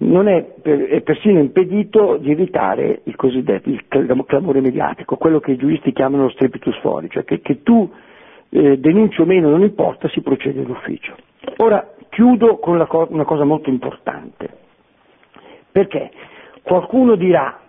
non 0.00 0.28
è, 0.28 0.42
per, 0.62 0.80
è, 0.84 1.00
persino 1.00 1.40
impedito 1.40 2.16
di 2.18 2.30
evitare 2.30 3.00
il 3.04 3.16
cosiddetto 3.16 3.68
il 3.68 3.84
clamore 4.26 4.60
mediatico, 4.60 5.16
quello 5.16 5.40
che 5.40 5.52
i 5.52 5.56
giuristi 5.56 5.92
chiamano 5.92 6.24
lo 6.24 6.30
strepitus 6.30 6.78
fuori, 6.80 7.08
cioè 7.10 7.24
che, 7.24 7.40
che 7.40 7.62
tu 7.62 7.90
eh, 8.50 8.78
denunci 8.78 9.20
o 9.20 9.24
meno 9.24 9.50
non 9.50 9.62
importa, 9.62 10.08
si 10.08 10.20
procede 10.20 10.62
d'ufficio. 10.62 11.16
Ora 11.58 11.94
chiudo 12.10 12.58
con 12.58 12.84
co- 12.86 13.08
una 13.10 13.24
cosa 13.24 13.44
molto 13.44 13.70
importante, 13.70 14.48
perché 15.72 16.10
qualcuno 16.62 17.16
dirà 17.16 17.60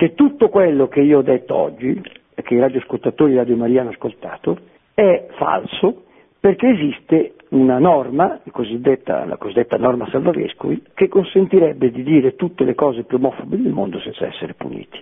che 0.00 0.14
tutto 0.14 0.48
quello 0.48 0.88
che 0.88 1.00
io 1.00 1.18
ho 1.18 1.22
detto 1.22 1.54
oggi, 1.54 2.00
e 2.34 2.40
che 2.40 2.54
i 2.54 2.58
radioascoltatori 2.58 3.32
di 3.32 3.36
Radio 3.36 3.54
Maria 3.54 3.82
hanno 3.82 3.90
ascoltato, 3.90 4.56
è 4.94 5.26
falso 5.32 6.04
perché 6.40 6.68
esiste 6.68 7.34
una 7.50 7.78
norma, 7.78 8.40
la 8.42 8.50
cosiddetta, 8.50 9.26
la 9.26 9.36
cosiddetta 9.36 9.76
norma 9.76 10.08
Salvavescovi, 10.08 10.84
che 10.94 11.08
consentirebbe 11.08 11.90
di 11.90 12.02
dire 12.02 12.34
tutte 12.34 12.64
le 12.64 12.74
cose 12.74 13.02
più 13.02 13.18
omofobe 13.18 13.60
del 13.60 13.72
mondo 13.72 14.00
senza 14.00 14.24
essere 14.24 14.54
puniti. 14.54 14.98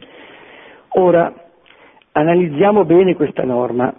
Ora, 0.95 1.33
analizziamo 2.11 2.85
bene 2.85 3.15
questa 3.15 3.45
norma, 3.45 3.95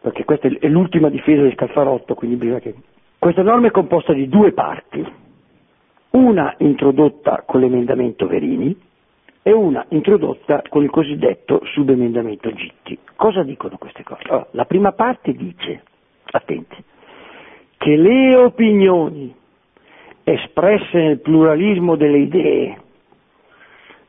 perché 0.00 0.24
questa 0.24 0.48
è 0.48 0.68
l'ultima 0.68 1.10
difesa 1.10 1.42
di 1.42 1.52
Scalfarotto, 1.52 2.14
quindi 2.14 2.36
bisogna 2.36 2.60
che... 2.60 2.74
Questa 3.18 3.42
norma 3.42 3.66
è 3.66 3.70
composta 3.70 4.14
di 4.14 4.30
due 4.30 4.52
parti, 4.52 5.04
una 6.12 6.54
introdotta 6.56 7.42
con 7.44 7.60
l'emendamento 7.60 8.26
Verini 8.26 8.86
e 9.48 9.52
una 9.52 9.82
introdotta 9.88 10.62
con 10.68 10.82
il 10.82 10.90
cosiddetto 10.90 11.62
subemendamento 11.72 12.52
Gitti. 12.52 12.98
Cosa 13.16 13.42
dicono 13.42 13.78
queste 13.78 14.02
cose? 14.02 14.20
Allora, 14.26 14.46
la 14.50 14.66
prima 14.66 14.92
parte 14.92 15.32
dice 15.32 15.84
attenti, 16.32 16.76
che 17.78 17.96
le 17.96 18.36
opinioni 18.36 19.34
espresse 20.22 20.98
nel 20.98 21.20
pluralismo 21.20 21.96
delle 21.96 22.18
idee 22.18 22.80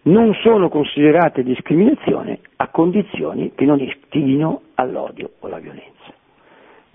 non 0.02 0.34
sono 0.44 0.68
considerate 0.68 1.42
discriminazione 1.42 2.40
a 2.58 2.68
condizioni 2.68 3.54
che 3.56 3.64
non 3.64 3.80
istighino 3.80 4.64
all'odio 4.76 5.32
o 5.40 5.48
alla 5.48 5.60
violenza. 5.60 5.99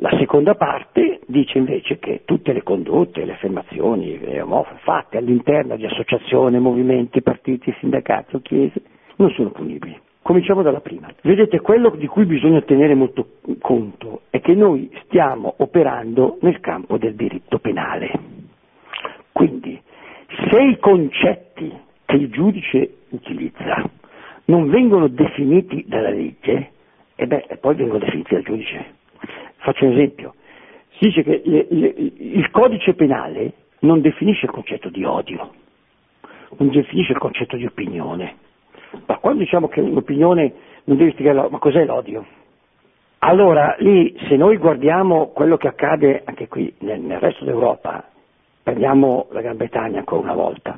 La 0.05 0.15
seconda 0.19 0.55
parte 0.55 1.21
dice 1.27 1.57
invece 1.57 1.99
che 1.99 2.25
tutte 2.27 2.53
le 2.53 2.63
condotte, 2.63 3.25
le 3.25 3.33
affermazioni 3.33 4.19
le 4.19 4.45
fatte 4.83 5.17
all'interno 5.17 5.77
di 5.77 5.87
associazioni, 5.87 6.59
movimenti, 6.59 7.23
partiti, 7.23 7.75
sindacati 7.79 8.37
o 8.37 8.41
chiese 8.41 8.83
non 9.17 9.31
sono 9.31 9.49
punibili. 9.49 9.99
Cominciamo 10.21 10.61
dalla 10.61 10.81
prima. 10.81 11.11
Vedete, 11.23 11.59
quello 11.61 11.89
di 11.97 12.07
cui 12.07 12.27
bisogna 12.27 12.61
tenere 12.61 12.95
molto 12.95 13.37
conto 13.61 14.25
è 14.29 14.43
che 14.43 14.55
noi 14.55 14.91
stiamo 15.05 15.55
operando 15.57 16.37
nel 16.43 16.61
campo 16.61 16.99
del 16.99 17.15
diritto 17.15 17.59
penale. 17.59 18.11
Quindi, 19.33 19.81
se 20.51 20.63
i 20.63 20.79
concetti 20.81 21.73
che 22.05 22.17
il 22.17 22.29
giudice 22.29 22.97
utilizza 23.09 23.83
non 24.45 24.69
vengono 24.69 25.09
definiti 25.09 25.83
dalla 25.89 26.11
legge, 26.11 26.73
e 27.15 27.27
beh, 27.27 27.57
poi 27.59 27.75
vengono 27.75 28.01
definiti 28.01 28.35
dal 28.35 28.43
giudice. 28.43 29.03
Faccio 29.65 29.87
un 29.87 29.93
esempio. 29.93 30.35
Si 30.99 31.07
dice 31.07 31.23
che 31.23 31.43
il 31.43 32.51
codice 32.51 32.93
penale 32.93 33.53
non 33.81 34.03
definisce 34.03 34.45
il 34.45 34.53
concetto 34.53 34.91
di 34.91 35.05
odio, 35.05 35.53
non 36.59 36.69
definisce 36.69 37.13
il 37.13 37.19
concetto 37.19 37.57
di 37.57 37.65
opinione, 37.65 38.37
ma 39.07 39.17
quando 39.17 39.41
diciamo 39.41 39.69
che 39.69 39.81
un'opinione 39.81 40.53
non 40.85 40.99
deve 40.99 41.13
spiegare, 41.13 41.49
ma 41.49 41.59
cos'è 41.59 41.85
l'odio? 41.87 42.27
Allora 43.21 43.75
lì 43.79 44.15
se 44.29 44.37
noi 44.37 44.59
guardiamo 44.59 45.29
quello 45.29 45.57
che 45.57 45.69
accade 45.69 46.23
anche 46.27 46.47
qui 46.47 46.73
nel, 46.81 47.01
nel 47.01 47.19
resto 47.19 47.47
d'Europa, 47.47 48.07
prendiamo 48.63 49.29
la 49.31 49.41
Gran 49.41 49.57
Bretagna 49.57 50.01
ancora 50.01 50.21
una 50.21 50.35
volta, 50.35 50.77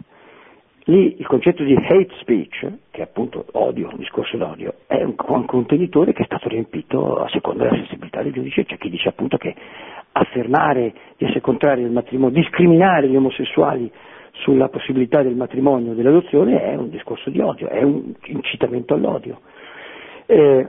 lì 0.87 1.16
il 1.18 1.26
concetto 1.26 1.62
di 1.62 1.74
hate 1.74 2.14
speech, 2.20 2.61
che 2.91 3.01
è 3.01 3.03
appunto 3.03 3.47
odio, 3.53 3.89
un 3.91 3.99
discorso 3.99 4.37
d'odio, 4.37 4.74
è 4.87 5.03
un, 5.03 5.14
un, 5.16 5.47
contenitore 5.47 6.12
che 6.12 6.22
è 6.22 6.26
stato 6.26 6.49
riempito 6.49 7.16
a 7.16 7.28
seconda 7.28 7.64
della 7.64 7.76
sensibilità 7.76 8.22
del 8.22 8.32
giudice, 8.32 8.64
c'è 8.64 8.76
chi 8.78 8.91
dice 8.91 9.09
appunto 9.09 9.37
che 9.37 9.55
affermare 10.12 10.93
di 11.16 11.24
essere 11.24 11.41
contrario 11.41 11.87
al 11.87 11.93
matrimonio, 11.93 12.41
discriminare 12.41 13.09
gli 13.09 13.16
omosessuali 13.16 13.91
sulla 14.32 14.68
possibilità 14.68 15.22
del 15.22 15.34
matrimonio 15.34 15.93
o 15.93 15.95
dell'adozione 15.95 16.62
è 16.62 16.74
un 16.74 16.91
discorso 16.91 17.30
di 17.30 17.41
odio, 17.41 17.68
è 17.68 17.82
un 17.82 18.12
incitamento 18.24 18.95
all'odio. 18.95 19.41
Eh, 20.26 20.68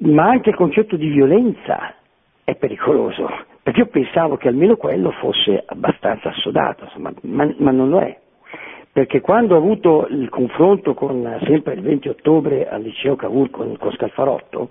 ma 0.00 0.28
anche 0.28 0.50
il 0.50 0.56
concetto 0.56 0.96
di 0.96 1.08
violenza 1.08 1.94
è 2.44 2.54
pericoloso, 2.56 3.28
perché 3.62 3.80
io 3.80 3.86
pensavo 3.86 4.36
che 4.36 4.48
almeno 4.48 4.76
quello 4.76 5.10
fosse 5.12 5.62
abbastanza 5.66 6.30
assodato, 6.30 6.84
insomma, 6.84 7.12
ma, 7.22 7.52
ma, 7.58 7.70
non 7.70 7.88
lo 7.90 8.00
è. 8.00 8.18
Perché 8.92 9.20
quando 9.20 9.54
ho 9.54 9.58
avuto 9.58 10.06
il 10.10 10.28
confronto 10.28 10.94
con, 10.94 11.38
sempre 11.44 11.74
il 11.74 11.80
20 11.80 12.08
ottobre 12.08 12.68
al 12.68 12.82
liceo 12.82 13.14
Cavour 13.14 13.50
con, 13.50 13.76
con 13.76 13.92
Scalfarotto, 13.92 14.70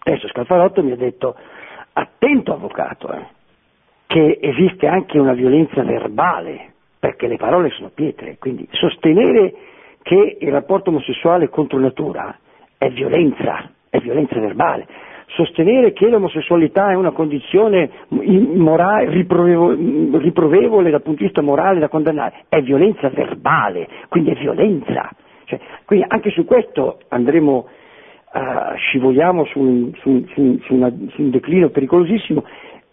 adesso 0.00 0.28
Scalfarotto 0.28 0.82
mi 0.82 0.92
ha 0.92 0.96
detto 0.96 1.34
attento 1.94 2.52
avvocato, 2.52 3.10
eh, 3.12 3.26
che 4.06 4.38
esiste 4.40 4.86
anche 4.86 5.18
una 5.18 5.32
violenza 5.32 5.82
verbale 5.82 6.72
perché 6.98 7.26
le 7.26 7.36
parole 7.36 7.70
sono 7.70 7.90
pietre, 7.94 8.36
quindi 8.38 8.66
sostenere 8.72 9.54
che 10.02 10.38
il 10.40 10.50
rapporto 10.50 10.90
omosessuale 10.90 11.48
contro 11.48 11.78
natura 11.78 12.36
è 12.76 12.88
violenza, 12.90 13.70
è 13.88 13.98
violenza 13.98 14.38
verbale. 14.40 14.86
Sostenere 15.28 15.92
che 15.92 16.08
l'omosessualità 16.08 16.90
è 16.90 16.94
una 16.94 17.10
condizione 17.10 17.90
morale, 18.08 19.10
riprovevole 19.10 20.90
dal 20.90 21.02
punto 21.02 21.18
di 21.20 21.24
vista 21.26 21.42
morale 21.42 21.80
da 21.80 21.88
condannare 21.88 22.44
è 22.48 22.60
violenza 22.62 23.08
verbale, 23.10 23.86
quindi 24.08 24.30
è 24.30 24.34
violenza. 24.34 25.10
Cioè, 25.44 25.60
quindi 25.84 26.06
anche 26.08 26.30
su 26.30 26.44
questo 26.44 27.00
andremo, 27.08 27.66
uh, 28.32 28.76
scivoliamo 28.76 29.44
su 29.46 29.58
un, 29.60 29.92
su, 30.00 30.24
su, 30.32 30.58
su, 30.64 30.74
una, 30.74 30.90
su 31.10 31.22
un 31.22 31.30
declino 31.30 31.68
pericolosissimo 31.68 32.44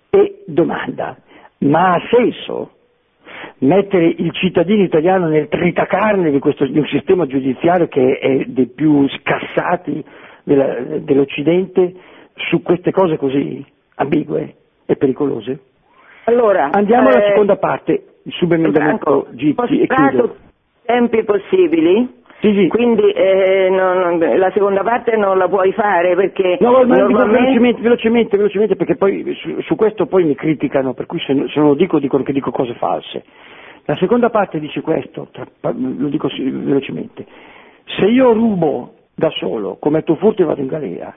e 0.09 0.43
domanda, 0.45 1.17
ma 1.59 1.93
ha 1.93 2.01
senso 2.11 2.71
mettere 3.59 4.07
il 4.07 4.31
cittadino 4.33 4.83
italiano 4.83 5.27
nel 5.27 5.47
tritacarne 5.47 6.31
di, 6.31 6.39
questo, 6.39 6.65
di 6.65 6.79
un 6.79 6.87
sistema 6.87 7.25
giudiziario 7.25 7.87
che 7.87 8.17
è 8.19 8.43
dei 8.45 8.67
più 8.67 9.07
scassati 9.09 10.03
della, 10.43 10.79
dell'Occidente 10.99 11.93
su 12.35 12.61
queste 12.61 12.91
cose 12.91 13.17
così 13.17 13.65
ambigue 13.95 14.55
e 14.85 14.95
pericolose? 14.95 15.59
Allora, 16.25 16.69
Andiamo 16.71 17.09
alla 17.09 17.23
eh, 17.23 17.29
seconda 17.29 17.57
parte, 17.57 18.03
il 18.23 18.31
subemendamento 18.33 19.27
Gitti 19.31 19.81
e 19.81 19.87
chiudo. 19.87 20.35
tempi 20.83 21.23
possibili 21.23 22.23
sì, 22.45 22.53
sì. 22.53 22.67
Quindi 22.67 23.09
eh, 23.11 23.69
non, 23.69 24.19
la 24.19 24.51
seconda 24.51 24.83
parte 24.83 25.15
non 25.15 25.37
la 25.37 25.47
puoi 25.47 25.71
fare 25.71 26.15
perché 26.15 26.57
no, 26.59 26.83
normalmente... 26.83 27.13
velocemente, 27.13 27.81
velocemente, 27.81 28.37
velocemente, 28.37 28.75
perché 28.75 28.95
poi 28.95 29.35
su, 29.41 29.61
su, 29.61 29.75
questo 29.75 30.05
poi 30.05 30.25
mi 30.25 30.35
criticano, 30.35 30.93
per 30.93 31.05
cui 31.05 31.19
se, 31.19 31.33
se, 31.33 31.59
non 31.59 31.69
lo 31.69 31.75
dico 31.75 31.97
dicono 31.97 32.23
che 32.23 32.33
dico 32.33 32.51
cose 32.51 32.73
false. 32.75 33.23
La 33.85 33.95
seconda 33.95 34.29
parte 34.29 34.59
dice 34.59 34.81
questo, 34.81 35.29
tra, 35.31 35.45
lo 35.71 36.07
dico 36.09 36.27
velocemente. 36.37 37.25
Se 37.97 38.05
io 38.05 38.33
rubo 38.33 38.93
da 39.15 39.29
solo, 39.29 39.77
commetto 39.79 40.15
furto 40.15 40.41
e 40.41 40.45
vado 40.45 40.61
in 40.61 40.67
galera, 40.67 41.15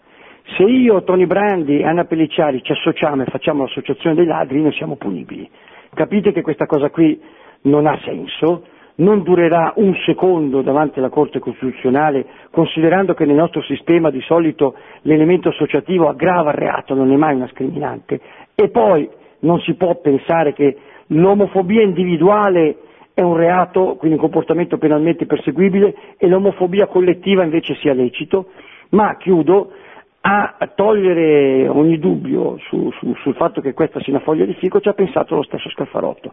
se 0.57 0.65
io, 0.65 1.03
Tony 1.03 1.27
Brandi 1.27 1.83
Anna 1.83 2.05
Pellicciari 2.05 2.63
ci 2.63 2.73
associamo 2.73 3.23
e 3.23 3.27
facciamo 3.27 3.65
l'associazione 3.65 4.17
dei 4.17 4.27
ladri, 4.27 4.63
noi 4.63 4.73
siamo 4.73 4.97
punibili. 4.97 5.49
Capite 5.95 6.33
che 6.33 6.43
questa 6.43 6.67
cosa 6.67 6.91
qui 6.91 7.21
non 7.63 7.87
ha 7.87 7.99
senso? 8.05 8.65
non 8.99 9.23
durerà 9.23 9.75
un 9.77 9.95
secondo 10.05 10.63
davanti 10.63 10.99
alla 10.99 11.09
Corte 11.09 11.39
Costituzionale, 11.39 12.27
considerando 12.51 13.15
che 13.15 13.25
nel 13.27 13.37
nostro 13.37 13.63
sistema 13.63 14.11
di 14.11 14.21
solito 14.23 14.75
l'elemento 15.03 15.51
associativo 15.51 16.09
aggrava 16.09 16.51
il 16.51 16.57
reato, 16.57 16.95
non 16.95 17.13
è 17.13 17.17
mai 17.17 17.37
una 17.37 17.49
scriminante, 17.49 18.21
e 18.55 18.71
poi 18.71 19.09
non 19.41 19.61
si 19.61 19.75
può 19.75 19.95
pensare 20.01 20.53
che 20.53 20.77
l'omofobia 21.09 21.83
individuale 21.83 22.77
è 23.15 23.23
un 23.23 23.37
reato, 23.37 23.97
quindi 23.97 24.17
un 24.17 24.23
comportamento 24.23 24.79
penalmente 24.79 25.27
perseguibile, 25.27 25.95
e 26.17 26.27
l'omofobia 26.27 26.87
collettiva 26.87 27.45
invece 27.45 27.77
sia 27.77 27.95
lecito, 27.95 28.47
ma 28.91 29.17
chiudo 29.17 29.71
a 30.21 30.71
togliere 30.75 31.69
ogni 31.69 31.99
dubbio 31.99 32.59
su, 32.69 32.91
su, 32.99 33.15
sul 33.23 33.35
fatto 33.35 33.61
che 33.61 33.73
questa 33.73 34.01
sia 34.01 34.13
una 34.13 34.23
foglia 34.23 34.45
di 34.45 34.55
fico 34.55 34.81
ci 34.81 34.89
ha 34.89 34.93
pensato 34.93 35.35
lo 35.35 35.43
stesso 35.43 35.71
Scaffarotto 35.71 36.33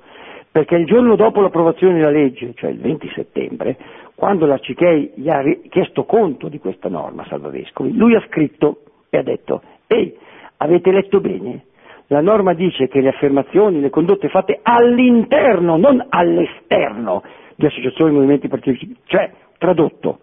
perché 0.55 0.75
il 0.75 0.85
giorno 0.85 1.17
dopo 1.17 1.41
l'approvazione 1.41 1.95
della 1.95 2.09
legge, 2.09 2.53
cioè 2.55 2.69
il 2.69 2.79
20 2.79 3.11
settembre, 3.13 3.75
quando 4.15 4.45
l'Arcichei 4.45 5.11
gli 5.15 5.29
ha 5.29 5.43
chiesto 5.67 6.05
conto 6.05 6.47
di 6.47 6.59
questa 6.59 6.87
norma 6.87 7.25
Salvavescovi, 7.27 7.93
lui 7.93 8.15
ha 8.15 8.23
scritto, 8.29 8.83
e 9.09 9.17
ha 9.17 9.21
detto, 9.21 9.61
ehi, 9.87 10.15
avete 10.55 10.91
letto 10.91 11.19
bene? 11.19 11.65
La 12.07 12.21
norma 12.21 12.53
dice 12.53 12.87
che 12.87 13.01
le 13.01 13.09
affermazioni, 13.09 13.81
le 13.81 13.89
condotte 13.89 14.29
fatte 14.29 14.61
all'interno, 14.63 15.75
non 15.75 16.05
all'esterno 16.07 17.21
di 17.57 17.65
associazioni, 17.65 18.13
movimenti, 18.13 18.47
partiti, 18.47 18.95
cioè, 19.07 19.29
tradotto, 19.57 20.19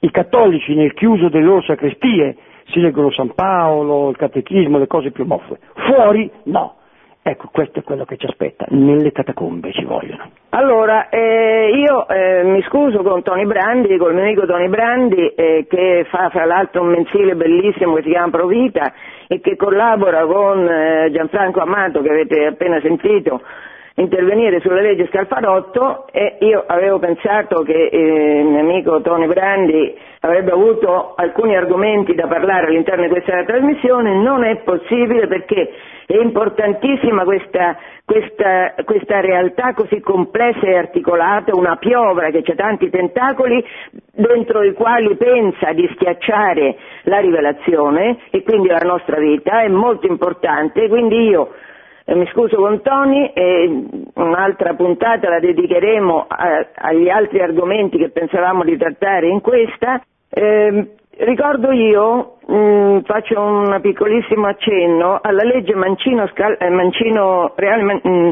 i 0.00 0.10
cattolici 0.10 0.74
nel 0.74 0.92
chiuso 0.92 1.30
delle 1.30 1.46
loro 1.46 1.62
sacrestie 1.62 2.36
si 2.70 2.80
leggono 2.80 3.10
San 3.10 3.34
Paolo, 3.34 4.10
il 4.10 4.16
catechismo, 4.16 4.78
le 4.78 4.86
cose 4.86 5.10
più 5.10 5.24
moffe, 5.24 5.58
fuori 5.74 6.30
no. 6.44 6.76
Ecco, 7.22 7.50
questo 7.52 7.80
è 7.80 7.82
quello 7.82 8.06
che 8.06 8.16
ci 8.16 8.24
aspetta, 8.24 8.64
nelle 8.70 9.12
catacombe 9.12 9.72
ci 9.72 9.84
vogliono. 9.84 10.30
Allora, 10.50 11.10
eh, 11.10 11.70
io 11.74 12.08
eh, 12.08 12.44
mi 12.44 12.62
scuso 12.62 13.02
con 13.02 13.22
Tony 13.22 13.44
Brandi, 13.44 13.98
col 13.98 14.14
mio 14.14 14.22
amico 14.22 14.46
Tony 14.46 14.68
Brandi, 14.68 15.28
eh, 15.34 15.66
che 15.68 16.06
fa 16.08 16.30
fra 16.30 16.46
l'altro 16.46 16.80
un 16.80 16.88
mensile 16.88 17.34
bellissimo 17.34 17.94
che 17.96 18.04
si 18.04 18.08
chiama 18.08 18.30
Provita 18.30 18.94
e 19.28 19.38
che 19.40 19.54
collabora 19.56 20.24
con 20.24 20.66
eh, 20.66 21.10
Gianfranco 21.12 21.60
Amato, 21.60 22.00
che 22.00 22.08
avete 22.08 22.46
appena 22.46 22.80
sentito, 22.80 23.42
intervenire 23.94 24.60
sulla 24.60 24.80
legge 24.80 25.08
Scalfarotto 25.08 26.06
e 26.12 26.36
io 26.40 26.64
avevo 26.66 26.98
pensato 26.98 27.62
che 27.62 27.88
eh, 27.88 28.40
il 28.40 28.46
mio 28.46 28.60
amico 28.60 29.00
Tony 29.00 29.26
Brandi 29.26 29.96
avrebbe 30.20 30.52
avuto 30.52 31.14
alcuni 31.16 31.56
argomenti 31.56 32.14
da 32.14 32.26
parlare 32.26 32.66
all'interno 32.66 33.04
di 33.04 33.10
questa 33.10 33.42
trasmissione, 33.44 34.14
non 34.14 34.44
è 34.44 34.56
possibile 34.58 35.26
perché 35.26 35.70
è 36.06 36.16
importantissima 36.16 37.24
questa, 37.24 37.76
questa, 38.04 38.74
questa 38.84 39.20
realtà 39.20 39.72
così 39.74 40.00
complessa 40.00 40.66
e 40.66 40.76
articolata, 40.76 41.56
una 41.56 41.76
piovra 41.76 42.30
che 42.30 42.42
ha 42.44 42.54
tanti 42.54 42.90
tentacoli 42.90 43.64
dentro 44.12 44.62
i 44.62 44.72
quali 44.72 45.16
pensa 45.16 45.72
di 45.72 45.88
schiacciare 45.94 46.76
la 47.04 47.18
rivelazione 47.18 48.18
e 48.30 48.42
quindi 48.42 48.68
la 48.68 48.82
nostra 48.82 49.18
vita, 49.18 49.62
è 49.62 49.68
molto 49.68 50.06
importante, 50.06 50.88
quindi 50.88 51.28
io 51.28 51.52
mi 52.06 52.26
scuso 52.28 52.56
con 52.56 52.80
Tony 52.82 53.30
e 53.34 53.84
un'altra 54.14 54.74
puntata 54.74 55.28
la 55.28 55.38
dedicheremo 55.38 56.26
a, 56.28 56.66
agli 56.74 57.08
altri 57.08 57.40
argomenti 57.40 57.98
che 57.98 58.10
pensavamo 58.10 58.64
di 58.64 58.76
trattare 58.76 59.28
in 59.28 59.40
questa. 59.40 60.02
Eh, 60.28 60.94
ricordo 61.18 61.70
io, 61.72 62.36
mh, 62.46 62.54
mm, 62.54 62.98
faccio 63.00 63.40
un 63.40 63.78
piccolissimo 63.80 64.46
accenno 64.46 65.18
alla 65.22 65.42
legge 65.42 65.74
Mancino, 65.74 66.26
Scal- 66.28 66.56
eh, 66.58 66.70
Mancino 66.70 67.52
Reale, 67.56 67.82
man- 67.82 68.00
mm, 68.06 68.30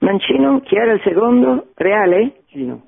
Mancino, 0.00 0.60
chi 0.60 0.76
era 0.76 0.92
il 0.92 1.00
secondo? 1.02 1.66
Reale? 1.76 2.32
Mancino. 2.50 2.80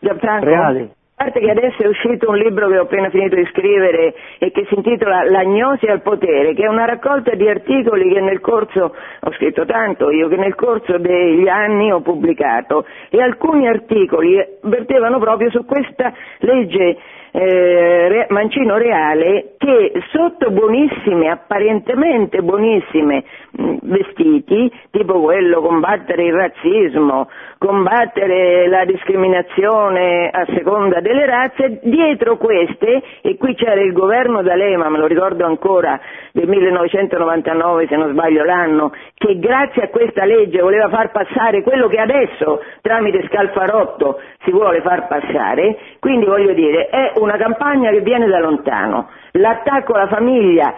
Gianfranco? 0.00 0.44
Reale. 0.44 0.90
Parte 1.18 1.40
che 1.40 1.50
adesso 1.50 1.82
è 1.82 1.88
uscito 1.88 2.30
un 2.30 2.36
libro 2.36 2.68
che 2.68 2.78
ho 2.78 2.82
appena 2.82 3.10
finito 3.10 3.34
di 3.34 3.44
scrivere 3.46 4.14
e 4.38 4.52
che 4.52 4.66
si 4.68 4.76
intitola 4.76 5.24
L'agnosi 5.24 5.86
al 5.86 6.00
potere, 6.00 6.54
che 6.54 6.62
è 6.62 6.68
una 6.68 6.84
raccolta 6.84 7.34
di 7.34 7.48
articoli 7.48 8.08
che 8.08 8.20
nel 8.20 8.38
corso, 8.38 8.94
ho 9.20 9.32
scritto 9.32 9.64
tanto 9.64 10.10
io, 10.10 10.28
che 10.28 10.36
nel 10.36 10.54
corso 10.54 10.96
degli 10.96 11.48
anni 11.48 11.90
ho 11.90 12.02
pubblicato. 12.02 12.86
E 13.10 13.20
alcuni 13.20 13.66
articoli 13.66 14.38
vertevano 14.62 15.18
proprio 15.18 15.50
su 15.50 15.64
questa 15.64 16.12
legge 16.38 16.96
eh, 17.32 18.26
Mancino 18.30 18.76
Reale 18.76 19.54
che 19.58 19.92
sotto 20.12 20.50
buonissime, 20.50 21.28
apparentemente 21.28 22.40
buonissime 22.42 23.24
mh, 23.50 23.76
vestiti, 23.82 24.72
tipo 24.90 25.20
quello 25.20 25.60
combattere 25.60 26.24
il 26.24 26.32
razzismo, 26.32 27.28
combattere 27.58 28.68
la 28.68 28.84
discriminazione 28.84 30.30
a 30.30 30.46
seconda 30.54 31.00
delle 31.00 31.26
razze, 31.26 31.80
dietro 31.82 32.36
queste, 32.36 33.02
e 33.20 33.36
qui 33.36 33.54
c'era 33.54 33.80
il 33.80 33.92
governo 33.92 34.42
D'Alema, 34.42 34.88
me 34.88 34.98
lo 34.98 35.06
ricordo 35.06 35.44
ancora, 35.44 36.00
del 36.32 36.48
1999 36.48 37.86
se 37.88 37.96
non 37.96 38.12
sbaglio 38.12 38.44
l'anno, 38.44 38.92
che 39.14 39.38
grazie 39.38 39.82
a 39.82 39.88
questa 39.88 40.24
legge 40.24 40.60
voleva 40.60 40.88
far 40.88 41.10
passare 41.10 41.62
quello 41.62 41.88
che 41.88 41.98
adesso 41.98 42.62
tramite 42.80 43.26
Scalfarotto 43.28 44.20
si 44.48 44.50
vuole 44.50 44.80
far 44.80 45.06
passare, 45.06 45.76
quindi 46.00 46.24
voglio 46.24 46.54
dire 46.54 46.88
è 46.88 47.12
una 47.16 47.36
campagna 47.36 47.90
che 47.90 48.00
viene 48.00 48.26
da 48.26 48.38
lontano, 48.38 49.08
l'attacco 49.32 49.92
alla 49.92 50.08
famiglia 50.08 50.74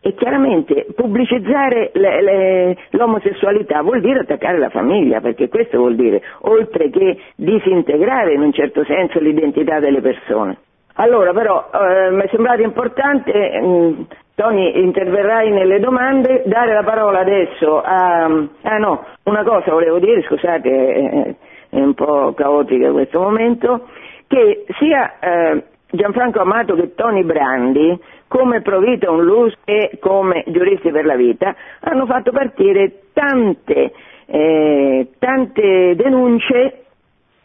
e 0.00 0.14
chiaramente 0.14 0.86
pubblicizzare 0.94 1.90
le, 1.92 2.22
le, 2.22 2.76
l'omosessualità 2.90 3.82
vuol 3.82 4.00
dire 4.00 4.20
attaccare 4.20 4.56
la 4.56 4.70
famiglia, 4.70 5.20
perché 5.20 5.50
questo 5.50 5.76
vuol 5.76 5.96
dire, 5.96 6.22
oltre 6.42 6.88
che 6.88 7.18
disintegrare 7.36 8.32
in 8.32 8.40
un 8.40 8.52
certo 8.52 8.82
senso 8.84 9.20
l'identità 9.20 9.78
delle 9.78 10.00
persone. 10.00 10.56
Allora 10.94 11.32
però 11.32 11.70
eh, 11.72 12.10
mi 12.10 12.22
è 12.22 12.28
sembrato 12.30 12.62
importante, 12.62 13.60
mh, 13.60 13.66
mm, 13.66 14.00
Tony 14.34 14.82
interverrai 14.82 15.50
nelle 15.50 15.78
domande, 15.78 16.42
dare 16.46 16.72
la 16.72 16.82
parola 16.82 17.20
adesso 17.20 17.82
a... 17.82 18.24
Ah 18.62 18.78
no, 18.78 19.04
una 19.24 19.42
cosa 19.44 19.70
volevo 19.70 19.98
dire, 19.98 20.22
scusate, 20.22 20.70
è, 20.70 21.34
è 21.70 21.80
un 21.80 21.94
po' 21.94 22.34
caotica 22.34 22.90
questo 22.90 23.20
momento, 23.20 23.88
che 24.26 24.64
sia 24.78 25.18
eh, 25.18 25.64
Gianfranco 25.90 26.40
Amato 26.40 26.74
che 26.74 26.94
Tony 26.94 27.24
Brandi 27.24 27.98
come 28.30 28.60
Provita 28.62 29.10
un 29.10 29.24
Luz 29.24 29.52
e 29.64 29.98
come 30.00 30.44
Giuristi 30.46 30.92
per 30.92 31.04
la 31.04 31.16
Vita, 31.16 31.52
hanno 31.80 32.06
fatto 32.06 32.30
partire 32.30 33.06
tante, 33.12 33.92
eh, 34.26 35.08
tante 35.18 35.96
denunce 35.96 36.84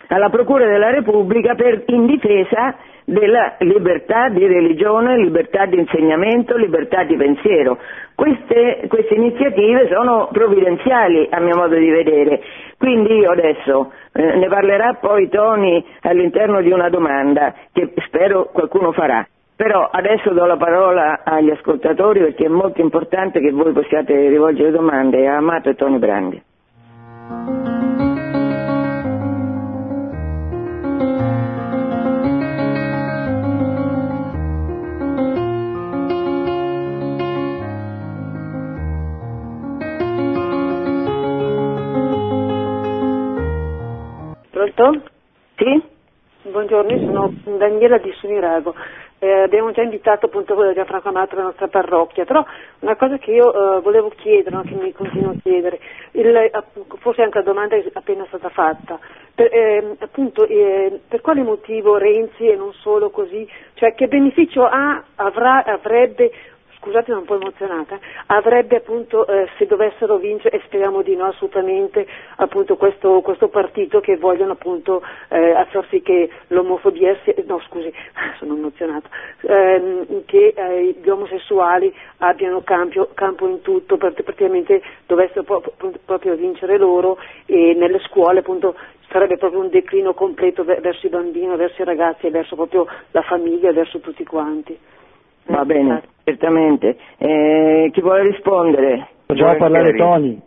alla 0.10 0.30
Procura 0.30 0.68
della 0.68 0.92
Repubblica 0.92 1.56
per, 1.56 1.86
in 1.88 2.06
difesa 2.06 2.76
della 3.04 3.56
libertà 3.60 4.30
di 4.30 4.46
religione, 4.46 5.18
libertà 5.18 5.66
di 5.66 5.80
insegnamento, 5.80 6.56
libertà 6.56 7.04
di 7.04 7.16
pensiero. 7.16 7.80
Queste, 8.14 8.86
queste, 8.88 9.16
iniziative 9.16 9.88
sono 9.92 10.30
provvidenziali 10.32 11.28
a 11.32 11.40
mio 11.40 11.56
modo 11.56 11.76
di 11.76 11.90
vedere, 11.90 12.42
quindi 12.78 13.16
io 13.16 13.32
adesso 13.32 13.92
ne 14.16 14.48
parlerà 14.48 14.94
poi 14.94 15.28
Tony 15.28 15.84
all'interno 16.02 16.62
di 16.62 16.72
una 16.72 16.90
domanda 16.90 17.54
che 17.74 17.94
spero 18.06 18.50
qualcuno 18.52 18.92
farà. 18.94 19.28
Però 19.58 19.90
adesso 19.90 20.32
do 20.32 20.46
la 20.46 20.58
parola 20.58 21.22
agli 21.24 21.50
ascoltatori 21.50 22.20
perché 22.20 22.46
è 22.46 22.50
molto 22.50 22.82
importante 22.82 23.40
che 23.40 23.52
voi 23.52 23.72
possiate 23.72 24.28
rivolgere 24.28 24.72
domande 24.72 25.28
a 25.28 25.38
Amato 25.38 25.70
e 25.70 25.76
Tony 25.76 25.98
Brandi. 25.98 26.44
Pronto? 44.76 45.10
Sì? 45.56 45.84
Buongiorno, 46.44 46.98
sono 47.00 47.34
Daniela 47.58 47.98
di 47.98 48.12
Sunirago 48.20 48.76
eh, 49.26 49.42
abbiamo 49.42 49.72
già 49.72 49.82
invitato 49.82 50.28
appunto 50.28 50.56
Gianfranco 50.74 51.10
Amato 51.10 51.36
alla 51.36 51.46
nostra 51.46 51.68
parrocchia, 51.68 52.26
però 52.26 52.46
una 52.80 52.96
cosa 52.96 53.18
che 53.18 53.32
io 53.32 53.78
eh, 53.78 53.82
volevo 53.82 54.10
chiedere, 54.10 54.56
no, 54.56 54.62
che 54.64 54.76
mi 54.76 54.92
continuo 54.92 55.32
a 55.32 55.36
chiedere, 55.42 55.80
il, 56.12 56.52
forse 57.00 57.24
anche 57.24 57.40
la 57.40 57.44
domanda 57.44 57.76
è 57.76 57.84
appena 57.94 58.26
stata 58.28 58.50
fatta, 58.50 59.00
per, 59.34 59.50
eh, 59.52 59.96
appunto 60.00 60.46
per 60.46 61.22
quale 61.22 61.42
motivo 61.42 61.98
Renzi 61.98 62.48
e 62.48 62.56
non 62.56 62.74
solo 62.74 63.10
così, 63.10 63.48
cioè 63.74 63.96
che 63.96 64.08
beneficio 64.08 64.66
ha, 64.66 65.04
avrà, 65.16 65.64
avrebbe 65.64 66.32
scusate 66.86 67.06
sono 67.08 67.20
un 67.22 67.26
po' 67.26 67.36
emozionata, 67.36 68.00
avrebbe 68.28 68.78
appunto, 68.78 69.26
eh, 69.26 69.50
se 69.58 69.66
dovessero 69.66 70.18
vincere, 70.18 70.58
e 70.58 70.62
speriamo 70.66 71.02
di 71.02 71.16
no 71.16 71.26
assolutamente, 71.26 72.06
appunto 72.36 72.78
questo, 72.78 73.22
questo 73.22 73.48
partito 73.48 74.00
che 74.00 74.18
vogliono 74.18 74.52
appunto 74.52 75.02
eh, 75.30 75.66
far 75.72 75.88
sì 75.90 76.02
che 76.04 76.30
l'omofobia, 76.48 77.18
sia, 77.24 77.34
no 77.48 77.60
scusi, 77.68 77.92
sono 78.38 78.56
emozionata, 78.56 79.10
ehm, 79.42 80.26
che 80.26 80.54
eh, 80.56 80.96
gli 81.02 81.10
omosessuali 81.10 81.92
abbiano 82.20 82.62
campo, 82.62 83.10
campo 83.16 83.48
in 83.48 83.62
tutto, 83.62 83.98
praticamente 83.98 84.82
dovessero 85.08 85.44
proprio 86.06 86.36
vincere 86.36 86.78
loro 86.78 87.18
e 87.48 87.74
nelle 87.74 88.00
scuole 88.00 88.40
appunto 88.40 88.76
sarebbe 89.10 89.38
proprio 89.38 89.62
un 89.62 89.70
declino 89.70 90.14
completo 90.14 90.64
verso 90.64 91.08
i 91.08 91.10
bambini, 91.10 91.56
verso 91.56 91.82
i 91.82 91.86
ragazzi, 91.86 92.30
verso 92.30 92.56
proprio 92.56 92.86
la 93.12 93.22
famiglia, 93.22 93.72
verso 93.72 94.00
tutti 94.00 94.24
quanti. 94.24 94.78
Va 95.48 95.66
bene, 95.66 96.02
certamente. 96.24 96.98
Eh, 97.18 97.90
chi 97.92 98.02
vuole 98.02 98.24
rispondere? 98.24 99.08
Facciamo 99.26 99.56
parlare 99.58 99.96
Tony. 99.96 100.40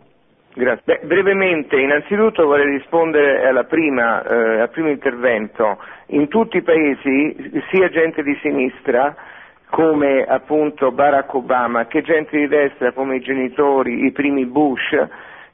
Grazie. 0.53 0.81
Beh, 0.83 1.05
brevemente, 1.05 1.79
innanzitutto 1.79 2.45
vorrei 2.45 2.77
rispondere 2.77 3.65
prima, 3.65 4.23
eh, 4.23 4.59
al 4.61 4.69
primo 4.69 4.89
intervento. 4.89 5.77
In 6.07 6.27
tutti 6.27 6.57
i 6.57 6.61
paesi, 6.61 7.63
sia 7.71 7.89
gente 7.89 8.23
di 8.23 8.37
sinistra 8.41 9.15
come 9.69 10.23
appunto 10.23 10.91
Barack 10.91 11.31
Obama 11.33 11.85
che 11.85 12.01
gente 12.01 12.35
di 12.35 12.47
destra 12.47 12.91
come 12.91 13.17
i 13.17 13.21
genitori, 13.21 14.05
i 14.05 14.11
primi 14.11 14.45
Bush, 14.45 14.97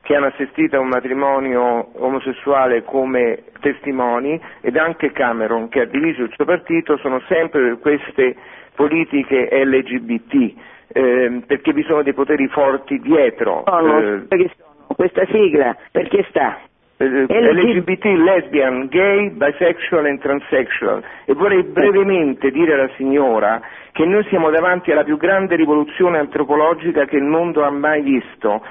che 0.05 0.15
hanno 0.15 0.27
assistito 0.27 0.75
a 0.75 0.79
un 0.79 0.89
matrimonio 0.89 1.89
omosessuale 1.93 2.83
come 2.83 3.45
testimoni 3.59 4.39
ed 4.61 4.77
anche 4.77 5.11
Cameron 5.11 5.67
che 5.67 5.81
ha 5.81 5.85
diviso 5.85 6.21
il 6.21 6.31
suo 6.35 6.45
partito 6.45 6.95
sono 6.97 7.19
sempre 7.27 7.61
per 7.61 7.79
queste 7.79 8.35
politiche 8.75 9.49
LGBT 9.51 10.53
eh, 10.89 11.41
perché 11.47 11.73
vi 11.73 11.81
sono 11.83 12.03
dei 12.03 12.13
poteri 12.13 12.47
forti 12.49 12.99
dietro. 12.99 13.63
Sono, 13.65 13.99
eh, 13.99 14.27
sono, 14.29 14.93
questa 14.95 15.25
sigla 15.25 15.75
perché 15.91 16.23
sta? 16.29 16.59
Eh, 16.97 17.05
LGBT, 17.07 18.05
lesbian, 18.05 18.87
gay, 18.87 19.31
bisexual 19.31 20.05
e 20.05 20.17
transsexual 20.19 21.03
e 21.25 21.33
vorrei 21.33 21.63
brevemente 21.63 22.51
dire 22.51 22.75
alla 22.75 22.89
signora 22.95 23.59
che 23.91 24.05
noi 24.05 24.23
siamo 24.25 24.51
davanti 24.51 24.91
alla 24.91 25.03
più 25.03 25.17
grande 25.17 25.55
rivoluzione 25.55 26.19
antropologica 26.19 27.05
che 27.05 27.17
il 27.17 27.23
mondo 27.23 27.63
ha 27.63 27.71
mai 27.71 28.01
visto 28.01 28.61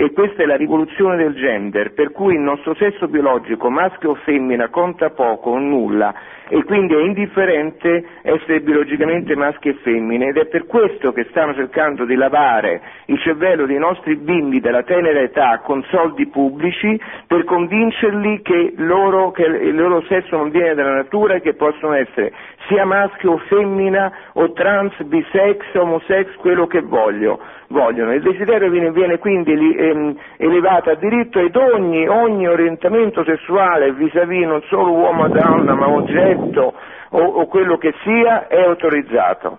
e 0.00 0.12
questa 0.12 0.44
è 0.44 0.46
la 0.46 0.54
rivoluzione 0.54 1.16
del 1.16 1.34
gender, 1.34 1.92
per 1.92 2.12
cui 2.12 2.34
il 2.34 2.40
nostro 2.40 2.72
sesso 2.76 3.08
biologico, 3.08 3.68
maschio 3.68 4.10
o 4.10 4.14
femmina, 4.14 4.68
conta 4.68 5.10
poco 5.10 5.50
o 5.50 5.58
nulla. 5.58 6.14
E 6.48 6.62
quindi 6.62 6.94
è 6.94 7.00
indifferente 7.00 8.04
essere 8.22 8.60
biologicamente 8.60 9.34
maschi 9.34 9.70
e 9.70 9.74
femmine. 9.82 10.28
Ed 10.28 10.36
è 10.36 10.46
per 10.46 10.66
questo 10.66 11.10
che 11.12 11.26
stanno 11.30 11.52
cercando 11.54 12.04
di 12.04 12.14
lavare 12.14 12.80
il 13.06 13.18
cervello 13.18 13.66
dei 13.66 13.78
nostri 13.78 14.14
bimbi 14.14 14.60
della 14.60 14.84
tenera 14.84 15.18
età 15.18 15.62
con 15.64 15.82
soldi 15.90 16.28
pubblici 16.28 16.98
per 17.26 17.42
convincerli 17.42 18.40
che, 18.42 18.74
loro, 18.76 19.32
che 19.32 19.42
il 19.42 19.74
loro 19.74 20.00
sesso 20.02 20.36
non 20.36 20.50
viene 20.50 20.74
dalla 20.74 20.94
natura 20.94 21.34
e 21.34 21.40
che 21.40 21.54
possono 21.54 21.94
essere 21.94 22.32
sia 22.68 22.84
maschio 22.84 23.32
o 23.32 23.38
femmina 23.48 24.12
o 24.34 24.52
trans, 24.52 24.92
bisex, 25.04 25.74
homosex, 25.74 26.34
quello 26.36 26.66
che 26.66 26.82
voglio, 26.82 27.40
vogliono. 27.68 28.12
Il 28.12 28.22
desiderio 28.22 28.70
viene, 28.70 28.92
viene 28.92 29.18
quindi 29.18 29.52
ehm, 29.52 30.16
elevato 30.36 30.90
a 30.90 30.94
diritto 30.94 31.40
ed 31.40 31.56
ogni, 31.56 32.06
ogni 32.06 32.46
orientamento 32.46 33.24
sessuale 33.24 33.92
vis-à-vis 33.92 34.46
non 34.46 34.62
solo 34.68 34.92
uomo 34.92 35.24
o 35.24 35.28
donna 35.28 35.74
ma 35.74 35.88
oggetto 35.88 36.74
o, 37.10 37.18
o 37.20 37.46
quello 37.46 37.78
che 37.78 37.94
sia 38.04 38.46
è 38.46 38.60
autorizzato. 38.60 39.58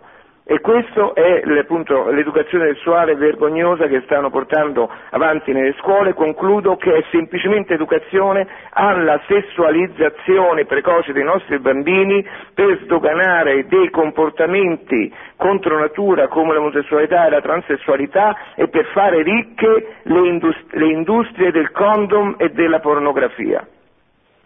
E 0.52 0.62
questa 0.62 1.14
è 1.14 1.44
appunto, 1.60 2.10
l'educazione 2.10 2.74
sessuale 2.74 3.14
vergognosa 3.14 3.86
che 3.86 4.02
stanno 4.06 4.32
portando 4.32 4.90
avanti 5.12 5.52
nelle 5.52 5.76
scuole. 5.78 6.16
Concludo 6.16 6.76
che 6.76 6.92
è 6.92 7.04
semplicemente 7.12 7.76
educazione 7.76 8.48
alla 8.72 9.22
sessualizzazione 9.28 10.66
precoce 10.66 11.14
dei 11.14 11.24
nostri 11.24 11.60
bambini 11.60 12.28
per 12.56 12.80
sdoganare 12.82 13.68
dei 13.68 13.92
comportamenti 13.92 15.14
contro 15.36 15.78
natura 15.78 16.28
come 16.30 16.56
l'omosessualità 16.56 17.28
e 17.28 17.30
la 17.30 17.42
transessualità 17.42 18.36
e 18.56 18.70
per 18.70 18.86
fare 18.86 19.22
ricche 19.22 19.98
le, 20.02 20.28
indust- 20.28 20.74
le 20.74 20.88
industrie 20.88 21.52
del 21.52 21.70
condom 21.70 22.34
e 22.40 22.50
della 22.50 22.80
pornografia. 22.80 23.64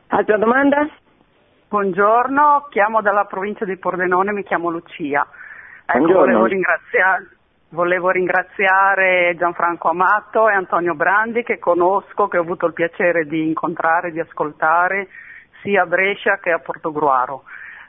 Altra 0.07 0.35
domanda? 0.35 0.85
Buongiorno, 1.69 2.67
chiamo 2.69 3.01
dalla 3.01 3.23
provincia 3.23 3.63
di 3.63 3.77
Pordenone, 3.77 4.33
mi 4.33 4.43
chiamo 4.43 4.69
Lucia. 4.69 5.25
Ecco, 5.85 6.13
volevo, 6.13 6.45
ringraziare, 6.45 7.27
volevo 7.69 8.09
ringraziare 8.09 9.35
Gianfranco 9.37 9.89
Amato 9.89 10.49
e 10.49 10.53
Antonio 10.53 10.95
Brandi 10.95 11.43
che 11.43 11.59
conosco, 11.59 12.27
che 12.27 12.37
ho 12.37 12.41
avuto 12.41 12.65
il 12.65 12.73
piacere 12.73 13.25
di 13.25 13.45
incontrare, 13.45 14.11
di 14.11 14.19
ascoltare 14.19 15.09
sia 15.61 15.83
a 15.83 15.85
Brescia 15.85 16.37
che 16.37 16.51
a 16.51 16.59
Portogruaro. 16.59 17.43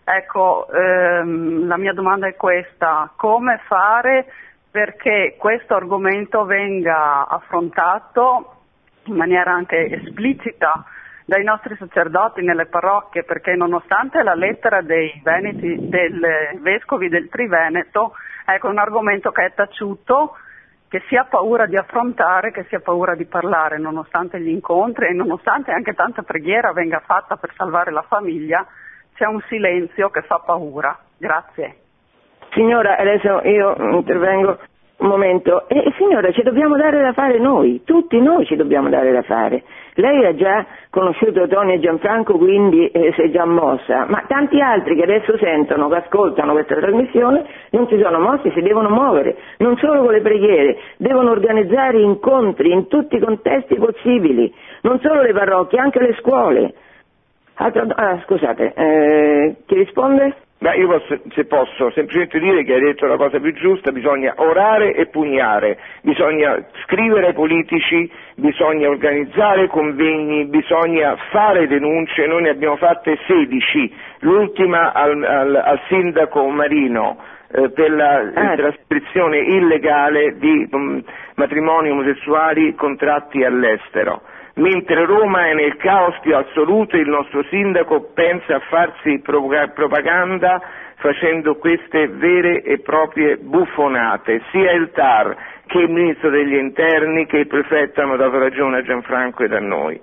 Ecco, 0.04 0.68
ehm, 0.70 1.66
la 1.66 1.76
mia 1.76 1.92
domanda 1.92 2.26
è 2.26 2.36
questa, 2.36 3.10
come 3.16 3.60
fare 3.66 4.26
perché 4.70 5.36
questo 5.38 5.74
argomento 5.74 6.44
venga 6.44 7.26
affrontato 7.28 8.62
in 9.04 9.14
maniera 9.14 9.52
anche 9.52 9.86
esplicita 9.86 10.84
dai 11.24 11.42
nostri 11.42 11.74
sacerdoti 11.76 12.42
nelle 12.42 12.66
parrocchie 12.66 13.24
perché 13.24 13.54
nonostante 13.54 14.22
la 14.22 14.34
lettera 14.34 14.82
dei 14.82 15.20
veneti, 15.22 15.88
del 15.88 16.58
vescovi 16.60 17.08
del 17.08 17.28
Triveneto, 17.28 18.12
ecco 18.44 18.68
un 18.68 18.78
argomento 18.78 19.30
che 19.30 19.46
è 19.46 19.54
taciuto, 19.54 20.36
che 20.88 21.02
si 21.08 21.16
ha 21.16 21.24
paura 21.24 21.66
di 21.66 21.76
affrontare, 21.76 22.52
che 22.52 22.64
si 22.68 22.74
ha 22.74 22.80
paura 22.80 23.14
di 23.14 23.24
parlare, 23.24 23.78
nonostante 23.78 24.38
gli 24.38 24.48
incontri 24.48 25.08
e 25.08 25.12
nonostante 25.12 25.72
anche 25.72 25.94
tanta 25.94 26.22
preghiera 26.22 26.72
venga 26.72 27.00
fatta 27.00 27.36
per 27.36 27.52
salvare 27.56 27.90
la 27.90 28.02
famiglia, 28.02 28.66
c'è 29.14 29.26
un 29.26 29.40
silenzio 29.48 30.10
che 30.10 30.22
fa 30.22 30.38
paura. 30.38 30.96
Grazie. 31.16 31.78
Signora, 32.52 32.96
adesso 32.96 33.40
io 33.42 33.74
intervengo 33.96 34.58
un 35.04 35.10
momento. 35.10 35.68
E, 35.68 35.92
signora, 35.96 36.32
ci 36.32 36.42
dobbiamo 36.42 36.76
dare 36.76 37.00
da 37.00 37.12
fare 37.12 37.38
noi, 37.38 37.82
tutti 37.84 38.18
noi 38.20 38.46
ci 38.46 38.56
dobbiamo 38.56 38.88
dare 38.88 39.12
da 39.12 39.22
fare. 39.22 39.62
Lei 39.96 40.24
ha 40.24 40.34
già 40.34 40.66
conosciuto 40.90 41.46
Tony 41.46 41.74
e 41.74 41.80
Gianfranco, 41.80 42.36
quindi 42.36 42.88
eh, 42.88 43.12
si 43.14 43.22
è 43.22 43.30
già 43.30 43.44
mossa, 43.44 44.06
ma 44.08 44.24
tanti 44.26 44.60
altri 44.60 44.96
che 44.96 45.02
adesso 45.02 45.36
sentono, 45.38 45.88
che 45.88 45.96
ascoltano 45.96 46.52
questa 46.52 46.74
trasmissione, 46.74 47.44
non 47.70 47.86
si 47.86 48.00
sono 48.02 48.18
mossi, 48.18 48.50
si 48.54 48.60
devono 48.60 48.88
muovere, 48.88 49.36
non 49.58 49.76
solo 49.76 50.02
con 50.02 50.12
le 50.12 50.20
preghiere, 50.20 50.78
devono 50.96 51.30
organizzare 51.30 52.00
incontri 52.00 52.72
in 52.72 52.88
tutti 52.88 53.16
i 53.16 53.20
contesti 53.20 53.76
possibili, 53.76 54.52
non 54.80 54.98
solo 55.00 55.22
le 55.22 55.32
parrocchie, 55.32 55.78
anche 55.78 56.00
le 56.00 56.16
scuole. 56.18 56.74
Altra, 57.56 57.86
ah, 57.94 58.20
scusate, 58.24 58.72
eh, 58.74 59.56
chi 59.64 59.74
risponde? 59.76 60.34
Ma 60.64 60.72
io 60.72 60.88
posso, 60.88 61.20
se 61.34 61.44
posso 61.44 61.90
semplicemente 61.90 62.38
dire 62.38 62.64
che 62.64 62.72
hai 62.72 62.80
detto 62.80 63.04
la 63.04 63.18
cosa 63.18 63.38
più 63.38 63.52
giusta, 63.52 63.92
bisogna 63.92 64.32
orare 64.38 64.94
e 64.94 65.04
pugnare, 65.08 65.76
bisogna 66.00 66.58
scrivere 66.84 67.26
ai 67.26 67.32
politici, 67.34 68.10
bisogna 68.36 68.88
organizzare 68.88 69.66
convegni, 69.66 70.46
bisogna 70.46 71.16
fare 71.30 71.66
denunce, 71.66 72.26
noi 72.26 72.44
ne 72.44 72.48
abbiamo 72.48 72.76
fatte 72.76 73.18
16, 73.26 73.94
l'ultima 74.20 74.94
al, 74.94 75.22
al, 75.22 75.54
al 75.54 75.80
sindaco 75.88 76.48
Marino 76.48 77.18
eh, 77.52 77.68
per 77.68 77.90
la 77.90 78.32
ah. 78.32 78.56
trascrizione 78.56 79.40
illegale 79.40 80.38
di 80.38 80.66
um, 80.70 81.02
matrimoni 81.34 81.90
omosessuali 81.90 82.74
contratti 82.74 83.44
all'estero. 83.44 84.22
Mentre 84.56 85.04
Roma 85.04 85.48
è 85.48 85.54
nel 85.54 85.76
caos 85.76 86.16
più 86.20 86.36
assoluto, 86.36 86.96
il 86.96 87.08
nostro 87.08 87.42
sindaco 87.50 88.10
pensa 88.14 88.56
a 88.56 88.60
farsi 88.60 89.20
propaganda 89.20 90.62
facendo 90.96 91.56
queste 91.56 92.06
vere 92.06 92.62
e 92.62 92.78
proprie 92.78 93.36
buffonate. 93.36 94.42
Sia 94.52 94.70
il 94.72 94.90
TAR 94.92 95.36
che 95.66 95.78
il 95.78 95.90
Ministro 95.90 96.30
degli 96.30 96.54
Interni 96.54 97.26
che 97.26 97.38
il 97.38 97.46
Prefetto 97.48 98.00
hanno 98.00 98.16
dato 98.16 98.38
ragione 98.38 98.78
a 98.78 98.82
Gianfranco 98.82 99.42
e 99.42 99.56
a 99.56 99.58
noi. 99.58 100.00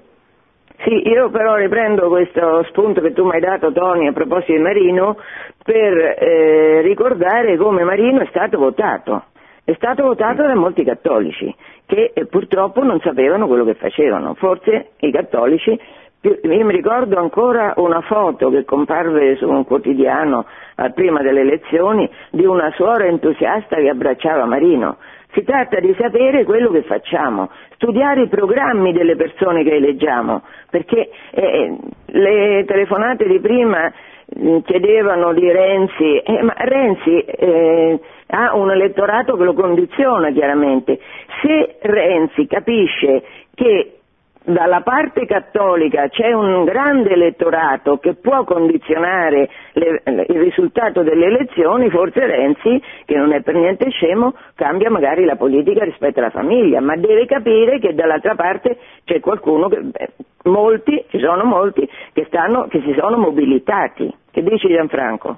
Sì, 0.83 1.07
io 1.07 1.29
però 1.29 1.55
riprendo 1.55 2.09
questo 2.09 2.63
spunto 2.63 2.99
che 2.99 3.13
tu 3.13 3.23
mi 3.23 3.35
hai 3.35 3.39
dato, 3.39 3.71
Tony, 3.71 4.07
a 4.07 4.11
proposito 4.11 4.51
di 4.51 4.59
Marino, 4.59 5.17
per 5.63 5.97
eh, 6.19 6.81
ricordare 6.81 7.55
come 7.55 7.83
Marino 7.83 8.19
è 8.19 8.27
stato 8.27 8.57
votato. 8.57 9.25
È 9.63 9.73
stato 9.75 10.03
votato 10.03 10.41
da 10.41 10.55
molti 10.55 10.83
cattolici 10.83 11.55
che 11.91 12.11
eh, 12.13 12.25
purtroppo 12.25 12.81
non 12.83 13.01
sapevano 13.01 13.47
quello 13.47 13.65
che 13.65 13.73
facevano. 13.73 14.33
Forse 14.35 14.91
i 14.99 15.11
cattolici, 15.11 15.77
io 16.21 16.65
mi 16.65 16.71
ricordo 16.71 17.17
ancora 17.17 17.73
una 17.77 17.99
foto 17.99 18.49
che 18.49 18.63
comparve 18.63 19.35
su 19.35 19.49
un 19.49 19.65
quotidiano 19.65 20.45
prima 20.93 21.21
delle 21.21 21.41
elezioni 21.41 22.09
di 22.29 22.45
una 22.45 22.71
suora 22.75 23.05
entusiasta 23.05 23.75
che 23.75 23.89
abbracciava 23.89 24.45
Marino. 24.45 24.97
Si 25.33 25.43
tratta 25.43 25.79
di 25.81 25.93
sapere 25.99 26.45
quello 26.45 26.71
che 26.71 26.83
facciamo, 26.83 27.49
studiare 27.75 28.21
i 28.21 28.27
programmi 28.29 28.93
delle 28.93 29.17
persone 29.17 29.63
che 29.63 29.75
eleggiamo, 29.75 30.43
perché 30.69 31.09
eh, 31.31 31.77
le 32.05 32.63
telefonate 32.65 33.27
di 33.27 33.39
prima 33.39 33.91
mm, 34.39 34.59
chiedevano 34.59 35.33
di 35.33 35.51
Renzi, 35.51 36.17
eh, 36.19 36.41
ma 36.41 36.53
Renzi 36.57 37.19
eh, 37.19 37.99
ha 38.31 38.55
un 38.55 38.71
elettorato 38.71 39.35
che 39.35 39.43
lo 39.43 39.53
condiziona 39.53 40.31
chiaramente. 40.31 40.99
Se 41.41 41.77
Renzi 41.81 42.47
capisce 42.47 43.23
che 43.53 43.97
dalla 44.43 44.81
parte 44.81 45.25
cattolica 45.25 46.07
c'è 46.07 46.31
un 46.33 46.63
grande 46.63 47.11
elettorato 47.11 47.97
che 47.97 48.15
può 48.15 48.43
condizionare 48.43 49.49
le, 49.73 50.01
il 50.05 50.39
risultato 50.39 51.03
delle 51.03 51.27
elezioni, 51.27 51.89
forse 51.89 52.25
Renzi, 52.25 52.81
che 53.05 53.15
non 53.15 53.33
è 53.33 53.41
per 53.41 53.55
niente 53.55 53.89
scemo, 53.91 54.33
cambia 54.55 54.89
magari 54.89 55.25
la 55.25 55.35
politica 55.35 55.83
rispetto 55.83 56.19
alla 56.19 56.31
famiglia, 56.31 56.81
ma 56.81 56.95
deve 56.95 57.25
capire 57.25 57.79
che 57.79 57.93
dall'altra 57.93 58.33
parte 58.35 58.77
c'è 59.03 59.19
qualcuno, 59.19 59.67
che, 59.67 59.81
beh, 59.81 60.09
molti, 60.45 61.05
ci 61.09 61.19
sono 61.19 61.43
molti, 61.43 61.87
che, 62.13 62.25
stanno, 62.25 62.65
che 62.67 62.81
si 62.81 62.95
sono 62.97 63.17
mobilitati. 63.17 64.11
Che 64.31 64.41
dice 64.41 64.69
Gianfranco? 64.69 65.37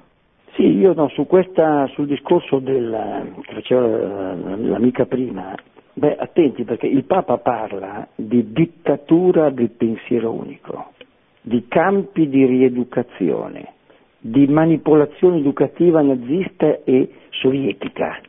Sì, 0.54 0.62
io 0.76 0.92
no, 0.94 1.08
su 1.08 1.26
questa, 1.26 1.86
sul 1.88 2.06
discorso 2.06 2.58
del, 2.60 3.32
che 3.42 3.54
faceva 3.54 3.86
l'amica 4.34 5.04
prima, 5.06 5.54
beh, 5.92 6.16
attenti 6.16 6.64
perché 6.64 6.86
il 6.86 7.04
Papa 7.04 7.38
parla 7.38 8.06
di 8.14 8.52
dittatura 8.52 9.50
del 9.50 9.70
pensiero 9.70 10.32
unico, 10.32 10.92
di 11.40 11.66
campi 11.66 12.28
di 12.28 12.46
rieducazione, 12.46 13.72
di 14.18 14.46
manipolazione 14.46 15.38
educativa 15.38 16.00
nazista 16.02 16.78
e 16.84 17.10
sovietica. 17.30 18.20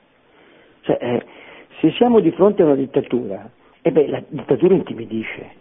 Cioè, 0.82 0.98
eh, 1.00 1.26
se 1.80 1.92
siamo 1.92 2.20
di 2.20 2.32
fronte 2.32 2.64
a 2.64 2.66
una 2.66 2.76
dittatura, 2.76 3.50
E 3.88 3.92
beh, 3.92 4.08
la 4.08 4.24
dittatura 4.28 4.74
intimidisce. 4.74 5.52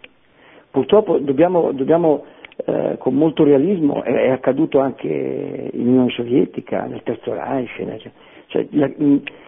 Purtroppo 0.71 1.19
dobbiamo, 1.19 1.71
dobbiamo 1.73 2.25
eh, 2.57 2.95
con 2.97 3.15
molto 3.15 3.43
realismo, 3.43 4.03
è, 4.03 4.11
è, 4.11 4.29
accaduto 4.29 4.79
anche 4.79 5.07
in 5.07 5.87
Unione 5.87 6.11
Sovietica, 6.11 6.85
nel 6.85 7.03
Terzo 7.03 7.33
Reich, 7.33 8.11
cioè, 8.47 8.67
la, 8.71 8.89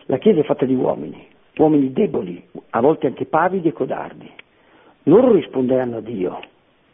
la 0.05 0.18
Chiesa 0.18 0.41
è 0.41 0.43
fatta 0.43 0.66
di 0.66 0.74
uomini, 0.74 1.26
uomini 1.58 1.93
deboli, 1.93 2.43
a 2.72 2.82
volte 2.82 3.08
anche 3.08 3.26
pavidi 3.26 3.70
e 3.70 3.74
codardi. 3.74 4.30
Loro 5.03 5.32
risponderanno 5.32 5.97
a 5.97 6.01
Dio, 6.01 6.39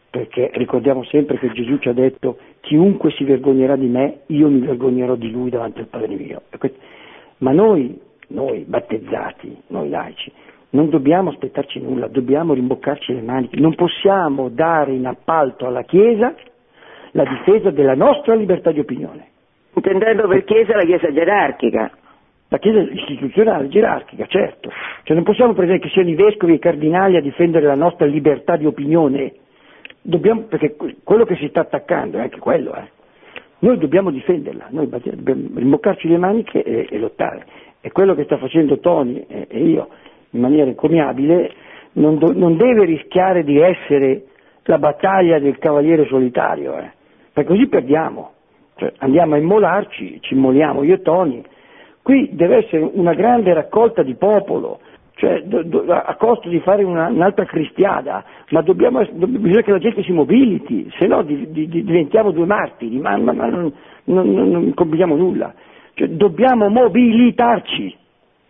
perché 0.08 0.50
ricordiamo 0.54 1.02
sempre 1.04 1.38
che 1.38 1.50
Gesù 1.50 1.78
ci 1.78 1.88
ha 1.88 1.92
detto 1.92 2.38
chiunque 2.60 3.10
si 3.10 3.24
vergognerà 3.24 3.74
di 3.74 3.88
me, 3.88 4.20
io 4.26 4.48
mi 4.48 4.60
vergognerò 4.60 5.16
di 5.16 5.30
lui 5.30 5.50
davanti 5.50 5.80
al 5.80 5.88
Padre 5.88 6.14
mio. 6.14 6.42
Ma 7.38 7.50
noi, 7.50 8.00
noi 8.28 8.60
battezzati, 8.60 9.62
noi 9.68 9.88
laici, 9.88 10.30
non 10.74 10.90
dobbiamo 10.90 11.30
aspettarci 11.30 11.80
nulla, 11.80 12.08
dobbiamo 12.08 12.52
rimboccarci 12.52 13.14
le 13.14 13.22
maniche, 13.22 13.60
non 13.60 13.74
possiamo 13.74 14.48
dare 14.48 14.92
in 14.92 15.06
appalto 15.06 15.66
alla 15.66 15.82
Chiesa 15.82 16.34
la 17.12 17.24
difesa 17.24 17.70
della 17.70 17.94
nostra 17.94 18.34
libertà 18.34 18.72
di 18.72 18.80
opinione. 18.80 19.28
Intendendo 19.74 20.26
per 20.26 20.44
Chiesa 20.44 20.74
la 20.74 20.84
Chiesa 20.84 21.12
gerarchica. 21.12 21.90
La 22.48 22.58
Chiesa 22.58 22.80
istituzionale, 22.80 23.68
gerarchica, 23.68 24.26
certo. 24.26 24.70
Cioè 25.04 25.14
non 25.14 25.24
possiamo 25.24 25.52
pretendere 25.52 25.86
che 25.86 25.92
siano 25.92 26.10
i 26.10 26.16
vescovi 26.16 26.52
e 26.52 26.56
i 26.56 26.60
cardinali 26.60 27.16
a 27.16 27.20
difendere 27.20 27.66
la 27.66 27.76
nostra 27.76 28.06
libertà 28.06 28.56
di 28.56 28.66
opinione, 28.66 29.32
dobbiamo, 30.02 30.42
perché 30.42 30.74
quello 31.04 31.24
che 31.24 31.36
si 31.36 31.46
sta 31.48 31.60
attaccando 31.60 32.18
è 32.18 32.22
anche 32.22 32.40
quello. 32.40 32.74
Eh. 32.74 32.90
Noi 33.60 33.78
dobbiamo 33.78 34.10
difenderla, 34.10 34.66
noi 34.70 34.88
dobbiamo 34.88 35.50
rimboccarci 35.54 36.08
le 36.08 36.18
maniche 36.18 36.62
e, 36.64 36.88
e 36.90 36.98
lottare. 36.98 37.46
E 37.80 37.92
quello 37.92 38.14
che 38.14 38.24
sta 38.24 38.38
facendo 38.38 38.78
Tony 38.80 39.24
e, 39.28 39.46
e 39.48 39.58
io 39.64 39.88
in 40.34 40.40
maniera 40.40 40.68
incommiabile, 40.68 41.52
non, 41.92 42.18
do, 42.18 42.32
non, 42.32 42.56
deve 42.56 42.84
rischiare 42.84 43.44
di 43.44 43.58
essere 43.58 44.24
la 44.64 44.78
battaglia 44.78 45.38
del 45.38 45.58
cavaliere 45.58 46.06
solitario, 46.06 46.76
eh, 46.76 46.90
perché 47.32 47.50
così 47.50 47.68
perdiamo, 47.68 48.32
cioè, 48.76 48.92
andiamo 48.98 49.34
a 49.34 49.38
immolarci, 49.38 50.18
ci 50.20 50.34
immoliamo 50.34 50.82
io 50.82 50.94
e 50.94 51.02
Tony, 51.02 51.42
qui 52.02 52.30
deve 52.32 52.64
essere 52.64 52.88
una 52.92 53.14
grande 53.14 53.54
raccolta 53.54 54.02
di 54.02 54.14
popolo, 54.14 54.80
cioè, 55.16 55.42
do, 55.42 55.62
do, 55.62 55.84
a 55.92 56.16
costo 56.16 56.48
di 56.48 56.58
fare 56.60 56.82
una, 56.82 57.06
un'altra 57.06 57.44
cristiada, 57.44 58.24
ma 58.50 58.62
dobbiamo, 58.62 59.06
do, 59.12 59.28
bisogna 59.28 59.62
che 59.62 59.70
la 59.70 59.78
gente 59.78 60.02
si 60.02 60.12
mobiliti, 60.12 60.90
se 60.98 61.06
no 61.06 61.22
di, 61.22 61.52
di, 61.52 61.68
di, 61.68 61.84
diventiamo 61.84 62.32
due 62.32 62.46
martiri, 62.46 62.98
ma, 62.98 63.16
ma, 63.16 63.32
ma 63.32 63.46
non, 63.46 63.72
non, 64.04 64.32
non, 64.32 64.50
non 64.50 64.74
combiniamo 64.74 65.14
nulla. 65.14 65.54
Cioè, 65.94 66.08
dobbiamo 66.08 66.68
mobilitarci. 66.68 67.96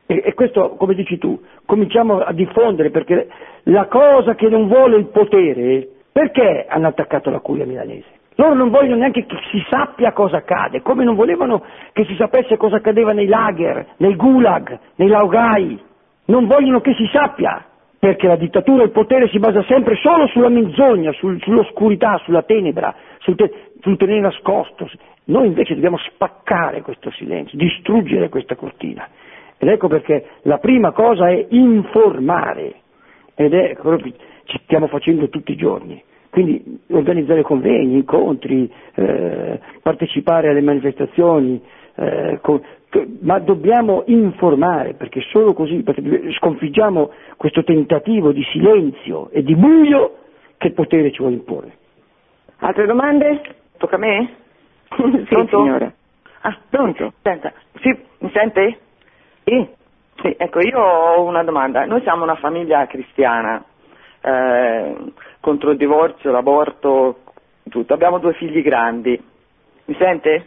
E, 0.06 0.22
e, 0.24 0.34
questo, 0.34 0.76
come 0.76 0.94
dici 0.94 1.18
tu, 1.18 1.40
cominciamo 1.64 2.18
a 2.18 2.32
diffondere 2.32 2.90
perché 2.90 3.28
la 3.64 3.86
cosa 3.86 4.34
che 4.34 4.48
non 4.48 4.68
vuole 4.68 4.96
il 4.96 5.06
potere, 5.06 5.88
perché 6.12 6.66
hanno 6.68 6.88
attaccato 6.88 7.30
la 7.30 7.40
curia 7.40 7.64
milanese? 7.64 8.22
Loro 8.36 8.54
non 8.54 8.70
vogliono 8.70 8.96
neanche 8.96 9.26
che 9.26 9.36
si 9.50 9.64
sappia 9.70 10.12
cosa 10.12 10.38
accade, 10.38 10.82
come 10.82 11.04
non 11.04 11.14
volevano 11.14 11.62
che 11.92 12.04
si 12.04 12.16
sapesse 12.16 12.56
cosa 12.56 12.76
accadeva 12.76 13.12
nei 13.12 13.26
lager, 13.26 13.86
nei 13.98 14.16
gulag, 14.16 14.78
nei 14.96 15.08
laugai. 15.08 15.80
Non 16.26 16.46
vogliono 16.46 16.80
che 16.80 16.94
si 16.94 17.08
sappia, 17.12 17.64
perché 17.98 18.26
la 18.26 18.36
dittatura 18.36 18.82
e 18.82 18.86
il 18.86 18.90
potere 18.90 19.28
si 19.28 19.38
basa 19.38 19.62
sempre 19.68 19.94
solo 19.96 20.26
sulla 20.26 20.48
menzogna, 20.48 21.12
sul, 21.12 21.40
sull'oscurità, 21.40 22.20
sulla 22.24 22.42
tenebra, 22.42 22.94
sul, 23.20 23.36
te, 23.36 23.70
sul 23.80 23.96
tenere 23.96 24.20
nascosto. 24.20 24.90
Noi 25.26 25.46
invece 25.46 25.74
dobbiamo 25.74 25.96
spaccare 25.96 26.82
questo 26.82 27.10
silenzio, 27.12 27.56
distruggere 27.56 28.28
questa 28.28 28.56
cortina. 28.56 29.08
Ed 29.58 29.68
ecco 29.68 29.88
perché 29.88 30.26
la 30.42 30.58
prima 30.58 30.92
cosa 30.92 31.28
è 31.28 31.46
informare, 31.50 32.74
ed 33.34 33.54
è 33.54 33.76
quello 33.76 33.96
che 33.98 34.12
ci 34.44 34.60
stiamo 34.64 34.86
facendo 34.88 35.28
tutti 35.28 35.52
i 35.52 35.56
giorni. 35.56 36.02
Quindi 36.30 36.80
organizzare 36.90 37.42
convegni, 37.42 37.94
incontri, 37.94 38.70
eh, 38.94 39.60
partecipare 39.80 40.48
alle 40.48 40.60
manifestazioni, 40.60 41.62
eh, 41.94 42.38
con, 42.42 42.60
ma 43.20 43.38
dobbiamo 43.38 44.02
informare 44.06 44.94
perché 44.94 45.20
solo 45.30 45.52
così 45.52 45.84
sconfiggiamo 46.38 47.10
questo 47.36 47.62
tentativo 47.62 48.32
di 48.32 48.42
silenzio 48.50 49.30
e 49.30 49.42
di 49.42 49.54
buio 49.54 50.16
che 50.58 50.68
il 50.68 50.74
potere 50.74 51.10
ci 51.12 51.18
vuole 51.18 51.34
imporre. 51.34 51.76
Altre 52.58 52.86
domande? 52.86 53.40
Tocca 53.76 53.96
a 53.96 53.98
me? 53.98 54.28
sì, 54.88 55.24
pronto? 55.28 55.62
signora. 55.62 55.92
Ah, 56.40 56.58
pronto? 56.68 57.12
Senta, 57.22 57.52
sì, 57.80 57.96
mi 58.18 58.30
sente? 58.32 58.78
Sì. 59.44 59.82
Sì, 60.16 60.34
ecco, 60.38 60.60
io 60.60 60.78
ho 60.80 61.22
una 61.22 61.42
domanda. 61.42 61.84
Noi 61.84 62.00
siamo 62.02 62.22
una 62.22 62.36
famiglia 62.36 62.86
cristiana, 62.86 63.62
eh, 64.20 64.94
contro 65.40 65.72
il 65.72 65.76
divorzio, 65.76 66.30
l'aborto, 66.30 67.18
tutto. 67.68 67.92
Abbiamo 67.92 68.18
due 68.18 68.32
figli 68.34 68.62
grandi. 68.62 69.20
Mi 69.86 69.96
sente? 69.98 70.46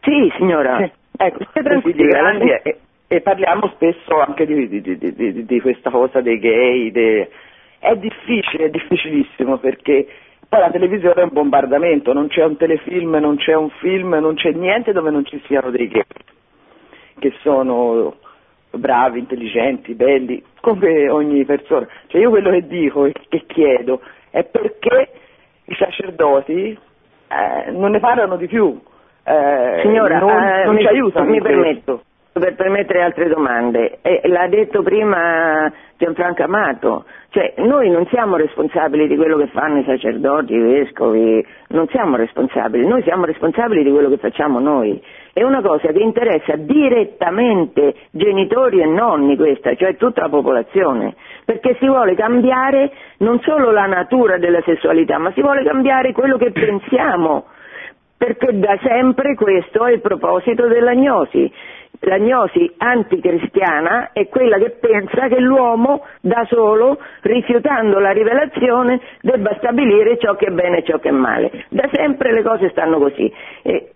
Sì, 0.00 0.32
signora. 0.38 0.78
Sì. 0.78 0.90
Ecco, 1.18 1.44
due 1.52 1.80
figli 1.82 2.04
grandi 2.04 2.50
e, 2.50 2.78
e, 3.06 3.20
parliamo 3.20 3.68
spesso 3.74 4.18
anche 4.20 4.44
di, 4.44 4.68
di, 4.68 4.98
di, 4.98 5.44
di 5.44 5.60
questa 5.60 5.90
cosa 5.90 6.20
dei 6.20 6.38
gay. 6.38 6.90
De... 6.90 7.30
È 7.78 7.94
difficile, 7.96 8.64
è 8.64 8.70
difficilissimo 8.70 9.58
perché 9.58 10.08
poi 10.48 10.60
la 10.60 10.70
televisione 10.70 11.20
è 11.20 11.24
un 11.24 11.30
bombardamento, 11.32 12.12
non 12.12 12.28
c'è 12.28 12.44
un 12.44 12.56
telefilm, 12.56 13.16
non 13.16 13.36
c'è 13.36 13.54
un 13.54 13.70
film, 13.78 14.14
non 14.14 14.34
c'è 14.34 14.50
niente 14.52 14.92
dove 14.92 15.10
non 15.10 15.24
ci 15.24 15.40
siano 15.46 15.70
dei 15.70 15.86
gay 15.88 16.02
che 17.18 17.32
sono 17.42 18.16
bravi, 18.70 19.18
intelligenti, 19.18 19.94
belli, 19.94 20.42
come 20.60 21.08
ogni 21.08 21.44
persona. 21.44 21.86
Cioè 22.06 22.20
io 22.20 22.30
quello 22.30 22.50
che 22.50 22.66
dico 22.66 23.06
e 23.06 23.12
che 23.28 23.44
chiedo 23.46 24.00
è 24.30 24.44
perché 24.44 25.10
i 25.64 25.74
sacerdoti 25.74 26.78
eh, 27.28 27.70
non 27.70 27.90
ne 27.92 28.00
parlano 28.00 28.36
di 28.36 28.46
più. 28.46 28.80
Eh, 29.24 29.80
Signora, 29.82 30.18
non, 30.18 30.30
eh, 30.30 30.64
non 30.64 30.74
mi, 30.74 30.82
ci 30.82 30.86
aiutano. 30.86 31.30
Mi 31.30 31.40
permetto, 31.40 32.02
per 32.38 32.54
permettere 32.54 33.02
altre 33.02 33.28
domande. 33.28 33.98
Eh, 34.02 34.22
l'ha 34.24 34.46
detto 34.48 34.82
prima 34.82 35.72
Gianfranco 35.96 36.42
Amato, 36.42 37.04
cioè 37.30 37.54
noi 37.58 37.90
non 37.90 38.06
siamo 38.06 38.36
responsabili 38.36 39.08
di 39.08 39.16
quello 39.16 39.36
che 39.36 39.46
fanno 39.48 39.78
i 39.78 39.84
sacerdoti, 39.84 40.54
i 40.54 40.60
vescovi, 40.60 41.44
non 41.68 41.86
siamo 41.88 42.16
responsabili, 42.16 42.86
noi 42.86 43.02
siamo 43.02 43.24
responsabili 43.24 43.82
di 43.82 43.90
quello 43.90 44.08
che 44.08 44.18
facciamo 44.18 44.58
noi. 44.58 45.02
È 45.32 45.42
una 45.42 45.60
cosa 45.60 45.88
che 45.88 45.98
interessa 45.98 46.56
direttamente 46.56 47.94
genitori 48.10 48.80
e 48.80 48.86
nonni 48.86 49.36
questa, 49.36 49.74
cioè 49.74 49.96
tutta 49.96 50.22
la 50.22 50.28
popolazione, 50.28 51.14
perché 51.44 51.76
si 51.78 51.86
vuole 51.86 52.14
cambiare 52.14 52.90
non 53.18 53.40
solo 53.40 53.70
la 53.70 53.86
natura 53.86 54.38
della 54.38 54.62
sessualità, 54.62 55.18
ma 55.18 55.32
si 55.32 55.42
vuole 55.42 55.62
cambiare 55.62 56.12
quello 56.12 56.36
che 56.38 56.52
pensiamo 56.52 57.44
perché 58.18 58.58
da 58.58 58.78
sempre 58.82 59.34
questo 59.34 59.84
è 59.84 59.92
il 59.92 60.00
proposito 60.00 60.66
dell'agnosi 60.66 61.52
l'agnosi 62.00 62.72
anticristiana 62.78 64.10
è 64.12 64.28
quella 64.28 64.58
che 64.58 64.70
pensa 64.80 65.28
che 65.28 65.40
l'uomo 65.40 66.04
da 66.20 66.44
solo, 66.48 66.98
rifiutando 67.22 67.98
la 67.98 68.10
rivelazione, 68.10 69.00
debba 69.20 69.54
stabilire 69.58 70.18
ciò 70.18 70.34
che 70.34 70.46
è 70.46 70.50
bene 70.50 70.78
e 70.78 70.84
ciò 70.84 70.98
che 70.98 71.08
è 71.08 71.12
male. 71.12 71.64
Da 71.68 71.88
sempre 71.92 72.32
le 72.32 72.42
cose 72.42 72.70
stanno 72.70 72.98
così. 72.98 73.32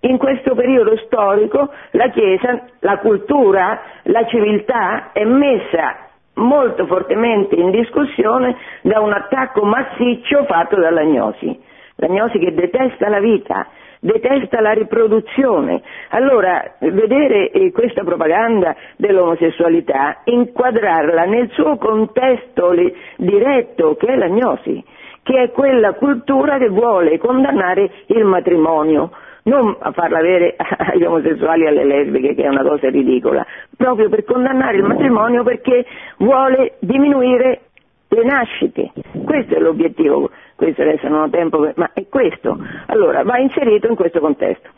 In 0.01 0.19
questo 0.19 0.55
periodo 0.55 0.97
storico 0.99 1.71
la 1.93 2.09
Chiesa, 2.11 2.65
la 2.81 2.99
cultura, 2.99 3.81
la 4.05 4.25
civiltà 4.27 5.13
è 5.13 5.25
messa 5.25 6.09
molto 6.35 6.87
fortemente 6.87 7.55
in 7.55 7.71
discussione 7.71 8.57
da 8.83 9.01
un 9.01 9.13
attacco 9.13 9.65
massiccio 9.65 10.45
fatto 10.45 10.81
dall'agnosi. 10.81 11.69
L'agnosi 11.97 12.39
che 12.39 12.55
detesta 12.55 13.09
la 13.11 13.21
vita, 13.21 13.67
detesta 14.01 14.61
la 14.61 14.73
riproduzione. 14.73 15.83
Allora, 16.09 16.75
vedere 16.81 17.51
eh, 17.51 17.71
questa 17.71 18.03
propaganda 18.03 18.75
dell'omosessualità, 18.97 20.23
inquadrarla 20.25 21.25
nel 21.25 21.51
suo 21.51 21.77
contesto 21.77 22.75
diretto, 23.17 23.97
che 23.97 24.07
è 24.07 24.17
l'agnosi, 24.17 24.83
che 25.23 25.43
è 25.43 25.51
quella 25.51 25.93
cultura 25.93 26.59
che 26.59 26.69
vuole 26.69 27.19
condannare 27.19 27.91
il 28.07 28.25
matrimonio, 28.25 29.11
non 29.45 29.77
a 29.79 29.93
farla 29.93 30.19
avere 30.19 30.57
agli 30.59 31.05
omosessuali 31.05 31.65
e 31.65 31.69
alle 31.69 31.85
lesbiche, 31.85 32.35
che 32.35 32.43
è 32.43 32.49
una 32.49 32.63
cosa 32.63 32.89
ridicola, 32.89 33.47
proprio 33.77 34.09
per 34.09 34.25
condannare 34.25 34.79
il 34.79 34.85
matrimonio 34.85 35.43
perché 35.45 35.85
vuole 36.19 36.75
diminuire 36.81 37.61
le 38.09 38.25
nascite. 38.25 38.91
Questo 39.25 39.55
è 39.55 39.59
l'obiettivo 39.61 40.31
questo 40.61 40.83
adesso 40.83 41.09
non 41.09 41.23
ho 41.23 41.31
tempo, 41.31 41.59
per... 41.59 41.73
ma 41.77 41.91
è 41.95 42.07
questo. 42.07 42.55
Allora, 42.87 43.23
va 43.25 43.39
inserito 43.39 43.87
in 43.89 43.95
questo 43.95 44.21
contesto. 44.21 44.69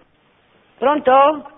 Pronto? 0.78 1.50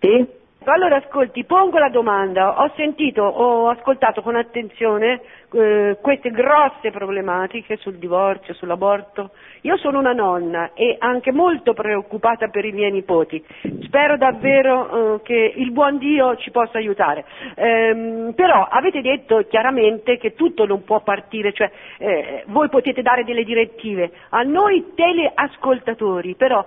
Sì? 0.00 0.26
Allora 0.64 0.96
ascolti, 0.96 1.44
pongo 1.44 1.78
la 1.78 1.88
domanda, 1.88 2.60
ho 2.60 2.70
sentito, 2.76 3.22
ho 3.22 3.70
ascoltato 3.70 4.20
con 4.20 4.36
attenzione 4.36 5.22
eh, 5.52 5.96
queste 6.02 6.30
grosse 6.30 6.90
problematiche 6.90 7.78
sul 7.78 7.96
divorzio, 7.96 8.52
sull'aborto. 8.52 9.30
Io 9.62 9.78
sono 9.78 9.98
una 9.98 10.12
nonna 10.12 10.72
e 10.74 10.96
anche 10.98 11.32
molto 11.32 11.72
preoccupata 11.72 12.48
per 12.48 12.66
i 12.66 12.72
miei 12.72 12.90
nipoti. 12.90 13.42
Spero 13.84 14.18
davvero 14.18 15.14
eh, 15.16 15.22
che 15.22 15.54
il 15.56 15.72
buon 15.72 15.96
Dio 15.96 16.36
ci 16.36 16.50
possa 16.50 16.76
aiutare. 16.76 17.24
Ehm, 17.54 18.34
però 18.34 18.68
avete 18.70 19.00
detto 19.00 19.46
chiaramente 19.48 20.18
che 20.18 20.34
tutto 20.34 20.66
non 20.66 20.84
può 20.84 21.00
partire, 21.00 21.54
cioè 21.54 21.70
eh, 21.96 22.44
voi 22.48 22.68
potete 22.68 23.00
dare 23.00 23.24
delle 23.24 23.44
direttive. 23.44 24.10
A 24.28 24.42
noi 24.42 24.92
teleascoltatori 24.94 26.34
però 26.34 26.62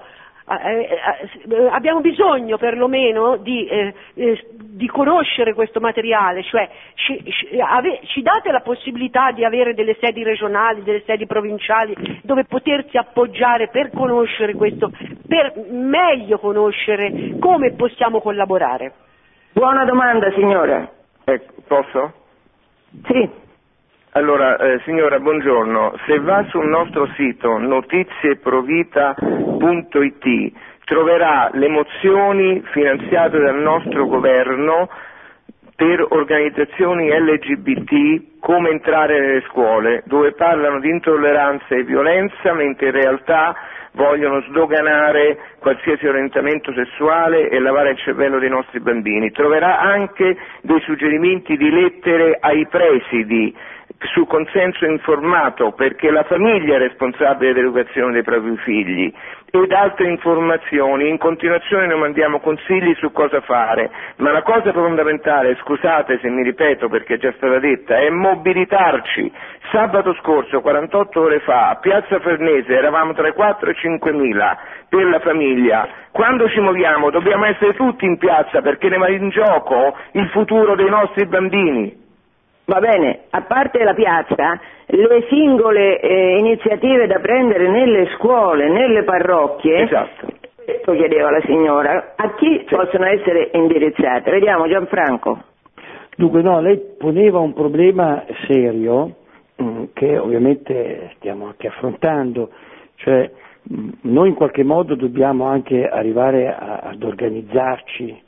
abbiamo 0.46 2.02
bisogno 2.02 2.58
perlomeno 2.58 3.38
di, 3.38 3.66
eh, 3.66 3.94
eh, 4.16 4.46
di, 4.58 4.88
conoscere 4.88 5.54
questo 5.54 5.80
materiale, 5.80 6.44
cioè 6.44 6.70
ci, 6.96 7.24
ci, 7.32 7.60
ave, 7.60 8.02
ci, 8.04 8.22
date 8.22 8.52
la 8.52 8.60
possibilità 8.60 9.32
di 9.32 9.46
avere 9.46 9.74
delle 9.74 9.96
sedi 10.00 10.24
regionali, 10.24 10.84
delle 10.84 11.04
sedi 11.06 11.26
provinciali 11.26 11.96
dove 12.24 12.44
potersi 12.44 12.98
appoggiare 12.98 13.70
per 13.70 13.92
conoscere 13.92 14.54
questo, 14.54 14.92
per 15.28 15.54
meglio 15.70 16.40
conoscere 16.40 17.38
come 17.40 17.72
possiamo 17.74 18.20
collaborare. 18.20 18.94
Buona 19.54 19.86
domanda 19.86 20.32
signora. 20.32 20.90
Ecco, 21.24 21.54
posso? 21.68 22.14
Sì. 23.06 23.42
Allora, 24.16 24.58
eh, 24.58 24.80
signora, 24.86 25.20
buongiorno. 25.20 25.96
Se 26.06 26.20
va 26.20 26.46
sul 26.50 26.68
nostro 26.68 27.08
sito 27.16 27.58
notizieprovita.it 27.58 30.52
troverà 30.86 31.50
le 31.54 31.68
mozioni 31.68 32.62
finanziate 32.74 33.40
dal 33.40 33.56
nostro 33.56 34.06
governo 34.06 34.88
per 35.76 36.06
organizzazioni 36.08 37.10
LGBT 37.10 38.38
come 38.40 38.70
entrare 38.70 39.20
nelle 39.20 39.42
scuole, 39.48 40.04
dove 40.06 40.34
parlano 40.34 40.80
di 40.80 40.90
intolleranza 40.90 41.74
e 41.74 41.84
violenza, 41.84 42.54
mentre 42.54 42.90
in 42.90 42.94
realtà 42.94 43.56
vogliono 43.94 44.42
sdoganare 44.50 45.40
qualsiasi 45.58 46.06
orientamento 46.06 46.72
sessuale 46.74 47.50
e 47.50 47.60
lavare 47.60 47.92
il 47.92 47.98
cervello 47.98 48.38
dei 48.38 48.50
nostri 48.50 48.80
bambini. 48.80 49.32
Troverà 49.32 49.80
anche 49.80 50.38
dei 50.62 50.80
suggerimenti 50.82 51.58
di 51.58 51.72
lettere 51.72 52.38
ai 52.40 52.68
presidi 52.68 53.56
su 54.00 54.26
consenso 54.26 54.86
informato 54.86 55.72
perché 55.72 56.12
la 56.12 56.24
famiglia 56.24 56.76
è 56.76 56.80
responsabile 56.80 57.54
dell'educazione 57.54 58.14
dei 58.14 58.24
propri 58.24 58.58
figli 58.58 59.14
ed 59.56 59.72
altre 59.72 60.10
informazioni. 60.10 61.10
In 61.10 61.20
continuazione 61.20 61.86
noi 61.86 62.00
mandiamo 62.00 62.40
consigli 62.40 62.96
su 62.96 63.12
cosa 63.12 63.40
fare, 63.42 63.92
ma 64.18 64.32
la 64.32 64.42
cosa 64.42 64.74
fondamentale, 64.74 65.56
scusate 65.58 66.18
se 66.22 66.30
mi 66.30 66.42
ripeto 66.42 66.90
perché 66.90 67.16
è 67.16 67.18
già 67.20 67.32
stata 67.38 67.60
detta, 67.60 67.98
è 67.98 68.10
mobilitarci. 68.10 69.32
Sabato 69.72 70.16
scorso, 70.16 70.62
48 70.62 71.22
ore 71.22 71.40
fa, 71.42 71.70
a 71.70 71.76
Piazza 71.76 72.20
Farnese 72.20 72.74
eravamo 72.76 73.14
tra 73.14 73.28
i 73.28 73.34
4 73.34 73.70
e 73.70 73.72
i 73.74 73.76
5 73.76 74.12
mila 74.12 74.58
per 74.90 75.06
la 75.06 75.20
famiglia. 75.20 75.88
Quando 76.12 76.50
ci 76.50 76.60
muoviamo 76.60 77.12
dobbiamo 77.12 77.46
essere 77.46 77.76
tutti 77.76 78.06
in 78.06 78.18
piazza 78.18 78.62
perché 78.62 78.90
ne 78.90 78.98
va 78.98 79.10
in 79.10 79.30
gioco 79.30 79.96
il 80.14 80.28
futuro 80.30 80.76
dei 80.76 80.90
nostri 80.90 81.28
bambini. 81.28 82.03
Va 82.66 82.80
bene, 82.80 83.24
a 83.32 83.42
parte 83.42 83.84
la 83.84 83.94
piazza, 83.94 84.58
le 84.86 85.26
singole 85.28 86.00
eh, 86.00 86.38
iniziative 86.38 87.08
da 87.08 87.20
prendere 87.20 87.68
nelle 87.68 88.08
scuole, 88.16 88.70
nelle 88.70 89.04
parrocchie, 89.04 89.84
esatto. 89.84 90.28
questo 90.64 90.94
chiedeva 90.94 91.30
la 91.30 91.42
signora, 91.46 92.14
a 92.16 92.34
chi 92.36 92.64
sì. 92.66 92.76
possono 92.76 93.06
essere 93.06 93.50
indirizzate? 93.52 94.32
Vediamo 94.32 94.70
Gianfranco. 94.70 95.44
Dunque 96.16 96.42
no, 96.42 96.62
lei 96.62 96.80
poneva 96.98 97.40
un 97.40 97.54
problema 97.54 98.24
serio 98.48 99.16
mh, 99.58 99.64
mm, 99.64 99.84
che 99.92 100.18
ovviamente 100.18 101.12
stiamo 101.18 101.48
anche 101.48 101.68
affrontando, 101.68 102.50
cioè 102.96 103.30
mh, 103.64 103.76
mm, 103.76 103.90
noi 104.04 104.30
in 104.30 104.36
qualche 104.36 104.64
modo 104.64 104.96
dobbiamo 104.96 105.48
anche 105.48 105.86
arrivare 105.86 106.48
a, 106.48 106.80
ad 106.84 107.04
organizzarci. 107.04 108.22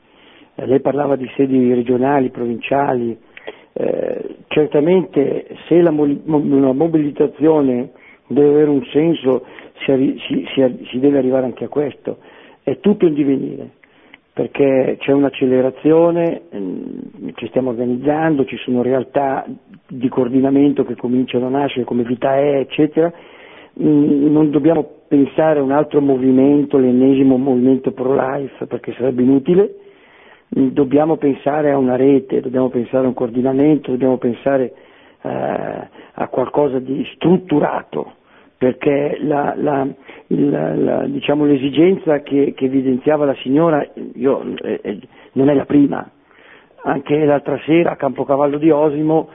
Eh, 0.55 0.65
lei 0.65 0.81
parlava 0.81 1.15
di 1.15 1.31
sedi 1.37 1.73
regionali, 1.73 2.31
provinciali, 2.31 3.17
eh, 3.77 4.35
certamente 4.47 5.47
se 5.67 5.81
la, 5.81 5.89
una 5.91 6.71
mobilitazione 6.71 7.91
deve 8.27 8.47
avere 8.47 8.69
un 8.69 8.85
senso 8.85 9.45
si, 9.83 10.17
si, 10.25 10.45
si, 10.53 10.85
si, 10.89 10.99
deve 10.99 11.17
arrivare 11.17 11.45
anche 11.45 11.65
a 11.65 11.67
questo, 11.67 12.19
è 12.63 12.79
tutto 12.79 13.05
in 13.05 13.13
divenire, 13.13 13.71
perché 14.31 14.95
c'è 14.99 15.11
un'accelerazione, 15.11 16.43
ehm, 16.51 17.33
ci 17.35 17.47
stiamo 17.47 17.71
organizzando, 17.71 18.45
ci 18.45 18.55
sono 18.57 18.81
realtà 18.81 19.45
di 19.89 20.07
coordinamento 20.07 20.85
che 20.85 20.95
cominciano 20.95 21.47
a 21.47 21.49
nascere 21.49 21.83
come 21.83 22.03
Vita 22.03 22.37
E, 22.37 22.59
eccetera, 22.61 23.11
mm, 23.77 24.31
non 24.31 24.51
dobbiamo 24.51 24.89
pensare 25.09 25.59
a 25.59 25.63
un 25.63 25.71
altro 25.71 25.99
movimento, 25.99 26.77
l'ennesimo 26.77 27.35
movimento 27.37 27.91
pro-life, 27.91 28.67
perché 28.67 28.93
sarebbe 28.93 29.21
inutile, 29.21 29.75
dobbiamo 30.55 31.17
pensare 31.17 31.71
a 31.71 31.77
una 31.77 31.97
rete, 31.97 32.39
dobbiamo 32.39 32.69
pensare 32.69 33.03
a 33.03 33.07
un 33.09 33.13
coordinamento, 33.13 33.91
dobbiamo 33.91 34.17
pensare 34.17 34.73
eh, 35.21 35.87
a 36.13 36.27
qualcosa 36.29 36.79
di 36.79 37.05
strutturato, 37.15 38.13
perché 38.57 39.17
la, 39.21 39.53
la, 39.57 39.85
la, 40.27 41.05
diciamo, 41.07 41.43
l'esigenza 41.43 42.21
che, 42.21 42.53
che, 42.55 42.65
evidenziava 42.65 43.25
la 43.25 43.35
signora 43.35 43.85
io, 44.13 44.43
eh, 44.61 44.79
eh, 44.81 44.99
non 45.33 45.49
è 45.49 45.53
la 45.53 45.65
prima, 45.65 46.09
anche 46.83 47.25
l'altra 47.25 47.59
sera 47.65 47.91
a 47.91 47.95
Campocavallo 47.97 48.57
di 48.57 48.69
Osimo 48.69 49.27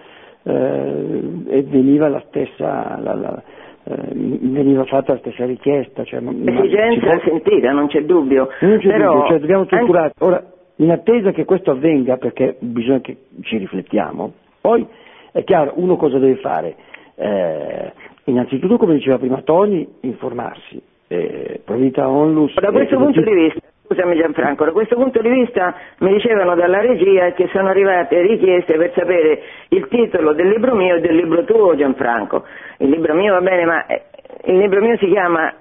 eh, 0.45 1.63
veniva 1.65 2.09
la 2.09 2.23
stessa, 2.29 2.99
la, 2.99 3.43
eh, 3.85 4.09
veniva 4.15 4.85
fatta 4.85 5.13
la 5.13 5.19
stessa 5.19 5.45
richiesta. 5.45 6.03
Cioè, 6.05 6.21
L'esigenza 6.21 7.11
è 7.11 7.21
sentita, 7.25 7.73
non 7.73 7.89
c'è 7.89 8.05
dubbio. 8.05 8.49
Non 8.61 8.79
c'è 8.79 8.89
Però, 8.89 9.13
dubbio, 9.13 9.29
cioè, 9.29 9.39
dobbiamo 9.39 9.65
strutturare. 9.65 10.13
Ora, 10.21 10.43
in 10.81 10.91
attesa 10.91 11.31
che 11.31 11.45
questo 11.45 11.73
avvenga, 11.73 12.17
perché 12.17 12.57
bisogna 12.59 13.01
che 13.01 13.17
ci 13.43 13.59
riflettiamo, 13.59 14.33
poi 14.61 14.87
è 15.33 15.45
chiaro, 15.45 15.73
uno 15.77 15.97
cosa 15.97 16.19
deve 16.19 16.37
fare? 16.37 16.75
Eh, 17.15 17.93
innanzitutto, 18.25 18.79
come 18.79 18.95
diceva 18.95 19.19
prima 19.19 19.43
Tony, 19.43 19.87
informarsi. 20.01 20.81
Eh, 21.07 21.61
Provita 21.65 22.09
Onlus. 22.09 22.55
Da 22.55 22.71
questo 22.71 22.97
punto 22.97 23.21
di 23.21 23.35
vista, 23.35 23.61
scusami 23.87 24.17
Gianfranco, 24.17 24.65
da 24.65 24.73
questo 24.73 24.95
punto 24.95 25.21
di 25.21 25.29
vista 25.29 25.75
mi 25.99 26.15
dicevano 26.15 26.55
dalla 26.55 26.81
regia 26.81 27.33
che 27.33 27.49
sono 27.53 27.69
arrivate 27.69 28.21
richieste 28.23 28.77
per 28.77 28.93
sapere 28.95 29.43
il 29.69 29.87
titolo 29.89 30.33
del 30.33 30.49
libro 30.49 30.75
mio 30.75 30.97
e 30.97 31.01
del 31.01 31.17
libro 31.17 31.45
tuo 31.45 31.75
Gianfranco. 31.77 32.45
Il 32.79 32.89
libro 32.89 33.15
mio 33.15 33.35
va 33.35 33.41
bene, 33.41 33.65
ma 33.67 33.87
eh, 33.87 34.03
il 34.45 34.59
libro 34.59 34.81
mio 34.81 34.97
si 34.97 35.09
chiama 35.09 35.53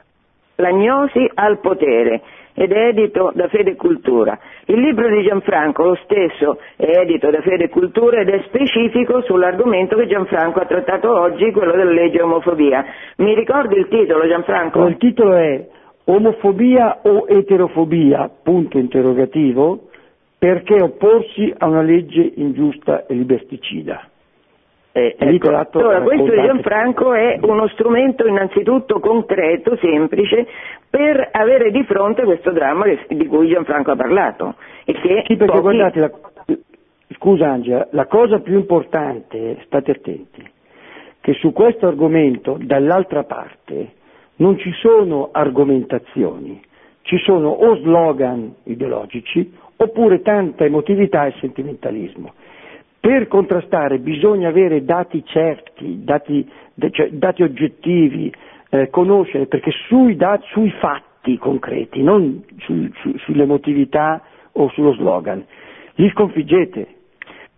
L'agnosi 0.55 1.30
al 1.36 1.59
potere 1.59 2.22
ed 2.53 2.71
è 2.71 2.87
edito 2.87 3.31
da 3.33 3.47
Fede 3.47 3.75
Cultura. 3.75 4.37
Il 4.65 4.79
libro 4.79 5.09
di 5.09 5.23
Gianfranco, 5.23 5.83
lo 5.83 5.97
stesso, 6.03 6.59
è 6.75 6.89
edito 6.99 7.29
da 7.29 7.41
Fede 7.41 7.69
Cultura 7.69 8.21
ed 8.21 8.29
è 8.29 8.43
specifico 8.47 9.21
sull'argomento 9.21 9.95
che 9.95 10.07
Gianfranco 10.07 10.59
ha 10.59 10.65
trattato 10.65 11.11
oggi, 11.11 11.51
quello 11.51 11.71
della 11.73 11.91
legge 11.91 12.21
omofobia. 12.21 12.85
Mi 13.17 13.35
ricordi 13.35 13.77
il 13.77 13.87
titolo, 13.87 14.27
Gianfranco? 14.27 14.85
Il 14.87 14.97
titolo 14.97 15.35
è 15.35 15.67
Omofobia 16.05 17.01
o 17.03 17.25
eterofobia? 17.27 18.29
Punto 18.41 18.79
interrogativo. 18.79 19.89
Perché 20.39 20.81
opporsi 20.81 21.53
a 21.55 21.67
una 21.67 21.81
legge 21.81 22.31
ingiusta 22.35 23.05
e 23.05 23.13
liberticida? 23.13 24.09
Eh, 24.91 25.15
ecco, 25.19 25.49
allora, 25.49 26.01
questo 26.01 26.31
di 26.31 26.41
Gianfranco 26.41 27.13
è 27.13 27.37
uno 27.41 27.67
strumento 27.67 28.25
innanzitutto 28.25 28.99
concreto, 28.99 29.77
semplice, 29.77 30.47
per 30.89 31.29
avere 31.31 31.69
di 31.69 31.83
fronte 31.83 32.23
questo 32.23 32.51
dramma 32.51 32.85
che, 32.85 33.05
di 33.09 33.27
cui 33.27 33.49
Gianfranco 33.49 33.91
ha 33.91 33.95
parlato. 33.95 34.55
E 34.85 34.93
che 34.93 35.23
sì, 35.27 35.35
perché 35.35 35.45
pochi... 35.45 35.61
guardate, 35.61 35.99
la... 35.99 36.11
scusa 37.15 37.49
Angela, 37.51 37.87
la 37.91 38.07
cosa 38.07 38.39
più 38.39 38.55
importante, 38.55 39.59
state 39.65 39.91
attenti, 39.91 40.43
che 41.21 41.33
su 41.33 41.53
questo 41.53 41.85
argomento 41.85 42.57
dall'altra 42.59 43.23
parte 43.23 43.93
non 44.37 44.57
ci 44.57 44.71
sono 44.71 45.29
argomentazioni, 45.31 46.59
ci 47.03 47.17
sono 47.19 47.49
o 47.49 47.75
slogan 47.77 48.55
ideologici 48.63 49.53
oppure 49.75 50.21
tanta 50.21 50.65
emotività 50.65 51.27
e 51.27 51.34
sentimentalismo. 51.39 52.34
Per 52.99 53.27
contrastare 53.27 53.99
bisogna 53.99 54.49
avere 54.49 54.84
dati 54.84 55.23
certi, 55.26 56.03
dati, 56.03 56.45
cioè, 56.91 57.09
dati 57.11 57.43
oggettivi, 57.43 58.31
eh, 58.71 58.89
conoscere, 58.89 59.45
perché 59.45 59.71
sui, 59.88 60.15
dati, 60.17 60.45
sui, 60.51 60.69
fatti 60.80 61.38
concreti, 61.38 62.03
non 62.03 62.43
su, 62.59 62.89
su, 63.01 63.17
sull'emotività 63.19 64.21
o 64.53 64.69
sullo 64.69 64.93
slogan, 64.93 65.43
li 65.95 66.09
sconfiggete. 66.09 66.88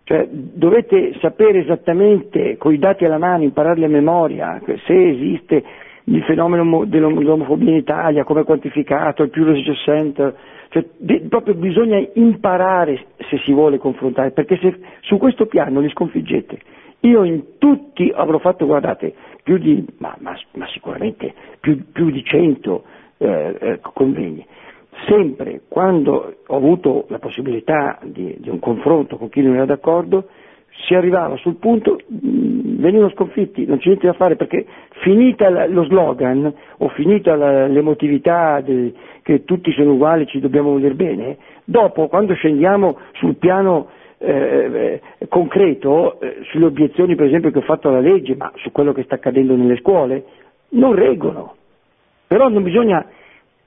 Cioè, 0.04 0.28
dovete 0.30 1.14
sapere 1.20 1.60
esattamente, 1.60 2.56
con 2.56 2.72
i 2.72 2.78
dati 2.78 3.04
alla 3.04 3.18
mano, 3.18 3.42
impararli 3.42 3.84
a 3.84 3.88
memoria, 3.88 4.60
se 4.86 5.08
esiste 5.08 5.62
il 6.04 6.22
fenomeno 6.24 6.84
dell'omofobia 6.84 7.70
in 7.70 7.76
Italia, 7.76 8.24
come 8.24 8.40
è 8.40 8.44
quantificato, 8.44 9.22
il 9.22 9.30
Pluralism 9.30 9.72
Center, 9.84 10.34
cioè, 10.72 10.86
de, 10.96 11.20
proprio 11.28 11.54
bisogna 11.54 12.02
imparare 12.14 13.04
se 13.28 13.36
si 13.44 13.52
vuole 13.52 13.76
confrontare, 13.76 14.30
perché 14.30 14.56
se 14.56 14.78
su 15.00 15.18
questo 15.18 15.44
piano 15.44 15.80
li 15.80 15.90
sconfiggete. 15.90 16.58
Io 17.00 17.24
in 17.24 17.58
tutti 17.58 18.10
avrò 18.14 18.38
fatto, 18.38 18.64
guardate, 18.64 19.12
più 19.42 19.58
di, 19.58 19.84
ma, 19.98 20.16
ma, 20.20 20.34
ma 20.54 20.66
sicuramente 20.68 21.34
più, 21.60 21.78
più, 21.92 22.10
di 22.10 22.24
100 22.24 22.84
eh, 23.18 23.56
eh, 23.60 23.80
convegni. 23.92 24.46
Sempre 25.06 25.60
quando 25.68 26.36
ho 26.46 26.56
avuto 26.56 27.04
la 27.08 27.18
possibilità 27.18 27.98
di, 28.04 28.36
di 28.38 28.48
un 28.48 28.58
confronto 28.58 29.18
con 29.18 29.28
chi 29.28 29.42
non 29.42 29.56
era 29.56 29.66
d'accordo, 29.66 30.28
si 30.84 30.94
arrivava 30.94 31.36
sul 31.36 31.56
punto, 31.56 31.98
venivano 32.08 33.10
sconfitti, 33.10 33.64
non 33.66 33.78
c'è 33.78 33.88
niente 33.88 34.06
da 34.06 34.12
fare 34.14 34.36
perché 34.36 34.66
finita 35.02 35.66
lo 35.66 35.84
slogan 35.84 36.52
o 36.78 36.88
finita 36.88 37.36
l'emotività 37.66 38.60
del, 38.60 38.92
che 39.22 39.44
tutti 39.44 39.72
sono 39.72 39.92
uguali, 39.92 40.26
ci 40.26 40.40
dobbiamo 40.40 40.70
voler 40.70 40.94
bene, 40.94 41.36
dopo 41.64 42.08
quando 42.08 42.34
scendiamo 42.34 42.98
sul 43.12 43.36
piano 43.36 43.88
eh, 44.18 45.00
concreto, 45.28 46.20
eh, 46.20 46.38
sulle 46.50 46.66
obiezioni 46.66 47.14
per 47.14 47.26
esempio 47.26 47.50
che 47.50 47.58
ho 47.58 47.62
fatto 47.62 47.88
alla 47.88 48.00
legge, 48.00 48.34
ma 48.36 48.50
su 48.56 48.70
quello 48.72 48.92
che 48.92 49.04
sta 49.04 49.16
accadendo 49.16 49.54
nelle 49.56 49.76
scuole, 49.76 50.24
non 50.70 50.94
reggono. 50.94 51.54
Però 52.26 52.48
non 52.48 52.62
bisogna, 52.62 53.04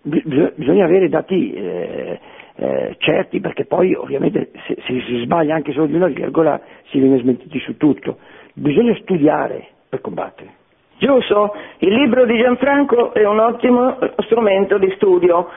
bisogna 0.01 0.85
avere 0.85 1.07
dati 1.07 1.53
eh, 1.53 2.19
eh, 2.57 2.95
certi 2.99 3.39
perché 3.39 3.65
poi 3.65 3.93
ovviamente 3.93 4.51
se, 4.65 4.77
se, 4.85 5.01
si 5.07 5.21
sbaglia 5.23 5.55
anche 5.55 5.73
solo 5.73 5.87
di 5.87 5.95
una 5.95 6.07
virgola 6.07 6.59
si 6.89 6.99
viene 6.99 7.19
smentiti 7.19 7.59
su 7.59 7.77
tutto. 7.77 8.17
Bisogna 8.53 8.95
studiare 9.01 9.67
per 9.89 10.01
combattere. 10.01 10.63
Giusto, 10.97 11.53
il 11.79 11.93
libro 11.93 12.25
di 12.25 12.37
Gianfranco 12.37 13.13
è 13.13 13.25
un 13.25 13.39
ottimo 13.39 13.97
strumento 14.19 14.77
di 14.77 14.89
studio. 14.95 15.49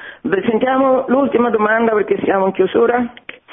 Sentiamo 0.49 1.05
l'ultima 1.07 1.49
domanda 1.51 1.93
perché 1.93 2.19
siamo 2.25 2.47
in 2.47 2.53
chiusura. 2.53 3.13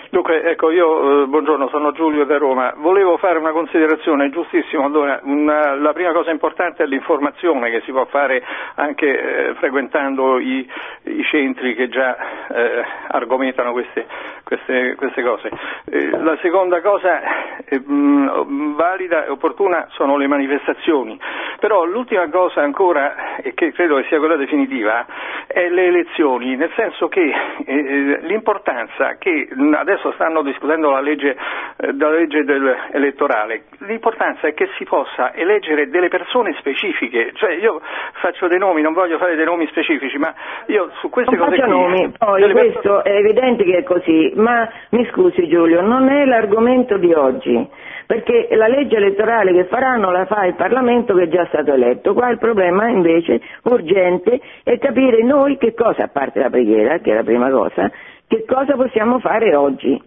Dunque, 0.10 0.44
ecco, 0.44 0.72
io, 0.72 1.24
eh, 1.24 1.26
buongiorno, 1.28 1.68
sono 1.70 1.92
Giulio 1.92 2.26
da 2.26 2.38
Roma. 2.38 2.74
Volevo 2.78 3.18
fare 3.18 3.38
una 3.40 3.52
considerazione, 3.52 4.30
giustissimo. 4.30 4.86
Allora, 4.86 5.20
una, 5.24 5.76
la 5.76 5.94
prima 5.94 6.12
cosa 6.12 6.32
importante 6.32 6.84
è 6.84 6.86
l'informazione 6.86 7.72
che 7.72 7.82
si 7.82 7.92
può 7.92 8.06
fare 8.06 8.44
anche 8.76 9.08
eh, 9.08 9.54
frequentando 9.56 10.40
i, 10.40 10.68
i, 11.04 11.24
centri 11.24 11.76
che 11.76 11.90
già 11.90 12.16
eh, 12.48 12.84
argomentano 13.08 13.72
queste, 13.72 14.06
queste, 14.44 14.96
queste 14.96 15.24
cose. 15.24 15.50
Eh, 15.90 16.10
la 16.10 16.38
seconda 16.42 16.82
cosa 16.82 17.64
eh, 17.66 17.80
mh, 17.80 18.76
valida 18.76 19.26
e 19.26 19.30
opportuna 19.30 19.88
sono 19.92 20.18
le 20.18 20.28
manifestazioni. 20.28 21.20
Però 21.60 21.84
l'ultima 21.86 22.30
cosa 22.30 22.62
ancora, 22.62 23.38
e 23.38 23.54
che 23.54 23.72
credo 23.72 23.96
che 23.96 24.06
sia 24.08 24.20
quella 24.20 24.36
definitiva, 24.36 25.06
è 25.48 25.70
le 25.70 25.86
elezioni, 25.86 26.56
nel 26.56 26.72
senso 26.76 27.08
che 27.08 27.34
eh, 27.66 28.20
l'importanza 28.22 29.16
che 29.18 29.48
adesso 29.74 29.95
adesso 29.96 30.12
stanno 30.14 30.42
discutendo 30.44 30.92
la 30.92 31.02
legge, 31.02 31.36
eh, 31.78 31.98
la 31.98 32.10
legge 32.10 32.44
del, 32.44 32.76
elettorale, 32.92 33.64
l'importanza 33.80 34.48
è 34.48 34.54
che 34.54 34.70
si 34.78 34.84
possa 34.84 35.34
eleggere 35.34 35.90
delle 35.90 36.10
persone 36.10 36.54
specifiche, 36.60 37.32
cioè 37.34 37.54
io 37.54 37.82
faccio 38.22 38.48
dei 38.48 38.60
nomi, 38.60 38.82
non 38.82 38.94
voglio 38.94 39.18
fare 39.18 39.36
dei 39.36 39.46
nomi 39.46 39.68
specifici, 39.68 40.18
ma 40.18 40.34
io 40.68 40.92
su 41.00 41.10
queste 41.10 41.36
non 41.36 41.48
cose 41.48 41.62
qui... 41.62 41.70
nomi, 41.70 42.12
poi 42.18 42.52
questo 42.52 42.82
persone... 42.82 43.02
è 43.04 43.16
evidente 43.18 43.64
che 43.64 43.78
è 43.78 43.84
così, 43.84 44.32
ma 44.36 44.70
mi 44.90 45.06
scusi 45.12 45.48
Giulio, 45.48 45.82
non 45.82 46.10
è 46.10 46.26
l'argomento 46.26 46.98
di 46.98 47.14
oggi 47.14 47.70
perché 48.06 48.50
la 48.52 48.68
legge 48.68 48.98
elettorale 48.98 49.52
che 49.52 49.66
faranno 49.66 50.12
la 50.12 50.26
fa 50.26 50.46
il 50.46 50.54
Parlamento 50.54 51.16
che 51.16 51.24
è 51.24 51.28
già 51.28 51.44
stato 51.48 51.74
eletto. 51.74 52.14
Qua 52.14 52.30
il 52.30 52.38
problema 52.38 52.88
invece 52.88 53.42
urgente 53.64 54.40
è 54.64 54.78
capire 54.78 55.24
noi 55.24 55.58
che 55.58 55.74
cosa, 55.74 56.04
a 56.04 56.10
parte 56.10 56.40
la 56.40 56.52
preghiera, 56.52 57.00
che 57.00 57.12
è 57.12 57.16
la 57.16 57.24
prima 57.24 57.50
cosa, 57.50 57.90
che 58.28 58.46
cosa 58.46 58.76
possiamo 58.76 59.20
fare 59.20 59.56
oggi? 59.56 60.02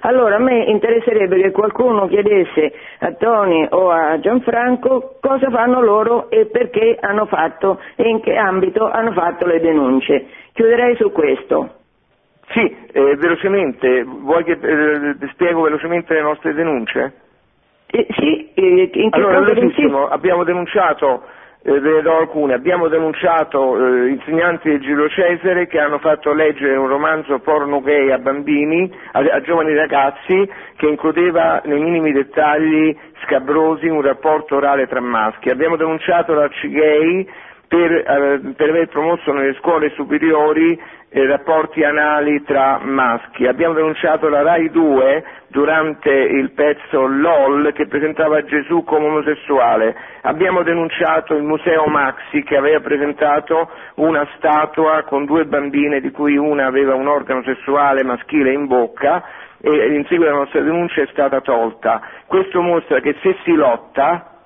Allora 0.00 0.36
a 0.36 0.38
me 0.38 0.64
interesserebbe 0.64 1.40
che 1.40 1.50
qualcuno 1.50 2.06
chiedesse 2.06 2.72
a 3.00 3.12
Tony 3.14 3.66
o 3.70 3.90
a 3.90 4.18
Gianfranco 4.20 5.16
cosa 5.20 5.50
fanno 5.50 5.80
loro 5.80 6.30
e 6.30 6.46
perché 6.46 6.96
hanno 7.00 7.26
fatto 7.26 7.80
e 7.96 8.08
in 8.08 8.20
che 8.20 8.36
ambito 8.36 8.88
hanno 8.88 9.12
fatto 9.12 9.46
le 9.46 9.60
denunce. 9.60 10.26
Chiuderei 10.52 10.94
su 10.96 11.10
questo. 11.10 11.74
Sì, 12.50 12.76
eh, 12.92 13.16
velocemente, 13.16 14.04
vuoi 14.04 14.44
che 14.44 14.52
eh, 14.52 15.28
spiego 15.32 15.62
velocemente 15.62 16.14
le 16.14 16.22
nostre 16.22 16.54
denunce? 16.54 17.12
Eh, 17.90 18.06
sì, 18.16 18.52
eh, 18.54 18.90
in 18.92 19.10
che 19.10 19.18
allora, 19.18 19.40
velocissimo, 19.40 20.08
abbiamo 20.08 20.44
denunciato 20.44 21.22
eh, 21.62 21.80
ve 21.80 21.90
ne 21.90 22.02
do 22.02 22.16
alcune. 22.16 22.54
Abbiamo 22.54 22.88
denunciato 22.88 23.76
eh, 23.76 24.08
insegnanti 24.08 24.68
del 24.68 24.80
Giro 24.80 25.08
Cesare 25.08 25.66
che 25.66 25.78
hanno 25.78 25.98
fatto 25.98 26.32
leggere 26.32 26.76
un 26.76 26.88
romanzo 26.88 27.38
porno 27.40 27.80
gay 27.80 28.10
a 28.10 28.18
bambini, 28.18 28.90
a, 29.12 29.20
a 29.20 29.40
giovani 29.40 29.74
ragazzi, 29.74 30.48
che 30.76 30.86
includeva 30.86 31.60
nei 31.64 31.80
minimi 31.80 32.12
dettagli 32.12 32.96
scabrosi 33.24 33.86
un 33.88 34.02
rapporto 34.02 34.56
orale 34.56 34.86
tra 34.86 35.00
maschi. 35.00 35.50
Abbiamo 35.50 35.76
denunciato 35.76 36.32
la 36.34 36.48
CGay 36.48 37.28
per, 37.68 37.92
eh, 37.92 38.40
per 38.56 38.70
aver 38.70 38.88
promosso 38.88 39.30
nelle 39.32 39.54
scuole 39.60 39.90
superiori 39.90 40.80
eh, 41.10 41.26
rapporti 41.26 41.84
anali 41.84 42.42
tra 42.42 42.80
maschi. 42.82 43.46
Abbiamo 43.46 43.74
denunciato 43.74 44.28
la 44.28 44.42
RAI 44.42 44.70
2 44.70 45.24
durante 45.48 46.10
il 46.10 46.52
pezzo 46.52 47.06
LOL 47.06 47.72
che 47.72 47.86
presentava 47.86 48.42
Gesù 48.44 48.84
come 48.84 49.06
omosessuale. 49.06 49.94
Abbiamo 50.22 50.62
denunciato 50.62 51.34
il 51.34 51.42
Museo 51.42 51.86
Maxi 51.86 52.42
che 52.42 52.56
aveva 52.56 52.80
presentato 52.80 53.70
una 53.96 54.26
statua 54.36 55.02
con 55.04 55.24
due 55.26 55.44
bambine 55.44 56.00
di 56.00 56.10
cui 56.10 56.36
una 56.36 56.66
aveva 56.66 56.94
un 56.94 57.06
organo 57.06 57.42
sessuale 57.42 58.02
maschile 58.02 58.52
in 58.52 58.66
bocca 58.66 59.22
e 59.60 59.94
in 59.94 60.04
seguito 60.06 60.30
alla 60.30 60.40
nostra 60.40 60.60
denuncia 60.60 61.02
è 61.02 61.06
stata 61.10 61.40
tolta. 61.40 62.00
Questo 62.26 62.60
mostra 62.60 63.00
che 63.00 63.16
se 63.22 63.36
si 63.44 63.52
lotta 63.54 64.37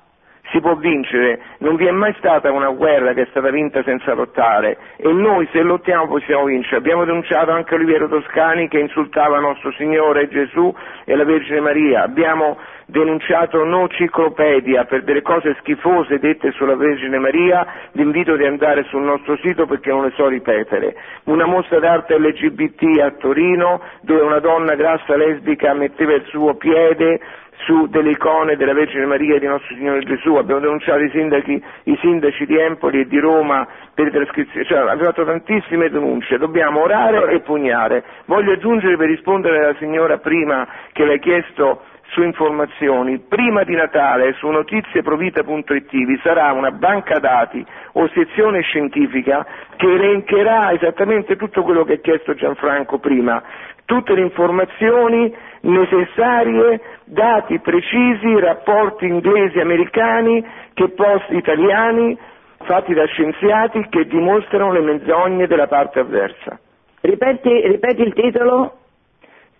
si 0.50 0.60
può 0.60 0.74
vincere, 0.74 1.40
non 1.58 1.76
vi 1.76 1.86
è 1.86 1.90
mai 1.90 2.14
stata 2.18 2.50
una 2.50 2.70
guerra 2.70 3.12
che 3.14 3.22
è 3.22 3.26
stata 3.30 3.50
vinta 3.50 3.82
senza 3.84 4.12
lottare 4.12 4.76
e 4.96 5.10
noi 5.12 5.48
se 5.52 5.62
lottiamo 5.62 6.06
possiamo 6.06 6.44
vincere. 6.44 6.76
Abbiamo 6.76 7.04
denunciato 7.04 7.52
anche 7.52 7.74
Oliviero 7.74 8.08
Toscani 8.08 8.68
che 8.68 8.78
insultava 8.78 9.38
nostro 9.38 9.72
Signore 9.72 10.28
Gesù 10.28 10.74
e 11.04 11.16
la 11.16 11.24
Vergine 11.24 11.60
Maria, 11.60 12.02
abbiamo 12.02 12.58
denunciato 12.86 13.64
No 13.64 13.88
Ciclopedia 13.88 14.84
per 14.84 15.04
delle 15.04 15.22
cose 15.22 15.56
schifose 15.60 16.18
dette 16.18 16.50
sulla 16.52 16.76
Vergine 16.76 17.18
Maria, 17.18 17.66
l'invito 17.92 18.36
di 18.36 18.44
andare 18.44 18.84
sul 18.84 19.02
nostro 19.02 19.36
sito 19.38 19.66
perché 19.66 19.90
non 19.90 20.04
le 20.04 20.12
so 20.14 20.26
ripetere. 20.28 20.94
Una 21.24 21.46
mostra 21.46 21.78
d'arte 21.78 22.18
LGBT 22.18 23.00
a 23.00 23.12
Torino 23.12 23.80
dove 24.02 24.20
una 24.20 24.40
donna 24.40 24.74
grassa 24.74 25.16
lesbica 25.16 25.72
metteva 25.72 26.12
il 26.12 26.24
suo 26.26 26.54
piede 26.56 27.20
su 27.64 27.86
delle 27.86 28.10
icone 28.10 28.56
della 28.56 28.72
Vergine 28.72 29.06
Maria 29.06 29.36
e 29.36 29.38
di 29.38 29.46
nostro 29.46 29.74
Signore 29.74 30.00
Gesù, 30.00 30.34
abbiamo 30.34 30.60
denunciato 30.60 31.00
i 31.00 31.10
sindaci, 31.10 31.62
i 31.84 31.98
sindaci 32.00 32.46
di 32.46 32.58
Empoli 32.58 33.00
e 33.00 33.06
di 33.06 33.18
Roma 33.18 33.66
per 33.94 34.10
trascrizione, 34.10 34.64
cioè 34.64 34.78
abbiamo 34.78 35.02
fatto 35.02 35.24
tantissime 35.24 35.88
denunce, 35.90 36.38
dobbiamo 36.38 36.82
orare 36.82 37.32
e 37.32 37.40
pugnare. 37.40 38.04
Voglio 38.24 38.52
aggiungere 38.52 38.96
per 38.96 39.08
rispondere 39.08 39.58
alla 39.58 39.76
signora 39.78 40.18
prima 40.18 40.66
che 40.92 41.04
le 41.04 41.14
ha 41.14 41.18
chiesto 41.18 41.82
su 42.12 42.22
informazioni, 42.22 43.20
prima 43.20 43.64
di 43.64 43.74
Natale 43.74 44.34
su 44.34 44.46
notizieprovita.it 44.48 45.90
vi 45.90 46.20
sarà 46.22 46.52
una 46.52 46.70
banca 46.70 47.18
dati 47.18 47.64
o 47.92 48.08
sezione 48.08 48.60
scientifica 48.60 49.46
che 49.76 49.86
elencherà 49.86 50.72
esattamente 50.72 51.36
tutto 51.36 51.62
quello 51.62 51.84
che 51.84 51.94
ha 51.94 52.00
chiesto 52.00 52.34
Gianfranco 52.34 52.98
prima, 52.98 53.42
tutte 53.86 54.14
le 54.14 54.20
informazioni 54.20 55.34
necessarie, 55.62 56.80
dati 57.04 57.58
precisi, 57.60 58.38
rapporti 58.38 59.06
inglesi, 59.06 59.58
americani, 59.58 60.44
che 60.74 60.90
post 60.90 61.30
italiani, 61.30 62.18
fatti 62.64 62.92
da 62.94 63.04
scienziati 63.06 63.86
che 63.88 64.06
dimostrano 64.06 64.72
le 64.72 64.80
menzogne 64.80 65.46
della 65.46 65.66
parte 65.66 66.00
avversa. 66.00 66.58
Ripeti, 67.00 67.66
ripeti 67.66 68.02
il 68.02 68.12
titolo? 68.12 68.74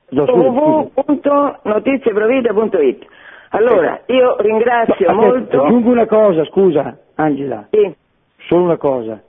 www.notizieprovita.it 0.09 3.05
Allora, 3.49 4.01
io 4.07 4.37
ringrazio 4.39 4.93
Aspetta, 4.93 5.13
molto... 5.13 5.63
Aggiungo 5.63 5.91
una 5.91 6.07
cosa, 6.07 6.43
scusa 6.45 6.97
Angela. 7.15 7.67
Sì. 7.69 7.93
Solo 8.47 8.63
una 8.63 8.77
cosa, 8.77 9.21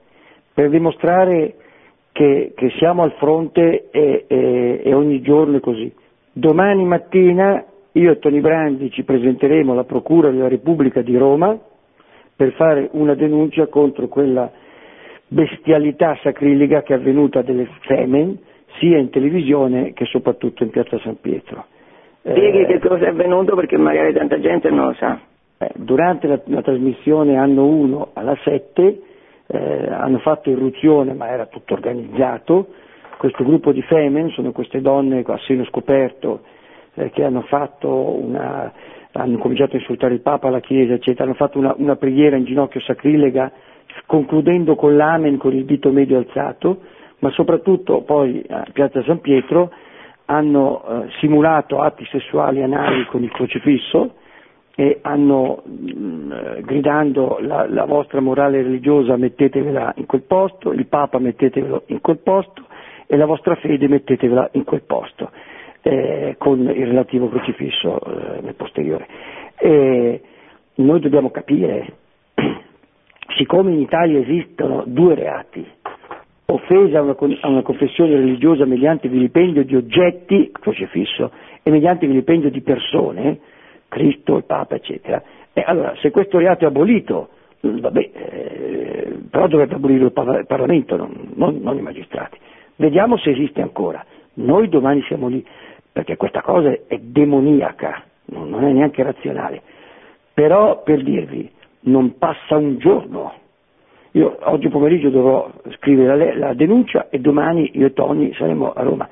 per 0.54 0.70
dimostrare 0.70 1.56
che, 2.12 2.52
che 2.56 2.70
siamo 2.78 3.02
al 3.02 3.12
fronte 3.12 3.90
e, 3.90 4.24
e, 4.26 4.80
e 4.84 4.94
ogni 4.94 5.20
giorno 5.20 5.58
è 5.58 5.60
così. 5.60 5.94
Domani 6.32 6.82
mattina 6.84 7.62
io 7.92 8.10
e 8.10 8.18
Toni 8.18 8.40
Brandi 8.40 8.90
ci 8.90 9.04
presenteremo 9.04 9.72
alla 9.72 9.84
Procura 9.84 10.30
della 10.30 10.48
Repubblica 10.48 11.02
di 11.02 11.14
Roma 11.16 11.56
per 12.34 12.52
fare 12.52 12.88
una 12.92 13.14
denuncia 13.14 13.66
contro 13.66 14.08
quella 14.08 14.50
bestialità 15.28 16.16
sacrilega 16.22 16.82
che 16.82 16.94
è 16.94 16.96
avvenuta 16.96 17.42
delle 17.42 17.68
Femen 17.82 18.38
sia 18.78 18.98
in 18.98 19.10
televisione 19.10 19.92
che 19.92 20.04
soprattutto 20.06 20.62
in 20.62 20.70
Piazza 20.70 20.98
San 20.98 21.20
Pietro. 21.20 21.66
Spieghi 22.20 22.60
eh, 22.60 22.66
che 22.66 22.78
cosa 22.78 23.06
è 23.06 23.08
avvenuto 23.08 23.54
perché 23.56 23.76
magari 23.76 24.12
tanta 24.12 24.38
gente 24.40 24.70
non 24.70 24.86
lo 24.86 24.94
sa. 24.94 25.18
Eh, 25.58 25.70
durante 25.74 26.26
la, 26.26 26.40
la, 26.44 26.62
trasmissione 26.62 27.36
anno 27.36 27.66
1 27.66 28.10
alla 28.14 28.36
7 28.42 29.02
eh, 29.46 29.88
hanno 29.90 30.18
fatto 30.18 30.50
irruzione, 30.50 31.14
ma 31.14 31.28
era 31.28 31.46
tutto 31.46 31.74
organizzato, 31.74 32.68
questo 33.18 33.44
gruppo 33.44 33.72
di 33.72 33.82
Femen, 33.82 34.30
sono 34.30 34.52
queste 34.52 34.80
donne 34.80 35.22
a 35.24 35.38
seno 35.46 35.64
scoperto 35.64 36.42
eh, 36.94 37.10
che 37.10 37.22
hanno, 37.22 37.44
una, 37.82 38.72
hanno 39.12 39.38
cominciato 39.38 39.76
a 39.76 39.78
insultare 39.78 40.14
il 40.14 40.20
Papa, 40.20 40.50
la 40.50 40.60
Chiesa, 40.60 40.94
eccetera, 40.94 41.24
hanno 41.24 41.34
fatto 41.34 41.58
una, 41.58 41.74
una 41.76 41.96
preghiera 41.96 42.36
in 42.36 42.44
ginocchio 42.44 42.80
sacrilega, 42.80 43.52
concludendo 44.06 44.74
con 44.74 44.96
l'amen 44.96 45.36
con 45.36 45.54
il 45.54 45.64
dito 45.64 45.90
medio 45.90 46.18
alzato, 46.18 46.80
ma 47.22 47.30
soprattutto 47.30 48.02
poi 48.02 48.44
a 48.48 48.66
Piazza 48.72 49.02
San 49.04 49.20
Pietro 49.20 49.70
hanno 50.26 50.82
eh, 50.84 51.08
simulato 51.20 51.80
atti 51.80 52.04
sessuali 52.06 52.62
anali 52.62 53.06
con 53.06 53.22
il 53.22 53.30
crocifisso 53.30 54.14
e 54.74 54.98
hanno 55.02 55.62
mh, 55.64 55.92
mm, 55.98 56.32
gridando 56.62 57.38
la, 57.40 57.66
la, 57.68 57.84
vostra 57.84 58.20
morale 58.20 58.62
religiosa 58.62 59.16
mettetevela 59.16 59.92
in 59.96 60.06
quel 60.06 60.22
posto, 60.22 60.72
il 60.72 60.86
Papa 60.86 61.18
mettetevelo 61.18 61.84
in 61.86 62.00
quel 62.00 62.18
posto 62.18 62.66
e 63.06 63.16
la 63.16 63.26
vostra 63.26 63.54
fede 63.56 63.86
mettetevela 63.86 64.48
in 64.52 64.64
quel 64.64 64.82
posto, 64.82 65.30
eh, 65.82 66.34
con 66.38 66.60
il 66.60 66.86
relativo 66.86 67.28
crocifisso 67.28 68.00
eh, 68.00 68.40
nel 68.40 68.54
posteriore. 68.54 69.06
E 69.58 70.22
noi 70.76 70.98
dobbiamo 71.00 71.30
capire, 71.30 71.92
siccome 73.36 73.72
in 73.72 73.80
Italia 73.80 74.18
esistono 74.18 74.82
due 74.86 75.14
reati, 75.14 75.64
offesa 76.46 76.98
a 76.98 77.02
una, 77.02 77.16
a 77.40 77.48
una 77.48 77.62
confessione 77.62 78.14
religiosa 78.16 78.64
mediante 78.64 79.08
vilipendio 79.08 79.64
di 79.64 79.76
oggetti, 79.76 80.50
crocifisso, 80.52 81.30
e 81.62 81.70
mediante 81.70 82.06
vilipendio 82.06 82.50
di 82.50 82.60
persone, 82.60 83.38
Cristo, 83.88 84.36
il 84.36 84.44
Papa, 84.44 84.74
eccetera. 84.74 85.22
E 85.52 85.62
allora, 85.66 85.94
se 86.00 86.10
questo 86.10 86.38
reato 86.38 86.64
è 86.64 86.68
abolito, 86.68 87.28
mm, 87.66 87.78
vabbè, 87.78 88.10
eh, 88.12 89.18
però 89.30 89.46
dovrebbe 89.46 89.74
abolirlo 89.74 90.06
il 90.06 90.44
Parlamento, 90.46 90.96
non, 90.96 91.32
non, 91.34 91.58
non, 91.60 91.76
i 91.76 91.82
magistrati. 91.82 92.38
Vediamo 92.76 93.16
se 93.18 93.30
esiste 93.30 93.60
ancora. 93.60 94.04
Noi 94.34 94.68
domani 94.68 95.02
siamo 95.02 95.28
lì, 95.28 95.44
perché 95.92 96.16
questa 96.16 96.40
cosa 96.40 96.70
è 96.86 96.98
demoniaca, 96.98 98.02
non, 98.26 98.48
non 98.48 98.64
è 98.64 98.72
neanche 98.72 99.02
razionale. 99.02 99.62
Però, 100.32 100.82
per 100.82 101.02
dirvi, 101.02 101.50
non 101.80 102.16
passa 102.16 102.56
un 102.56 102.78
giorno 102.78 103.40
io 104.12 104.36
oggi 104.40 104.68
pomeriggio 104.68 105.08
dovrò 105.08 105.50
scrivere 105.76 106.16
la, 106.16 106.48
la 106.48 106.54
denuncia 106.54 107.08
e 107.08 107.18
domani 107.18 107.70
io 107.74 107.86
e 107.86 107.92
Tony 107.92 108.32
saremo 108.34 108.72
a 108.72 108.82
Roma. 108.82 109.08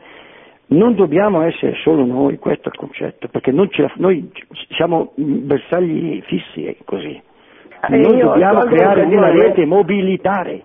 Non 0.66 0.94
dobbiamo 0.94 1.42
essere 1.42 1.74
solo 1.82 2.04
noi, 2.04 2.38
questo 2.38 2.68
è 2.68 2.72
il 2.72 2.78
concetto, 2.78 3.28
perché 3.28 3.50
la, 3.50 3.92
noi 3.96 4.30
siamo 4.76 5.12
bersagli 5.16 6.22
fissi 6.22 6.76
così. 6.84 7.20
Noi 7.88 8.18
dobbiamo 8.18 8.60
creare 8.60 9.02
una 9.04 9.30
rete 9.30 9.64
mobilitare. 9.64 10.62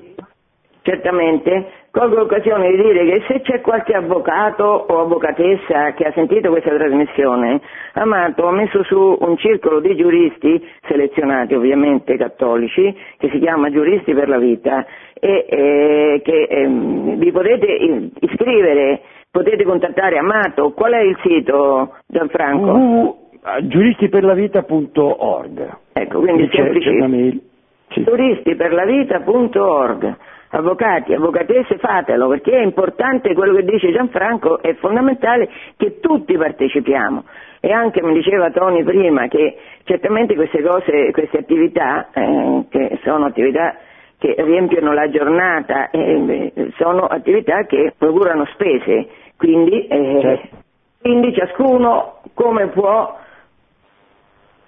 Certamente, 0.81 1.84
colgo 1.95 2.17
l'occasione 2.17 2.69
di 2.71 2.75
dire 2.75 3.05
che 3.05 3.23
se 3.25 3.39
c'è 3.39 3.61
qualche 3.61 3.93
avvocato 3.93 4.65
o 4.65 4.99
avvocatessa 4.99 5.93
che 5.93 6.03
ha 6.03 6.11
sentito 6.11 6.49
questa 6.49 6.75
trasmissione, 6.75 7.61
Amato 7.93 8.45
ha 8.47 8.51
messo 8.51 8.83
su 8.83 9.15
un 9.17 9.37
circolo 9.37 9.79
di 9.79 9.95
giuristi, 9.95 10.61
selezionati 10.89 11.55
ovviamente 11.55 12.17
cattolici, 12.17 12.93
che 13.17 13.29
si 13.29 13.39
chiama 13.39 13.71
Giuristi 13.71 14.13
per 14.13 14.27
la 14.27 14.37
Vita, 14.37 14.85
e 15.17 15.45
eh, 15.47 16.19
che 16.21 16.47
eh, 16.49 16.67
vi 16.67 17.31
potete 17.31 18.11
iscrivere, 18.19 18.99
potete 19.31 19.63
contattare 19.63 20.17
Amato. 20.17 20.73
Qual 20.73 20.91
è 20.91 20.99
il 20.99 21.17
sito, 21.23 21.93
Gianfranco? 22.07 23.29
Giuristiperlavita.org. 23.61 25.77
Ecco, 25.93 26.19
quindi 26.19 26.49
semplice. 26.51 27.41
Giuristiperlavita.org 27.87 30.17
avvocati, 30.57 31.13
avvocatesse 31.13 31.77
fatelo 31.77 32.29
perché 32.29 32.51
è 32.51 32.63
importante 32.63 33.33
quello 33.33 33.55
che 33.55 33.63
dice 33.63 33.91
Gianfranco, 33.91 34.61
è 34.61 34.73
fondamentale 34.75 35.49
che 35.77 35.99
tutti 35.99 36.35
partecipiamo 36.37 37.23
e 37.59 37.71
anche 37.71 38.01
mi 38.01 38.13
diceva 38.13 38.51
Tony 38.51 38.83
prima 38.83 39.27
che 39.27 39.57
certamente 39.83 40.35
queste 40.35 40.61
cose, 40.61 41.11
queste 41.11 41.39
attività 41.39 42.09
eh, 42.13 42.65
che 42.69 42.99
sono 43.03 43.25
attività 43.25 43.75
che 44.17 44.33
riempiono 44.37 44.93
la 44.93 45.09
giornata 45.09 45.89
eh, 45.89 46.53
sono 46.77 47.05
attività 47.05 47.65
che 47.65 47.93
procurano 47.97 48.45
spese, 48.53 49.07
quindi, 49.35 49.87
eh, 49.87 50.19
certo. 50.21 50.57
quindi 51.01 51.33
ciascuno 51.33 52.21
come 52.33 52.67
può 52.67 53.17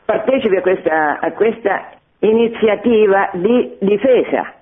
partecipi 0.04 0.58
a 0.58 0.62
questa, 0.62 1.20
a 1.20 1.32
questa 1.32 1.92
iniziativa 2.20 3.30
di 3.34 3.78
difesa 3.80 4.57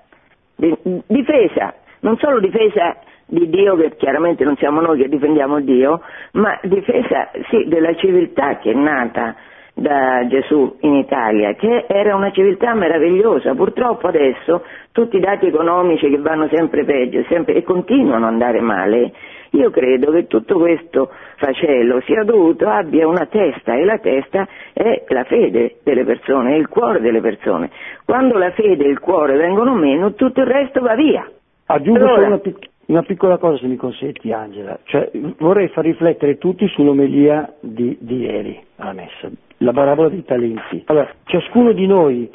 difesa, 0.56 1.74
non 2.00 2.16
solo 2.18 2.40
difesa 2.40 2.96
di 3.26 3.48
Dio, 3.48 3.76
che 3.76 3.96
chiaramente 3.96 4.44
non 4.44 4.56
siamo 4.56 4.80
noi 4.80 4.98
che 5.00 5.08
difendiamo 5.08 5.60
Dio, 5.60 6.00
ma 6.32 6.58
difesa 6.62 7.30
sì, 7.50 7.64
della 7.66 7.94
civiltà 7.94 8.58
che 8.58 8.70
è 8.70 8.74
nata 8.74 9.34
da 9.74 10.26
Gesù 10.26 10.76
in 10.80 10.94
Italia, 10.94 11.52
che 11.54 11.84
era 11.86 12.14
una 12.14 12.30
civiltà 12.30 12.72
meravigliosa. 12.72 13.54
Purtroppo 13.54 14.06
adesso 14.06 14.64
tutti 14.92 15.16
i 15.16 15.20
dati 15.20 15.46
economici 15.46 16.08
che 16.08 16.18
vanno 16.18 16.48
sempre 16.50 16.84
peggio 16.84 17.22
sempre, 17.28 17.54
e 17.56 17.62
continuano 17.62 18.26
ad 18.26 18.32
andare 18.32 18.60
male, 18.60 19.12
io 19.56 19.70
credo 19.70 20.12
che 20.12 20.26
tutto 20.26 20.58
questo 20.58 21.10
facello 21.36 22.00
sia 22.02 22.22
dovuto, 22.24 22.68
abbia 22.68 23.08
una 23.08 23.26
testa 23.26 23.74
e 23.74 23.84
la 23.84 23.98
testa 23.98 24.46
è 24.72 25.04
la 25.08 25.24
fede 25.24 25.76
delle 25.82 26.04
persone, 26.04 26.54
è 26.54 26.56
il 26.56 26.68
cuore 26.68 27.00
delle 27.00 27.20
persone. 27.20 27.70
Quando 28.04 28.36
la 28.36 28.50
fede 28.50 28.84
e 28.84 28.88
il 28.88 29.00
cuore 29.00 29.36
vengono 29.36 29.74
meno, 29.74 30.12
tutto 30.14 30.40
il 30.40 30.46
resto 30.46 30.80
va 30.80 30.94
via. 30.94 31.28
Aggiungo 31.66 31.98
allora, 31.98 32.14
solo 32.14 32.26
una, 32.26 32.38
pic- 32.38 32.68
una, 32.86 33.02
piccola 33.02 33.38
cosa 33.38 33.58
se 33.58 33.66
mi 33.66 33.76
consenti 33.76 34.30
Angela, 34.30 34.78
cioè, 34.84 35.10
vorrei 35.38 35.68
far 35.68 35.84
riflettere 35.84 36.38
tutti 36.38 36.68
sull'omelia 36.68 37.54
di, 37.60 37.96
di 38.00 38.18
ieri 38.18 38.62
alla 38.76 38.92
messa, 38.92 39.28
la 39.58 39.72
parabola 39.72 40.08
dei 40.10 40.24
talenti. 40.24 40.82
Allora, 40.86 41.10
ciascuno 41.24 41.72
di 41.72 41.86
noi 41.86 42.30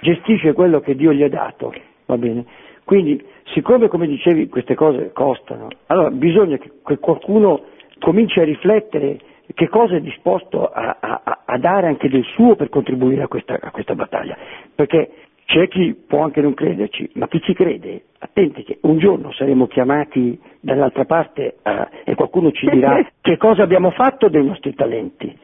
gestisce 0.00 0.52
quello 0.52 0.80
che 0.80 0.96
Dio 0.96 1.12
gli 1.12 1.22
ha 1.22 1.28
dato, 1.28 1.72
va 2.06 2.16
bene? 2.16 2.44
Quindi, 2.84 3.24
siccome, 3.46 3.88
come 3.88 4.06
dicevi, 4.06 4.48
queste 4.48 4.74
cose 4.74 5.12
costano, 5.12 5.68
allora 5.86 6.10
bisogna 6.10 6.56
che, 6.58 6.70
qualcuno 6.98 7.64
cominci 7.98 8.40
a 8.40 8.44
riflettere 8.44 9.18
che 9.54 9.68
cosa 9.68 9.96
è 9.96 10.00
disposto 10.00 10.68
a, 10.68 10.96
a, 10.98 11.42
a, 11.44 11.58
dare 11.58 11.86
anche 11.86 12.08
del 12.08 12.24
suo 12.24 12.56
per 12.56 12.68
contribuire 12.68 13.22
a 13.22 13.28
questa, 13.28 13.58
a 13.60 13.70
questa, 13.70 13.94
battaglia. 13.94 14.36
Perché 14.74 15.10
c'è 15.44 15.68
chi 15.68 15.94
può 15.94 16.22
anche 16.22 16.40
non 16.40 16.54
crederci, 16.54 17.10
ma 17.14 17.28
chi 17.28 17.40
ci 17.42 17.52
crede, 17.52 18.04
attenti 18.18 18.62
che 18.62 18.78
un 18.82 18.98
giorno 18.98 19.32
saremo 19.32 19.66
chiamati 19.66 20.40
dall'altra 20.60 21.04
parte 21.04 21.56
uh, 21.62 21.86
e 22.04 22.14
qualcuno 22.14 22.50
ci 22.52 22.68
dirà 22.70 23.06
che 23.20 23.36
cosa 23.36 23.62
abbiamo 23.62 23.90
fatto 23.90 24.28
dei 24.28 24.44
nostri 24.44 24.74
talenti. 24.74 25.36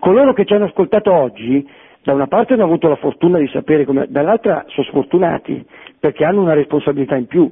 Coloro 0.00 0.32
che 0.32 0.44
ci 0.44 0.54
hanno 0.54 0.64
ascoltato 0.64 1.12
oggi, 1.12 1.64
da 2.02 2.14
una 2.14 2.26
parte 2.26 2.54
hanno 2.54 2.64
avuto 2.64 2.88
la 2.88 2.96
fortuna 2.96 3.38
di 3.38 3.46
sapere 3.48 3.84
come, 3.84 4.06
dall'altra 4.08 4.64
sono 4.68 4.86
sfortunati 4.86 5.64
perché 6.02 6.24
hanno 6.24 6.40
una 6.40 6.54
responsabilità 6.54 7.14
in 7.14 7.26
più. 7.26 7.48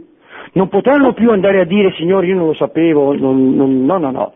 Non 0.55 0.69
potranno 0.69 1.13
più 1.13 1.31
andare 1.31 1.61
a 1.61 1.65
dire 1.65 1.93
signori 1.93 2.27
io 2.27 2.35
non 2.35 2.47
lo 2.47 2.55
sapevo, 2.55 3.15
non, 3.15 3.55
non, 3.55 3.85
no, 3.85 3.99
no, 3.99 4.11
no. 4.11 4.35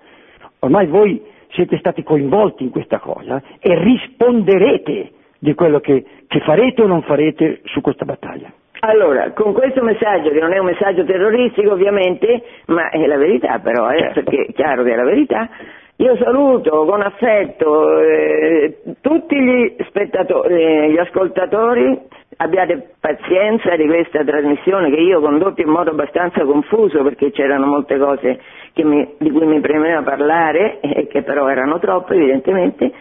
Ormai 0.60 0.86
voi 0.86 1.20
siete 1.48 1.78
stati 1.78 2.04
coinvolti 2.04 2.62
in 2.62 2.70
questa 2.70 3.00
cosa 3.00 3.42
e 3.58 3.76
risponderete 3.76 5.10
di 5.40 5.54
quello 5.54 5.80
che, 5.80 6.04
che 6.28 6.38
farete 6.40 6.82
o 6.82 6.86
non 6.86 7.02
farete 7.02 7.62
su 7.64 7.80
questa 7.80 8.04
battaglia. 8.04 8.52
Allora, 8.86 9.32
con 9.32 9.52
questo 9.52 9.82
messaggio, 9.82 10.30
che 10.30 10.38
non 10.38 10.52
è 10.52 10.58
un 10.58 10.66
messaggio 10.66 11.04
terroristico 11.04 11.72
ovviamente, 11.72 12.40
ma 12.66 12.90
è 12.90 13.04
la 13.06 13.16
verità 13.16 13.58
però, 13.58 13.90
eh, 13.90 13.98
certo. 13.98 14.22
perché 14.22 14.44
è 14.44 14.52
chiaro 14.52 14.84
che 14.84 14.92
è 14.92 14.96
la 14.96 15.04
verità, 15.04 15.48
io 15.96 16.16
saluto 16.16 16.84
con 16.84 17.02
affetto 17.02 17.98
eh, 18.00 18.78
tutti 19.00 19.36
gli 19.40 19.76
spettatori, 19.86 20.54
eh, 20.54 20.90
gli 20.90 20.98
ascoltatori, 20.98 21.98
abbiate 22.36 22.94
pazienza 23.00 23.76
di 23.76 23.86
questa 23.86 24.24
trasmissione 24.24 24.90
che 24.90 25.00
io 25.00 25.18
ho 25.18 25.20
condotto 25.20 25.60
in 25.60 25.68
modo 25.68 25.90
abbastanza 25.90 26.44
confuso 26.44 27.02
perché 27.02 27.30
c'erano 27.30 27.66
molte 27.66 27.98
cose 27.98 28.40
mi, 28.82 29.14
di 29.18 29.30
cui 29.30 29.46
mi 29.46 29.60
premeva 29.60 30.02
parlare 30.02 30.80
e 30.80 31.06
che 31.06 31.22
però 31.22 31.48
erano 31.48 31.78
troppe 31.78 32.14
evidentemente. 32.14 32.92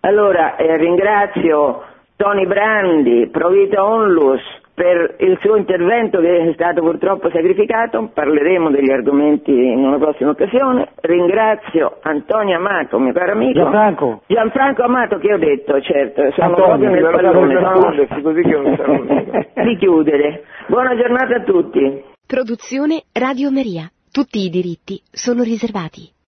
Allora 0.00 0.56
eh, 0.56 0.76
ringrazio 0.76 1.84
Tony 2.16 2.46
Brandi, 2.46 3.28
Provita 3.30 3.84
Onlus, 3.84 4.42
per 4.74 5.16
il 5.18 5.38
suo 5.40 5.56
intervento 5.56 6.20
che 6.20 6.48
è 6.48 6.52
stato 6.54 6.80
purtroppo 6.80 7.30
sacrificato, 7.30 8.10
parleremo 8.12 8.70
degli 8.70 8.90
argomenti 8.90 9.52
in 9.52 9.84
una 9.84 9.98
prossima 9.98 10.30
occasione. 10.30 10.88
Ringrazio 11.00 11.98
Antonio 12.02 12.56
Amato, 12.56 12.98
mio 12.98 13.12
caro 13.12 13.32
amico. 13.32 13.60
Gianfranco. 13.60 14.22
Gianfranco 14.26 14.82
Amato 14.82 15.18
che 15.18 15.32
ho 15.32 15.38
detto, 15.38 15.80
certo, 15.80 16.30
sono 16.32 16.54
Antonio, 16.54 16.90
proprio 17.10 17.44
nel 17.44 17.60
pallone. 17.62 18.22
così 18.22 18.42
che 18.42 18.56
non 18.56 18.76
sarò 18.76 19.64
Di 19.64 19.76
chiudere. 19.76 20.44
Buona 20.68 20.96
giornata 20.96 21.36
a 21.36 21.42
tutti. 21.42 22.04
Produzione 22.26 23.02
Radio 23.12 23.50
Maria. 23.50 23.90
Tutti 24.10 24.38
i 24.44 24.48
diritti 24.48 25.00
sono 25.10 25.42
riservati. 25.42 26.21